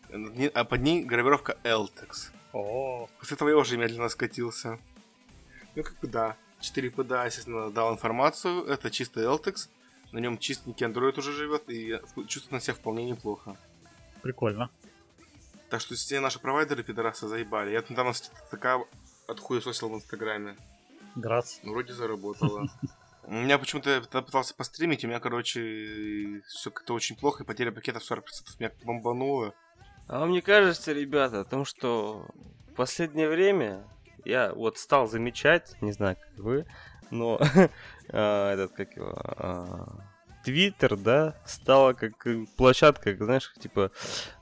а 0.53 0.63
под 0.63 0.81
ней 0.81 1.03
гравировка 1.03 1.57
LTEX. 1.63 2.31
О, 2.53 3.09
После 3.19 3.35
этого 3.35 3.49
я 3.49 3.57
уже 3.57 3.77
медленно 3.77 4.09
скатился. 4.09 4.77
Ну, 5.75 5.83
как 5.83 5.99
бы 5.99 6.07
да. 6.07 6.37
4 6.59 6.89
PDA, 6.89 7.25
естественно, 7.25 7.71
дал 7.71 7.91
информацию. 7.93 8.63
Это 8.65 8.91
чисто 8.91 9.21
LTEX. 9.21 9.69
На 10.11 10.19
нем 10.19 10.37
чистенький 10.37 10.85
Android 10.85 11.17
уже 11.17 11.31
живет 11.31 11.67
и 11.69 11.99
чувствует 12.27 12.51
на 12.51 12.59
себя 12.59 12.75
вполне 12.75 13.05
неплохо. 13.05 13.55
прикольно. 14.21 14.69
Так 15.69 15.81
что 15.81 15.95
все 15.95 16.19
наши 16.19 16.37
провайдеры 16.39 16.83
пидорасы 16.83 17.27
заебали. 17.27 17.71
Я 17.71 17.81
там 17.81 18.13
такая 18.51 18.83
отхуесосил 19.27 19.89
в 19.89 19.95
Инстаграме. 19.95 20.57
Грац. 21.15 21.59
Ну, 21.63 21.71
вроде 21.71 21.93
заработало. 21.93 22.67
У 23.23 23.33
меня 23.33 23.59
почему-то 23.59 24.01
пытался 24.01 24.55
постримить, 24.55 25.05
у 25.05 25.07
меня, 25.07 25.19
короче, 25.19 26.41
все 26.47 26.71
как-то 26.71 26.93
очень 26.93 27.15
плохо, 27.15 27.43
и 27.43 27.45
потеря 27.45 27.71
пакетов 27.71 28.03
40% 28.09 28.21
меня 28.59 28.71
бомбануло. 28.83 29.53
А 30.07 30.19
вам 30.19 30.31
не 30.31 30.41
кажется, 30.41 30.91
ребята, 30.91 31.41
о 31.41 31.45
том, 31.45 31.63
что 31.63 32.25
в 32.69 32.73
последнее 32.73 33.29
время 33.29 33.87
я 34.25 34.53
вот 34.53 34.77
стал 34.77 35.07
замечать, 35.07 35.75
не 35.81 35.91
знаю, 35.91 36.17
как 36.17 36.39
вы, 36.39 36.65
но 37.11 37.39
а, 38.09 38.53
этот, 38.53 38.71
как 38.73 38.95
его, 38.95 39.13
а, 39.15 40.11
Твиттер, 40.43 40.97
да, 40.97 41.35
стала 41.45 41.93
как 41.93 42.25
э, 42.25 42.45
площадка, 42.57 43.15
знаешь, 43.15 43.53
типа 43.59 43.91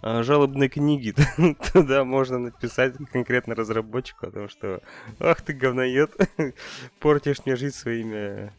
а, 0.01 0.23
жалобной 0.23 0.69
книги. 0.69 1.13
Туда 1.73 2.05
можно 2.05 2.39
написать 2.39 2.95
конкретно 3.11 3.53
разработчику 3.53 4.27
о 4.27 4.31
том, 4.31 4.49
что 4.49 4.81
ах 5.19 5.41
ты 5.41 5.53
говноед, 5.53 6.15
портишь 6.99 7.45
мне 7.45 7.57
жизнь 7.57 7.75
своими 7.75 8.53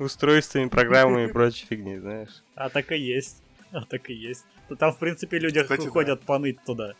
устройствами, 0.00 0.68
программами 0.68 1.28
и 1.28 1.32
прочей 1.32 1.66
фигней, 1.66 1.98
знаешь. 1.98 2.42
А 2.54 2.68
так 2.68 2.90
и 2.92 2.98
есть. 2.98 3.42
А 3.72 3.84
так 3.84 4.10
и 4.10 4.14
есть. 4.14 4.44
Там, 4.78 4.92
в 4.92 4.98
принципе, 4.98 5.38
люди 5.38 5.62
Кстати, 5.62 5.84
да. 5.84 5.90
ходят 5.90 6.20
поныть 6.22 6.58
туда. 6.64 6.94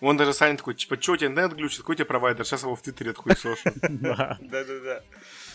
Он 0.00 0.16
даже 0.16 0.32
Саня 0.32 0.56
такой, 0.56 0.74
типа, 0.74 0.96
чё 0.96 1.12
у 1.12 1.16
тебя 1.16 1.28
интернет 1.28 1.54
глючит, 1.56 1.78
какой 1.80 1.94
у 1.94 1.96
тебя 1.96 2.06
провайдер? 2.06 2.44
Сейчас 2.44 2.62
его 2.64 2.74
в 2.74 2.82
Твиттере 2.82 3.10
отхуесошу. 3.12 3.70
Да. 3.88 4.36
Да-да-да. 4.40 5.02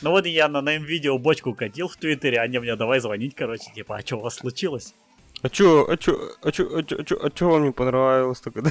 Ну 0.02 0.12
вот 0.12 0.26
я 0.26 0.48
на, 0.48 0.62
видео 0.78 1.18
бочку 1.18 1.54
катил 1.54 1.88
в 1.90 1.98
Твиттере, 1.98 2.40
они 2.40 2.60
мне 2.60 2.76
давай 2.78 3.00
звонить, 3.02 3.36
короче, 3.36 3.72
типа, 3.74 3.98
а 3.98 4.02
что 4.06 4.18
у 4.18 4.22
вас 4.22 4.36
случилось? 4.36 4.94
А 5.42 5.50
чё, 5.50 5.86
а 5.88 5.98
чё, 5.98 6.18
а 6.42 6.52
чё, 6.52 6.78
а 6.78 6.84
чё, 6.84 6.98
а 7.00 7.04
чё, 7.04 7.20
а 7.22 7.30
чё 7.30 7.50
вам 7.50 7.64
не 7.66 7.72
понравилось 7.72 8.40
только? 8.40 8.62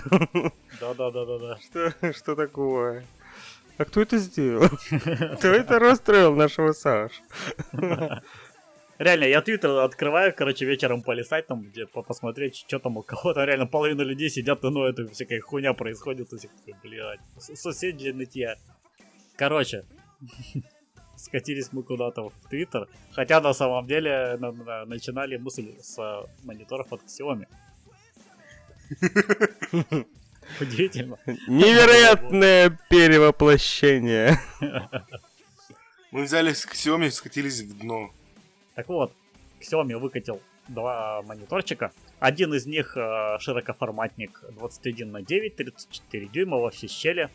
Да-да-да-да-да. 0.81 1.59
Что, 1.63 2.13
что 2.15 2.35
такое? 2.35 3.05
А 3.79 3.85
кто 3.85 4.01
это 4.03 4.17
сделал? 4.19 4.69
Кто 5.39 5.49
это 5.49 5.79
расстроил 5.79 6.35
нашего 6.35 6.73
Сашу? 6.73 7.23
Реально, 8.99 9.25
я 9.25 9.43
твиттер 9.43 9.71
открываю, 9.81 10.33
короче, 10.35 10.65
вечером 10.65 11.03
полистать 11.03 11.47
там, 11.47 11.61
где 11.63 11.87
по- 11.87 12.03
посмотреть, 12.03 12.57
что 12.57 12.79
там 12.79 12.97
у 12.97 13.03
кого-то. 13.03 13.45
Реально, 13.45 13.67
половина 13.67 14.01
людей 14.01 14.31
сидят, 14.31 14.63
ну, 14.63 14.85
это 14.85 15.07
всякая 15.09 15.41
хуйня 15.43 15.75
происходит. 15.75 16.33
И 16.33 16.37
такой, 16.39 16.75
блядь, 16.83 17.21
соседи 17.39 18.09
нытья. 18.09 18.57
Короче, 19.37 19.85
скатились 21.17 21.69
мы 21.73 21.83
куда-то 21.83 22.31
в 22.31 22.49
твиттер. 22.49 22.89
Хотя 23.13 23.43
на 23.43 23.53
самом 23.53 23.87
деле 23.87 24.39
на- 24.39 24.53
на- 24.53 24.85
начинали 24.87 25.37
мысль 25.37 25.75
с 25.83 25.99
мониторов 26.45 26.91
от 26.91 27.03
Xiaomi. 27.03 27.47
Удивительно. 30.61 31.19
Невероятное 31.47 32.79
перевоплощение. 32.89 34.39
Мы 36.11 36.23
взяли 36.23 36.53
с 36.53 36.67
Xiaomi, 36.67 37.11
скатились 37.11 37.61
в 37.61 37.79
дно. 37.79 38.11
Так 38.75 38.89
вот, 38.89 39.13
Xiaomi 39.61 39.97
выкатил 39.99 40.41
два 40.69 41.23
мониторчика. 41.23 41.93
Один 42.19 42.55
из 42.55 42.67
них 42.67 42.97
э, 42.97 43.39
широкоформатник 43.41 44.43
21 44.53 45.13
на 45.13 45.23
9, 45.23 45.57
34 45.57 46.27
дюйма 46.29 46.57
во 46.59 46.71
все 46.71 46.89
щели. 46.89 47.31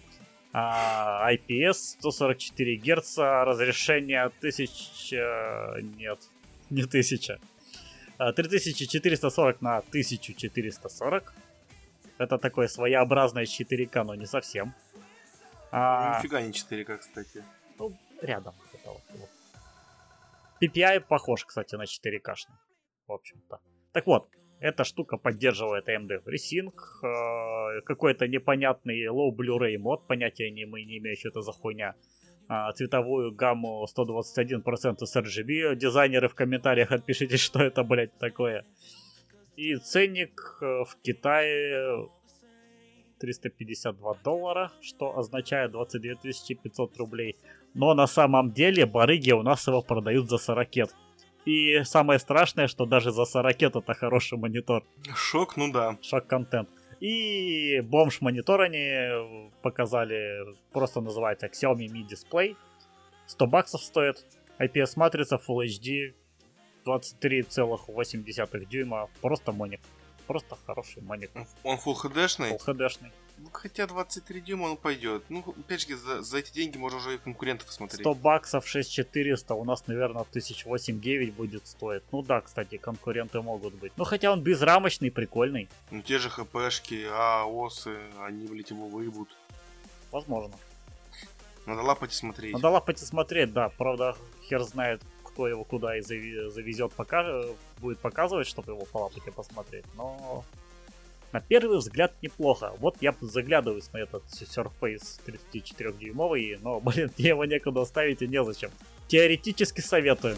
А, 0.53 1.32
IPS 1.34 1.74
144 1.99 2.76
Гц, 2.78 3.18
разрешение 3.18 4.24
1000... 4.24 5.82
Нет, 5.97 6.20
не 6.70 6.84
1000. 6.84 7.39
А, 8.18 8.34
3440 8.34 9.62
на 9.62 9.78
1440. 9.78 11.34
Это 12.22 12.38
такое 12.38 12.67
своеобразное 12.67 13.45
4К, 13.45 14.03
но 14.03 14.15
не 14.15 14.26
совсем. 14.26 14.74
А, 15.72 16.19
Нифига 16.19 16.41
не 16.41 16.51
4К, 16.51 16.97
кстати. 16.97 17.43
ну, 17.80 17.97
рядом. 18.22 18.53
это 18.74 18.89
вот, 18.91 19.01
вот. 19.13 19.30
PPI 20.61 20.99
похож, 20.99 21.45
кстати, 21.45 21.76
на 21.76 21.84
4К-шный. 21.84 22.57
В 23.07 23.11
общем-то. 23.11 23.59
Так 23.91 24.05
вот, 24.05 24.30
эта 24.59 24.84
штука 24.84 25.17
поддерживает 25.17 25.89
AMD 25.89 26.24
FreeSync, 26.24 26.74
э, 27.03 27.82
какой-то 27.82 28.28
непонятный 28.28 29.07
Low 29.07 29.32
Blu-ray 29.36 29.80
мод, 29.80 30.07
понятия 30.07 30.51
не, 30.51 30.65
мы 30.65 30.84
не 30.84 30.99
имеем, 30.99 31.17
что 31.17 31.30
это 31.30 31.41
за 31.41 31.51
хуйня. 31.51 31.95
А, 32.47 32.72
цветовую 32.74 33.34
гамму 33.34 33.88
121% 33.88 35.05
с 35.05 35.15
RGB. 35.15 35.76
Дизайнеры 35.76 36.28
в 36.28 36.36
комментариях 36.36 36.91
отпишите, 36.91 37.38
что 37.45 37.63
это, 37.63 37.84
блядь, 37.84 38.15
такое. 38.19 38.63
И 39.56 39.76
ценник 39.76 40.60
э, 40.62 40.84
в 40.86 40.97
Китае 41.02 42.10
352 43.20 44.16
доллара, 44.24 44.72
что 44.82 45.18
означает 45.18 45.72
22 45.72 46.16
500 46.64 46.97
рублей. 46.97 47.38
Но 47.74 47.93
на 47.93 48.08
самом 48.08 48.52
деле 48.52 48.86
барыги 48.86 49.32
у 49.32 49.43
нас 49.43 49.68
его 49.68 49.82
продают 49.82 50.30
за 50.30 50.38
40. 50.38 50.89
И 51.45 51.84
самое 51.84 52.20
страшное, 52.20 52.68
что 52.68 52.86
даже 52.86 53.12
за 53.12 53.26
40 53.26 53.62
это 53.64 53.93
хороший 53.93 54.38
монитор. 54.38 54.84
Шок, 55.16 55.58
ну 55.58 55.72
да. 55.72 55.97
Шок-контент. 56.02 56.70
И 56.99 57.82
бомж 57.82 58.22
монитор 58.22 58.62
они 58.62 59.49
показали, 59.64 60.56
просто 60.72 61.02
называется 61.02 61.47
Xiaomi 61.47 61.88
Mi 61.88 62.08
Display. 62.08 62.56
100 63.26 63.47
баксов 63.47 63.82
стоит. 63.82 64.26
IPS 64.60 64.93
матрица 64.95 65.38
Full 65.38 65.66
HD 65.66 66.14
23,8 66.86 68.66
дюйма. 68.66 69.10
Просто 69.22 69.52
моник. 69.52 69.82
Просто 70.28 70.58
хороший 70.66 71.02
моник. 71.02 71.32
Он 71.64 71.78
full 71.78 71.96
HD-шный? 71.96 72.52
Full 72.52 72.66
HD-шный. 72.66 73.12
Ну, 73.38 73.50
хотя 73.52 73.88
23 73.88 74.42
дюйма 74.42 74.66
он 74.66 74.78
пойдет. 74.78 75.24
Ну, 75.30 75.44
опять 75.58 75.82
же, 75.88 75.98
за, 75.98 76.22
за 76.22 76.38
эти 76.38 76.54
деньги 76.54 76.78
можно 76.78 77.00
уже 77.00 77.16
и 77.16 77.18
конкурентов 77.18 77.72
смотреть. 77.72 78.02
100 78.02 78.14
баксов 78.14 78.68
6400 78.68 79.56
у 79.56 79.64
нас, 79.64 79.88
наверное, 79.88 80.24
1008-9 80.24 81.32
будет 81.32 81.66
стоить. 81.66 82.04
Ну 82.12 82.22
да, 82.22 82.42
кстати, 82.42 82.78
конкуренты 82.78 83.42
могут 83.42 83.74
быть. 83.74 83.94
Ну 83.98 84.04
хотя 84.04 84.32
он 84.32 84.42
безрамочный, 84.42 85.10
прикольный. 85.10 85.70
Ну, 85.90 86.02
те 86.04 86.20
же 86.20 86.30
ХПшки, 86.30 87.08
АОСы, 87.12 87.98
они, 88.20 88.48
блядь, 88.48 88.70
его 88.70 88.88
выебут. 88.88 89.30
Возможно. 90.12 90.54
Надо 91.66 91.82
лапать 91.82 92.12
и 92.12 92.16
смотреть. 92.16 92.54
Надо 92.54 92.70
лапать 92.70 93.02
и 93.02 93.06
смотреть, 93.06 93.54
да. 93.54 93.70
Правда, 93.70 94.16
хер 94.48 94.62
знает, 94.62 95.02
кто 95.34 95.48
его 95.48 95.64
куда 95.64 95.98
и 95.98 96.02
завезет, 96.02 96.92
пока 96.94 97.44
будет 97.80 98.00
показывать, 98.00 98.48
чтобы 98.48 98.74
его 98.74 98.86
полапать 98.86 99.26
и 99.28 99.32
посмотреть. 99.32 99.86
Но 99.96 100.44
на 101.32 101.40
первый 101.40 101.78
взгляд 101.78 102.14
неплохо. 102.22 102.74
Вот 102.80 102.98
я 103.00 103.16
заглядываюсь 103.22 103.92
на 103.94 103.98
этот 103.98 104.24
Surface 104.26 105.22
34-дюймовый, 105.26 106.60
но, 106.62 106.80
блин, 106.82 107.12
мне 107.18 107.30
его 107.30 107.46
некуда 107.46 107.86
ставить 107.86 108.22
и 108.22 108.28
незачем. 108.28 108.72
Теоретически 109.08 109.82
советую. 109.82 110.36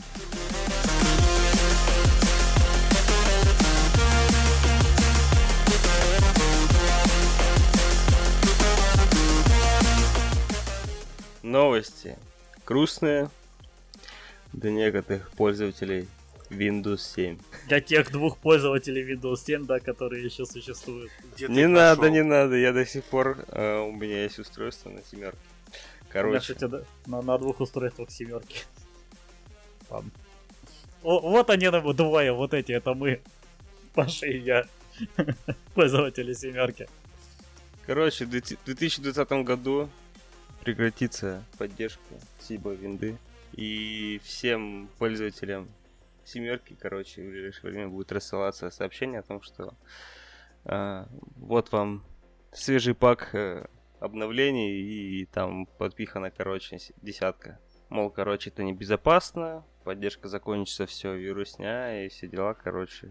Новости. 11.41 12.18
Грустные 12.66 13.30
для 14.54 14.72
некоторых 14.72 15.30
пользователей 15.32 16.08
Windows 16.49 16.99
7. 17.16 17.38
Для 17.68 17.82
тех 17.82 18.12
двух 18.12 18.38
пользователей 18.38 19.04
Windows 19.14 19.38
7, 19.45 19.66
да, 19.66 19.80
которые 19.80 20.24
еще 20.24 20.45
существуют. 20.45 21.12
Где 21.36 21.47
Не 21.47 21.68
надо, 21.68 22.01
нашел? 22.01 22.14
не 22.14 22.24
надо, 22.24 22.56
я 22.56 22.72
до 22.74 22.86
сих 22.86 23.04
пор, 23.06 23.45
э, 23.49 23.78
у 23.80 23.91
меня 23.91 24.24
есть 24.24 24.39
устройство 24.39 24.89
на 24.89 25.01
семерке. 25.04 25.38
У 25.39 25.72
меня, 25.72 26.10
Короче, 26.10 26.54
кстати, 26.54 26.70
да, 26.70 26.84
на, 27.08 27.22
на 27.22 27.38
двух 27.39 27.60
устройствах 27.60 28.12
семерки. 28.12 28.64
Ладно. 29.89 30.12
О, 31.01 31.20
вот 31.20 31.49
они 31.49 31.70
на 31.70 31.82
двое, 31.93 32.32
вот 32.32 32.54
эти, 32.54 32.72
это 32.72 32.93
мы. 32.93 33.22
Паша 33.93 34.28
и 34.28 34.38
я. 34.39 34.66
Пользователи 35.74 36.34
семерки. 36.34 36.88
короче, 37.88 38.26
в 38.26 38.30
2020 38.30 39.32
году 39.43 39.89
прекратится 40.64 41.43
поддержка 41.58 42.01
Сиба 42.39 42.74
винды. 42.74 43.18
И 43.54 44.20
всем 44.24 44.89
пользователям 44.97 45.70
семерки, 46.26 46.76
короче, 46.80 47.22
в 47.22 47.30
ближайшее 47.30 47.72
время 47.72 47.88
будет 47.89 48.12
рассылаться 48.12 48.70
сообщение 48.70 49.20
о 49.20 49.24
том, 49.24 49.41
что 49.41 49.76
а, 50.66 51.08
вот 51.36 51.72
вам 51.72 52.04
свежий 52.51 52.95
пак 52.95 53.34
э, 53.36 53.68
обновлений 53.99 54.72
и 54.72 55.26
там 55.26 55.66
подпихана, 55.66 56.32
короче, 56.32 56.80
десятка. 57.01 57.60
Мол, 57.89 58.10
короче, 58.10 58.49
это 58.49 58.64
небезопасно, 58.64 59.66
поддержка 59.84 60.28
закончится, 60.28 60.86
все, 60.86 61.14
вирусня 61.14 62.06
и 62.06 62.10
все 62.10 62.28
дела, 62.28 62.54
короче. 62.54 63.10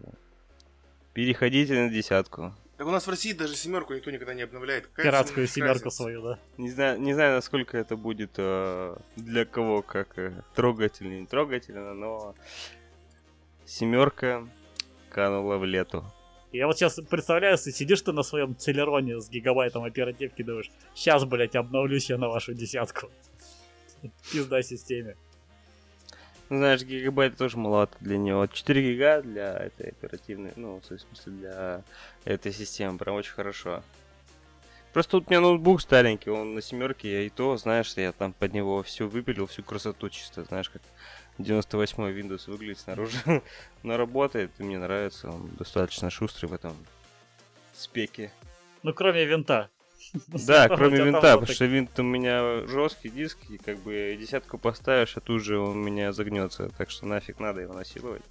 Переходите 1.13 1.75
на 1.75 1.91
десятку. 1.91 2.55
Так 2.83 2.89
у 2.89 2.91
нас 2.91 3.07
в 3.07 3.11
России 3.11 3.33
даже 3.33 3.55
семерку 3.55 3.95
никто 3.95 4.11
никогда 4.11 4.35
не 4.35 4.43
обновляет. 4.43 4.89
Какая 4.89 5.07
Пиратскую 5.07 5.45
разница? 5.45 5.55
семерку 5.55 5.91
свою, 5.93 6.23
да. 6.23 6.39
Не 6.59 6.69
знаю, 6.69 7.01
не 7.01 7.15
знаю, 7.15 7.37
насколько 7.37 7.79
это 7.79 7.97
будет 7.97 8.33
э, 8.39 8.97
для 9.15 9.45
кого 9.45 9.83
как 9.83 10.19
э, 10.19 10.33
трогательно, 10.57 11.21
не 11.21 11.27
трогательно, 11.27 11.95
но 11.95 12.35
семерка 13.67 14.49
канула 15.11 15.59
в 15.59 15.65
лету. 15.65 16.05
Я 16.51 16.67
вот 16.67 16.77
сейчас 16.77 16.99
представляю, 17.09 17.53
если 17.53 17.71
сидишь 17.71 18.03
ты 18.03 18.11
на 18.11 18.25
своем 18.25 18.57
целероне 18.57 19.21
с 19.21 19.31
гигабайтом 19.31 19.85
оперативки, 19.85 20.43
думаешь, 20.43 20.73
сейчас, 20.93 21.25
блять, 21.25 21.55
обновлюсь 21.55 22.11
я 22.11 22.19
на 22.19 22.27
вашу 22.29 22.53
десятку. 22.53 23.13
Пизда 24.33 24.61
системе. 24.61 25.17
Ну, 26.49 26.59
знаешь, 26.59 26.83
гигабайт 26.83 27.37
тоже 27.37 27.57
маловато 27.57 27.97
для 28.01 28.19
него. 28.19 28.47
4 28.47 28.83
гига 28.83 29.23
для 29.23 29.57
этой 29.57 29.89
оперативной, 29.91 30.53
ну, 30.57 30.81
в 30.81 30.85
смысле, 30.85 31.33
для 31.33 31.83
этой 32.25 32.53
системы 32.53 32.99
прям 32.99 33.17
очень 33.17 33.33
хорошо. 33.33 33.83
Просто 34.93 35.13
тут 35.13 35.29
у 35.29 35.31
меня 35.31 35.41
ноутбук 35.41 35.81
старенький, 35.81 36.29
он 36.29 36.55
на 36.55 36.61
семерке, 36.61 37.25
и 37.25 37.31
то, 37.31 37.57
знаешь, 37.57 37.95
я 37.97 38.13
там 38.13 38.35
под 38.35 38.53
него 38.53 38.83
всю 38.83 39.09
выпилил, 39.09 39.47
всю 39.47 39.63
красоту 39.63 40.11
чисто, 40.11 40.45
знаешь, 40.45 40.69
как 40.69 40.83
98 41.39 42.03
Windows 42.03 42.51
выглядит 42.51 42.79
снаружи. 42.79 43.17
Но 43.83 43.97
работает, 43.97 44.51
и 44.59 44.63
мне 44.63 44.79
нравится, 44.79 45.31
он 45.31 45.49
достаточно 45.59 46.11
шустрый 46.11 46.51
в 46.51 46.53
этом 46.53 46.77
спеке. 47.73 48.33
Ну, 48.83 48.93
кроме 48.93 49.25
винта. 49.25 49.71
Да, 50.47 50.69
кроме 50.69 51.05
винта, 51.05 51.39
потому 51.39 51.47
что 51.47 51.65
винт 51.65 51.99
у 51.99 52.03
меня 52.03 52.67
жесткий 52.67 53.09
диск, 53.09 53.39
и 53.49 53.59
как 53.59 53.79
бы 53.79 54.17
десятку 54.21 54.59
поставишь, 54.59 55.17
а 55.17 55.21
тут 55.21 55.43
же 55.43 55.59
он 55.59 55.79
у 55.79 55.83
меня 55.83 56.13
загнется. 56.13 56.71
Так 56.77 56.91
что 56.91 57.07
нафиг 57.07 57.41
надо 57.41 57.63
его 57.63 57.73
насиловать. 57.73 58.23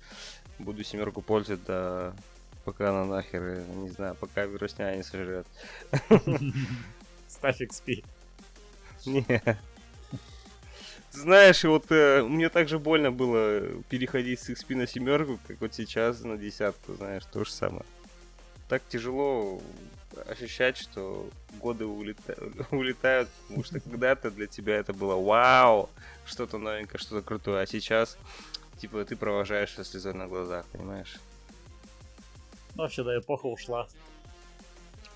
Буду 0.60 0.84
семерку 0.84 1.22
пользовать 1.22 1.66
до 1.66 2.14
Пока 2.64 2.90
она 2.90 3.06
нахер, 3.06 3.64
не 3.76 3.90
знаю, 3.90 4.16
пока 4.16 4.46
вирусня 4.46 4.96
не 4.96 5.04
сожрет. 5.04 5.48
Ставь 7.28 7.62
XP. 7.62 8.04
Не. 9.06 9.26
Знаешь, 11.12 11.64
вот 11.64 11.86
э, 11.90 12.24
мне 12.24 12.50
так 12.50 12.70
же 12.70 12.78
больно 12.78 13.12
было 13.12 13.62
переходить 13.90 14.40
с 14.40 14.50
XP 14.50 14.76
на 14.76 14.88
семерку, 14.88 15.40
как 15.48 15.60
вот 15.60 15.74
сейчас 15.74 16.22
на 16.22 16.38
десятку, 16.38 16.94
знаешь, 16.94 17.24
то 17.26 17.44
же 17.44 17.52
самое. 17.52 17.84
Так 18.70 18.84
тяжело 18.88 19.62
ощущать, 20.28 20.78
что 20.78 21.30
годы 21.60 21.86
улета- 21.86 22.38
улетают, 22.72 23.30
потому 23.48 23.64
что 23.64 23.80
когда-то 23.80 24.32
для 24.32 24.48
тебя 24.48 24.78
это 24.78 24.94
было 24.94 25.16
вау, 25.16 25.90
что-то 26.26 26.58
новенькое, 26.58 27.00
что-то 27.00 27.22
крутое, 27.26 27.62
а 27.62 27.66
сейчас, 27.66 28.18
типа, 28.80 29.04
ты 29.06 29.16
провожаешь 29.16 29.74
со 29.74 29.84
слезой 29.84 30.14
на 30.14 30.28
глазах, 30.28 30.66
понимаешь? 30.68 31.18
Ну, 32.76 32.84
вообще, 32.84 33.04
да, 33.04 33.18
эпоха 33.18 33.48
ушла. 33.48 33.88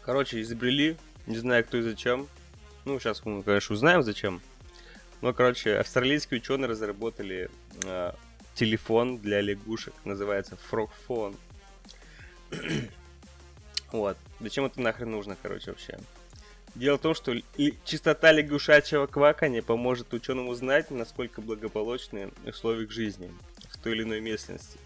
Короче, 0.02 0.42
изобрели, 0.42 0.98
не 1.26 1.38
знаю 1.38 1.64
кто 1.64 1.78
и 1.78 1.82
зачем. 1.82 2.28
Ну, 2.86 3.00
сейчас 3.00 3.26
мы, 3.26 3.42
конечно, 3.42 3.74
узнаем 3.74 4.04
зачем. 4.04 4.42
Но, 5.22 5.34
короче, 5.34 5.78
австралийские 5.78 6.40
ученые 6.40 6.70
разработали 6.70 7.50
э, 7.84 8.12
телефон 8.54 9.18
для 9.18 9.42
лягушек, 9.42 9.94
называется 10.04 10.58
Frogphone. 10.70 11.36
Вот. 13.92 14.18
Зачем 14.40 14.66
это 14.66 14.82
нахрен 14.82 15.12
нужно, 15.12 15.38
короче, 15.42 15.72
вообще? 15.72 15.98
Дело 16.76 16.98
в 16.98 17.02
том, 17.02 17.16
что 17.16 17.34
частота 17.86 18.32
лягушачьего 18.34 19.08
квакания 19.08 19.62
поможет 19.62 20.14
ученым 20.14 20.50
узнать, 20.50 20.92
насколько 20.92 21.42
благополучны 21.42 22.32
условия 22.46 22.84
их 22.84 22.92
жизни 22.92 23.32
в 23.70 23.78
той 23.78 23.94
или 23.94 24.04
иной 24.04 24.20
местности. 24.20 24.78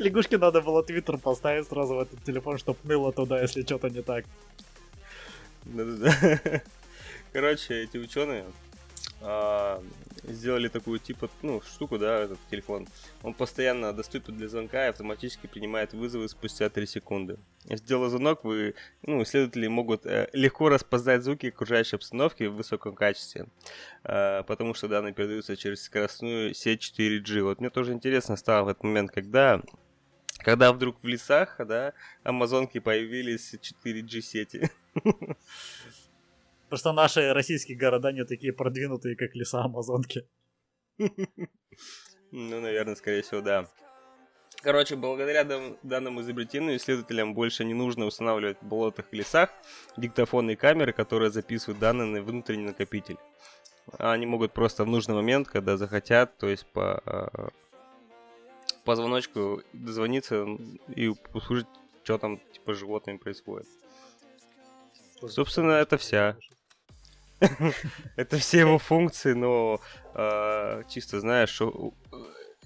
Лягушке 0.00 0.38
надо 0.38 0.60
было 0.60 0.82
твиттер 0.82 1.18
поставить 1.18 1.68
сразу 1.68 1.94
в 1.94 2.00
этот 2.00 2.24
телефон, 2.24 2.58
чтоб 2.58 2.82
ныло 2.84 3.12
туда, 3.12 3.40
если 3.40 3.62
что-то 3.62 3.90
не 3.90 4.02
так. 4.02 4.24
Короче, 7.32 7.84
эти 7.84 7.96
ученые 7.96 8.44
а, 9.20 9.82
сделали 10.22 10.68
такую 10.68 10.98
типа, 10.98 11.28
ну, 11.42 11.60
штуку, 11.62 11.98
да, 11.98 12.20
этот 12.20 12.38
телефон. 12.50 12.86
Он 13.22 13.34
постоянно 13.34 13.92
доступен 13.92 14.36
для 14.36 14.48
звонка 14.48 14.86
и 14.86 14.90
автоматически 14.90 15.46
принимает 15.46 15.92
вызовы 15.92 16.28
спустя 16.28 16.68
3 16.68 16.86
секунды. 16.86 17.38
Сделав 17.64 18.10
звонок, 18.10 18.44
вы, 18.44 18.74
ну, 19.02 19.22
исследователи 19.22 19.66
могут 19.66 20.06
э, 20.06 20.28
легко 20.32 20.68
распознать 20.68 21.22
звуки 21.22 21.46
окружающей 21.46 21.96
обстановки 21.96 22.44
в 22.44 22.54
высоком 22.54 22.94
качестве, 22.94 23.46
а, 24.04 24.42
потому 24.44 24.74
что 24.74 24.88
данные 24.88 25.14
передаются 25.14 25.56
через 25.56 25.82
скоростную 25.82 26.54
сеть 26.54 26.92
4G. 26.98 27.42
Вот 27.42 27.60
мне 27.60 27.70
тоже 27.70 27.92
интересно 27.92 28.36
стало 28.36 28.64
в 28.64 28.68
этот 28.68 28.84
момент, 28.84 29.10
когда 29.10 29.60
когда 30.38 30.72
вдруг 30.72 31.02
в 31.02 31.06
лесах, 31.06 31.56
да, 31.58 31.94
амазонки 32.22 32.78
появились 32.78 33.54
4G 33.54 34.20
сети. 34.20 34.70
Просто 36.68 36.92
наши 36.92 37.32
российские 37.32 37.78
города 37.78 38.12
не 38.12 38.24
такие 38.24 38.52
продвинутые, 38.52 39.16
как 39.16 39.34
леса 39.34 39.62
Амазонки. 39.62 40.28
Ну, 42.30 42.60
наверное, 42.60 42.94
скорее 42.94 43.22
всего, 43.22 43.40
да. 43.40 43.66
Короче, 44.60 44.96
благодаря 44.96 45.44
дан- 45.44 45.78
данному 45.82 46.20
изобретению 46.20 46.76
исследователям 46.76 47.32
больше 47.32 47.64
не 47.64 47.72
нужно 47.72 48.04
устанавливать 48.04 48.58
в 48.60 48.66
болотах 48.66 49.06
и 49.10 49.16
лесах 49.16 49.50
диктофонные 49.96 50.56
камеры, 50.56 50.92
которые 50.92 51.30
записывают 51.30 51.78
данные 51.78 52.06
на 52.06 52.22
внутренний 52.22 52.66
накопитель. 52.66 53.16
Они 53.96 54.26
могут 54.26 54.52
просто 54.52 54.84
в 54.84 54.88
нужный 54.88 55.14
момент, 55.14 55.48
когда 55.48 55.78
захотят, 55.78 56.36
то 56.36 56.48
есть 56.48 56.66
по, 56.66 57.00
а, 57.06 57.48
по 58.84 58.96
звоночку 58.96 59.62
дозвониться 59.72 60.44
и 60.94 61.08
услышать, 61.32 61.68
что 62.02 62.18
там 62.18 62.40
типа 62.52 62.74
с 62.74 62.78
животными 62.78 63.16
происходит. 63.16 63.66
Собственно, 65.26 65.72
это 65.72 65.96
вся. 65.96 66.36
Это 68.16 68.36
все 68.38 68.60
его 68.60 68.78
функции, 68.78 69.32
но 69.32 69.80
э, 70.14 70.82
чисто 70.88 71.20
знаешь, 71.20 71.60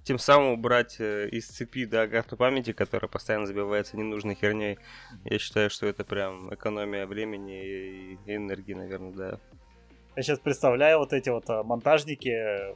тем 0.04 0.18
самым 0.18 0.52
убрать 0.52 0.96
э, 0.98 1.28
из 1.28 1.46
цепи 1.46 1.84
да, 1.84 2.08
карту 2.08 2.36
памяти, 2.36 2.72
которая 2.72 3.08
постоянно 3.08 3.46
забивается 3.46 3.96
ненужной 3.96 4.34
херней. 4.34 4.78
Я 5.24 5.38
считаю, 5.38 5.70
что 5.70 5.86
это 5.86 6.04
прям 6.04 6.52
экономия 6.52 7.06
времени 7.06 7.64
и 7.64 8.18
и 8.26 8.36
энергии, 8.36 8.74
наверное, 8.74 9.12
да. 9.12 9.38
Я 10.16 10.22
сейчас 10.22 10.38
представляю 10.38 10.98
вот 10.98 11.12
эти 11.12 11.30
вот 11.30 11.48
а, 11.48 11.62
монтажники 11.62 12.28
э, 12.28 12.74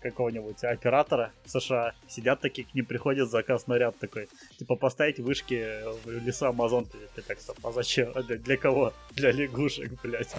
какого-нибудь 0.00 0.64
оператора 0.64 1.32
в 1.44 1.50
США. 1.50 1.92
Сидят 2.08 2.40
такие, 2.40 2.66
к 2.66 2.74
ним 2.74 2.86
приходит 2.86 3.30
заказ 3.30 3.66
наряд 3.66 3.98
такой. 3.98 4.28
Типа 4.58 4.76
поставить 4.76 5.18
вышки 5.18 5.66
в 6.04 6.24
леса 6.24 6.48
Амазонки. 6.48 6.96
Ты 7.14 7.22
так, 7.22 7.40
стоп, 7.40 7.58
а 7.64 7.72
зачем? 7.72 8.12
А 8.14 8.22
Для, 8.22 8.36
для 8.36 8.56
кого? 8.56 8.92
Для 9.12 9.32
лягушек, 9.32 9.92
блядь. 10.02 10.34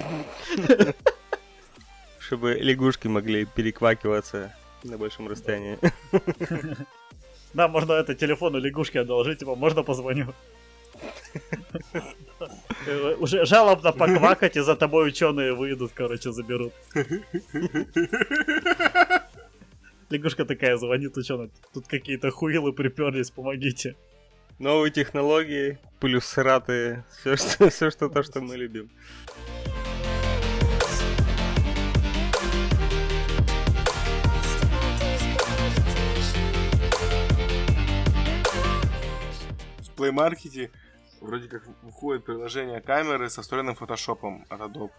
Чтобы 2.20 2.54
лягушки 2.54 3.08
могли 3.08 3.46
переквакиваться 3.46 4.54
на 4.84 4.98
большом 4.98 5.28
расстоянии. 5.28 5.78
Да, 7.54 7.68
можно 7.68 7.92
это 7.92 8.16
телефон 8.16 8.56
у 8.56 8.60
лягушки 8.60 8.98
одолжить, 8.98 9.40
типа, 9.40 9.56
можно 9.56 9.84
позвоню. 9.84 10.34
Уже 13.20 13.46
жалобно 13.46 13.92
поквакать, 13.92 14.58
и 14.58 14.62
за 14.62 14.76
тобой 14.76 15.10
ученые 15.10 15.54
выйдут, 15.54 15.92
короче, 15.94 16.32
заберут. 16.32 16.74
Лягушка 20.12 20.44
такая 20.44 20.76
звонит 20.76 21.16
ученым. 21.16 21.54
Тут 21.74 21.88
какие-то 21.88 22.32
хуилы 22.32 22.74
приперлись, 22.74 23.32
помогите. 23.32 23.96
Новые 24.60 24.92
технологии, 24.92 25.80
плюс 26.02 26.38
раты, 26.38 27.06
все 27.22 27.38
что, 27.38 27.70
все 27.70 27.90
что 27.90 28.10
то, 28.10 28.22
что 28.22 28.42
мы 28.42 28.58
любим. 28.58 28.92
В 39.80 39.98
Play 39.98 40.12
Market 40.12 40.72
вроде 41.22 41.48
как 41.48 41.64
выходит 41.84 42.26
приложение 42.26 42.82
камеры 42.82 43.30
со 43.30 43.44
встроенным 43.44 43.76
фотошопом 43.76 44.46
от 44.50 44.60
Adobe. 44.60 44.92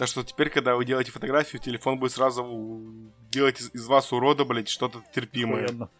Так 0.00 0.08
что 0.08 0.22
теперь, 0.22 0.48
когда 0.48 0.76
вы 0.76 0.86
делаете 0.86 1.12
фотографию, 1.12 1.60
телефон 1.60 1.98
будет 1.98 2.12
сразу 2.12 2.42
у- 2.42 2.90
делать 3.30 3.60
из, 3.60 3.70
из 3.74 3.86
вас 3.86 4.14
урода, 4.14 4.46
блять, 4.46 4.70
что-то 4.70 5.02
терпимое. 5.14 5.66
Охуенно. 5.66 5.90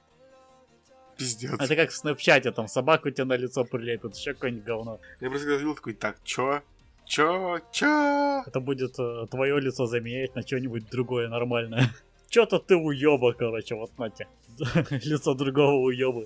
Пиздец. 1.18 1.60
Это 1.60 1.76
как 1.76 1.90
в 1.90 1.94
снапчате, 1.94 2.50
там 2.50 2.66
собаку 2.66 3.10
тебе 3.10 3.24
на 3.24 3.36
лицо 3.36 3.62
прилепят, 3.62 4.16
еще 4.16 4.32
какое-нибудь 4.32 4.64
говно. 4.64 5.00
Я 5.20 5.28
просто 5.28 5.50
видел 5.50 5.74
такой, 5.74 5.92
так, 5.92 6.16
чё? 6.24 6.62
Чё? 7.04 7.60
Чё? 7.72 8.42
Это 8.46 8.60
будет 8.60 8.98
э, 8.98 9.26
твое 9.30 9.60
лицо 9.60 9.84
заменять 9.84 10.34
на 10.34 10.40
что-нибудь 10.40 10.88
другое 10.88 11.28
нормальное. 11.28 11.90
Чё-то 12.30 12.58
ты 12.58 12.76
уеба, 12.76 13.34
короче, 13.34 13.74
вот 13.74 13.90
на 13.98 14.08
тебе. 14.08 14.28
Лицо 15.04 15.34
другого 15.34 15.74
уеба. 15.74 16.24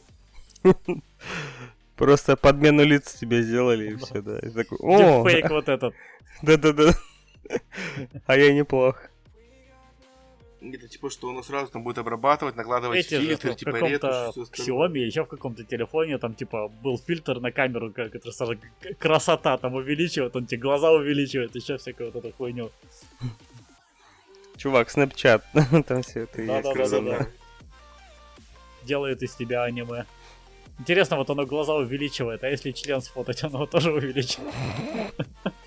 Просто 1.97 2.37
подмену 2.37 2.85
лиц 2.85 3.15
тебе 3.15 3.43
сделали 3.43 3.95
и 3.95 3.97
все, 3.97 4.23
да. 4.23 4.39
И 4.39 4.51
такой, 4.51 4.79
о, 4.79 5.25
Дипфейк 5.25 5.51
вот 5.51 5.69
этот. 5.69 5.93
да-да-да. 6.43 6.93
А 8.27 8.37
я 8.37 8.53
неплох. 8.53 9.11
Это 10.73 10.89
типа, 10.89 11.11
что 11.11 11.29
он 11.29 11.45
сразу 11.45 11.71
там 11.71 11.83
будет 11.83 11.99
обрабатывать, 11.99 12.57
накладывать 12.57 12.99
Эти 12.99 13.17
же 13.17 13.27
фильтры, 13.27 13.53
в 13.53 13.57
типа 13.57 13.77
ретушь, 13.77 14.37
остальное. 14.37 14.89
Xiaomi, 14.89 14.99
еще 14.99 15.25
в 15.25 15.29
каком-то 15.29 15.63
телефоне, 15.65 16.19
там 16.19 16.35
типа 16.35 16.69
был 16.69 16.97
фильтр 16.99 17.41
на 17.41 17.53
камеру, 17.53 17.93
как 17.93 18.15
это 18.15 18.33
сразу 18.33 18.57
красота 18.99 19.59
там 19.59 19.75
увеличивает, 19.75 20.35
он 20.37 20.47
тебе 20.47 20.63
глаза 20.63 20.91
увеличивает, 20.91 21.55
еще 21.55 21.77
всякую 21.77 22.13
вот 22.13 22.25
эту 22.25 22.35
хуйню. 22.35 22.71
Чувак, 24.57 24.89
Snapchat, 24.89 25.43
там 25.83 26.03
все 26.03 26.21
это 26.21 26.41
есть. 26.41 26.63
Да-да-да-да-да. 26.63 27.29
Делает 28.85 29.23
из 29.23 29.35
тебя 29.35 29.65
аниме. 29.65 30.07
Интересно, 30.79 31.17
вот 31.17 31.31
оно 31.31 31.47
глаза 31.47 31.75
увеличивает, 31.75 32.43
а 32.43 32.49
если 32.49 32.71
член 32.73 33.01
сфотать, 33.01 33.45
оно 33.45 33.67
тоже 33.67 33.93
увеличивает. 33.93 34.55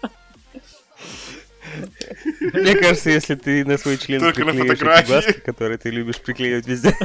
Мне 2.53 2.75
кажется, 2.75 3.09
если 3.09 3.35
ты 3.35 3.65
на 3.65 3.77
свой 3.77 3.97
член 3.97 4.19
Только 4.19 4.45
на 4.45 4.53
фотографии. 4.53 5.07
глазки, 5.07 5.31
которые 5.33 5.77
ты 5.77 5.89
любишь 5.89 6.19
приклеивать 6.21 6.67
везде, 6.67 6.95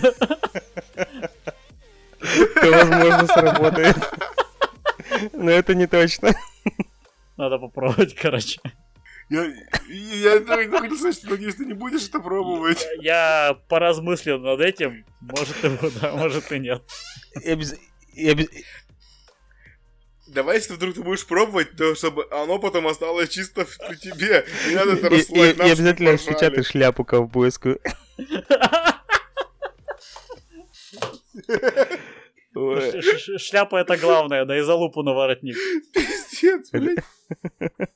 то, 2.19 2.71
возможно, 2.71 3.27
сработает. 3.27 3.97
Но 5.33 5.51
это 5.51 5.75
не 5.75 5.87
точно. 5.87 6.35
Надо 7.37 7.59
попробовать, 7.59 8.15
короче. 8.15 8.61
Я, 9.29 9.45
я, 9.89 10.35
я 10.35 10.41
хотел 10.81 10.97
сказать, 10.97 11.17
что 11.17 11.31
надеюсь, 11.31 11.55
ты 11.55 11.65
не 11.65 11.73
будешь 11.73 12.07
это 12.09 12.21
пробовать. 12.21 12.87
Я 13.01 13.57
поразмыслил 13.69 14.39
над 14.39 14.61
этим. 14.61 15.05
Может 15.21 15.65
и 15.65 15.69
буду, 15.69 15.99
а 16.03 16.17
может 16.17 16.53
и 16.53 16.59
нет. 16.59 16.83
И 17.43 17.49
обяз- 17.51 17.79
и 18.15 18.29
обяз- 18.29 18.51
Давай, 20.33 20.57
если 20.57 20.75
вдруг 20.75 20.95
ты 20.95 21.03
будешь 21.03 21.27
пробовать, 21.27 21.77
то 21.77 21.95
чтобы 21.95 22.27
оно 22.31 22.59
потом 22.59 22.87
осталось 22.87 23.29
чисто 23.29 23.67
в- 23.67 23.79
при 23.79 23.97
тебе. 23.97 24.47
Не 24.69 24.75
надо 24.77 24.93
это 24.93 25.15
и- 25.15 25.21
и- 25.21 25.61
обязательно 25.61 26.13
распечатай 26.13 26.63
шляпу 26.63 27.05
ковбойскую. 27.05 27.79
Шляпа 33.39 33.77
это 33.77 33.97
главное, 33.97 34.45
да 34.45 34.59
и 34.59 34.63
залупу 34.63 35.03
на 35.03 35.13
воротник. 35.15 35.57
Пиздец, 35.95 36.71
блядь. 36.71 36.99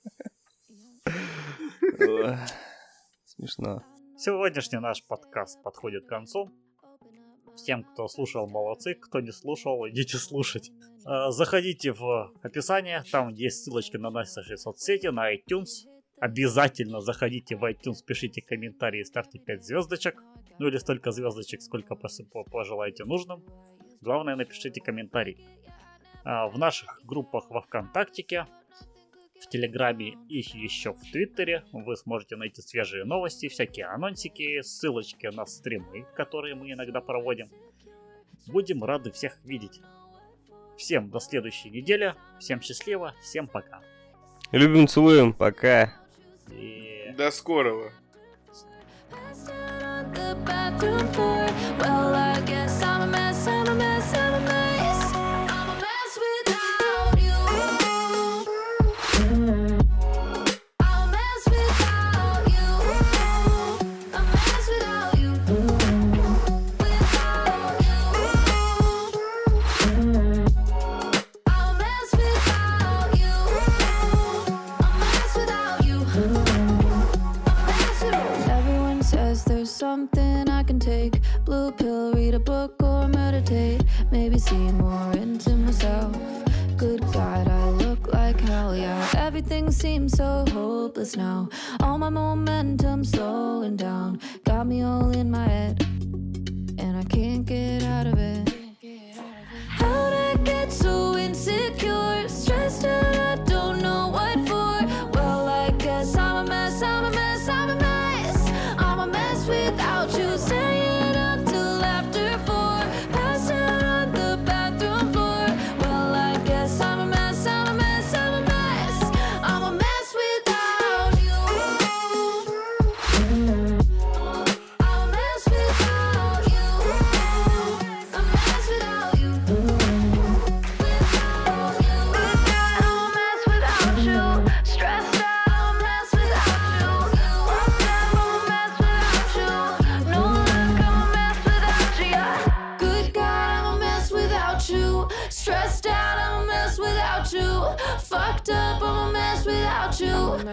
Смешно. 3.26 3.82
Сегодняшний 4.16 4.78
наш 4.78 5.04
подкаст 5.06 5.62
подходит 5.62 6.06
к 6.06 6.08
концу. 6.08 6.50
Всем, 7.56 7.84
кто 7.84 8.06
слушал, 8.08 8.46
молодцы. 8.46 8.94
Кто 8.94 9.20
не 9.20 9.32
слушал, 9.32 9.88
идите 9.88 10.18
слушать. 10.18 10.70
А, 11.04 11.30
Заходите 11.30 11.92
в 11.92 12.32
описание, 12.42 13.02
там 13.10 13.28
есть 13.28 13.64
ссылочки 13.64 13.96
на 13.96 14.10
наши 14.10 14.56
соцсети, 14.56 15.06
на 15.06 15.34
iTunes. 15.34 15.88
Обязательно 16.20 17.00
заходите 17.00 17.56
в 17.56 17.64
iTunes, 17.64 18.04
пишите 18.06 18.42
комментарии, 18.42 19.02
ставьте 19.02 19.38
5 19.38 19.64
звездочек. 19.64 20.22
Ну 20.58 20.68
или 20.68 20.78
столько 20.78 21.10
звездочек, 21.10 21.62
сколько 21.62 21.94
пожелаете 21.94 23.04
нужным. 23.04 23.44
Главное, 24.00 24.36
напишите 24.36 24.80
комментарий. 24.80 25.38
А, 26.24 26.48
В 26.48 26.58
наших 26.58 27.00
группах 27.04 27.50
во 27.50 27.60
Вконтактике, 27.62 28.46
в 29.40 29.48
Телеграме 29.48 30.16
и 30.28 30.38
еще 30.38 30.92
в 30.92 31.00
Твиттере 31.10 31.64
вы 31.72 31.96
сможете 31.96 32.36
найти 32.36 32.62
свежие 32.62 33.04
новости, 33.04 33.48
всякие 33.48 33.86
анонсики, 33.86 34.60
ссылочки 34.62 35.26
на 35.26 35.46
стримы, 35.46 36.06
которые 36.14 36.54
мы 36.54 36.72
иногда 36.72 37.00
проводим. 37.00 37.50
Будем 38.46 38.84
рады 38.84 39.10
всех 39.10 39.38
видеть. 39.44 39.80
Всем 40.76 41.10
до 41.10 41.20
следующей 41.20 41.70
недели, 41.70 42.14
всем 42.38 42.60
счастливо, 42.60 43.14
всем 43.22 43.46
пока. 43.46 43.80
Любим, 44.52 44.86
целуем, 44.86 45.32
пока. 45.32 45.92
И 46.50 47.14
До 47.16 47.30
скорого. 47.30 47.92
Well, 51.78 52.14
I 52.14 52.25
see 84.46 84.70
more 84.72 85.10
into 85.12 85.50
myself. 85.56 86.16
Good 86.76 87.00
God, 87.12 87.48
I 87.48 87.70
look 87.70 88.12
like 88.12 88.38
hell, 88.40 88.76
yeah. 88.76 89.08
Everything 89.16 89.72
seems 89.72 90.16
so 90.16 90.44
hopeless 90.52 91.16
now. 91.16 91.48
All 91.80 91.98
my 91.98 92.10
momentum 92.10 93.04
slowing 93.04 93.76
down. 93.76 94.20
Got 94.44 94.68
me 94.68 94.82
all 94.82 95.10
in 95.10 95.30
my 95.30 95.48
head, 95.48 95.82
and 96.78 96.96
I 96.96 97.04
can't 97.04 97.44
get 97.44 97.82
out 97.82 98.06
of 98.06 98.18
it. 98.18 98.55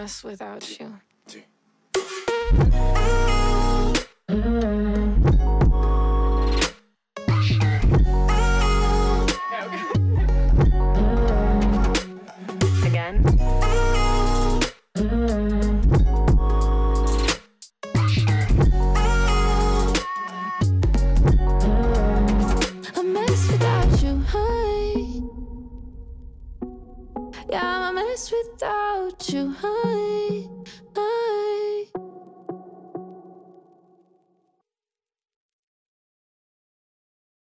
us 0.04 0.22
without 0.22 0.78
you. 0.78 1.00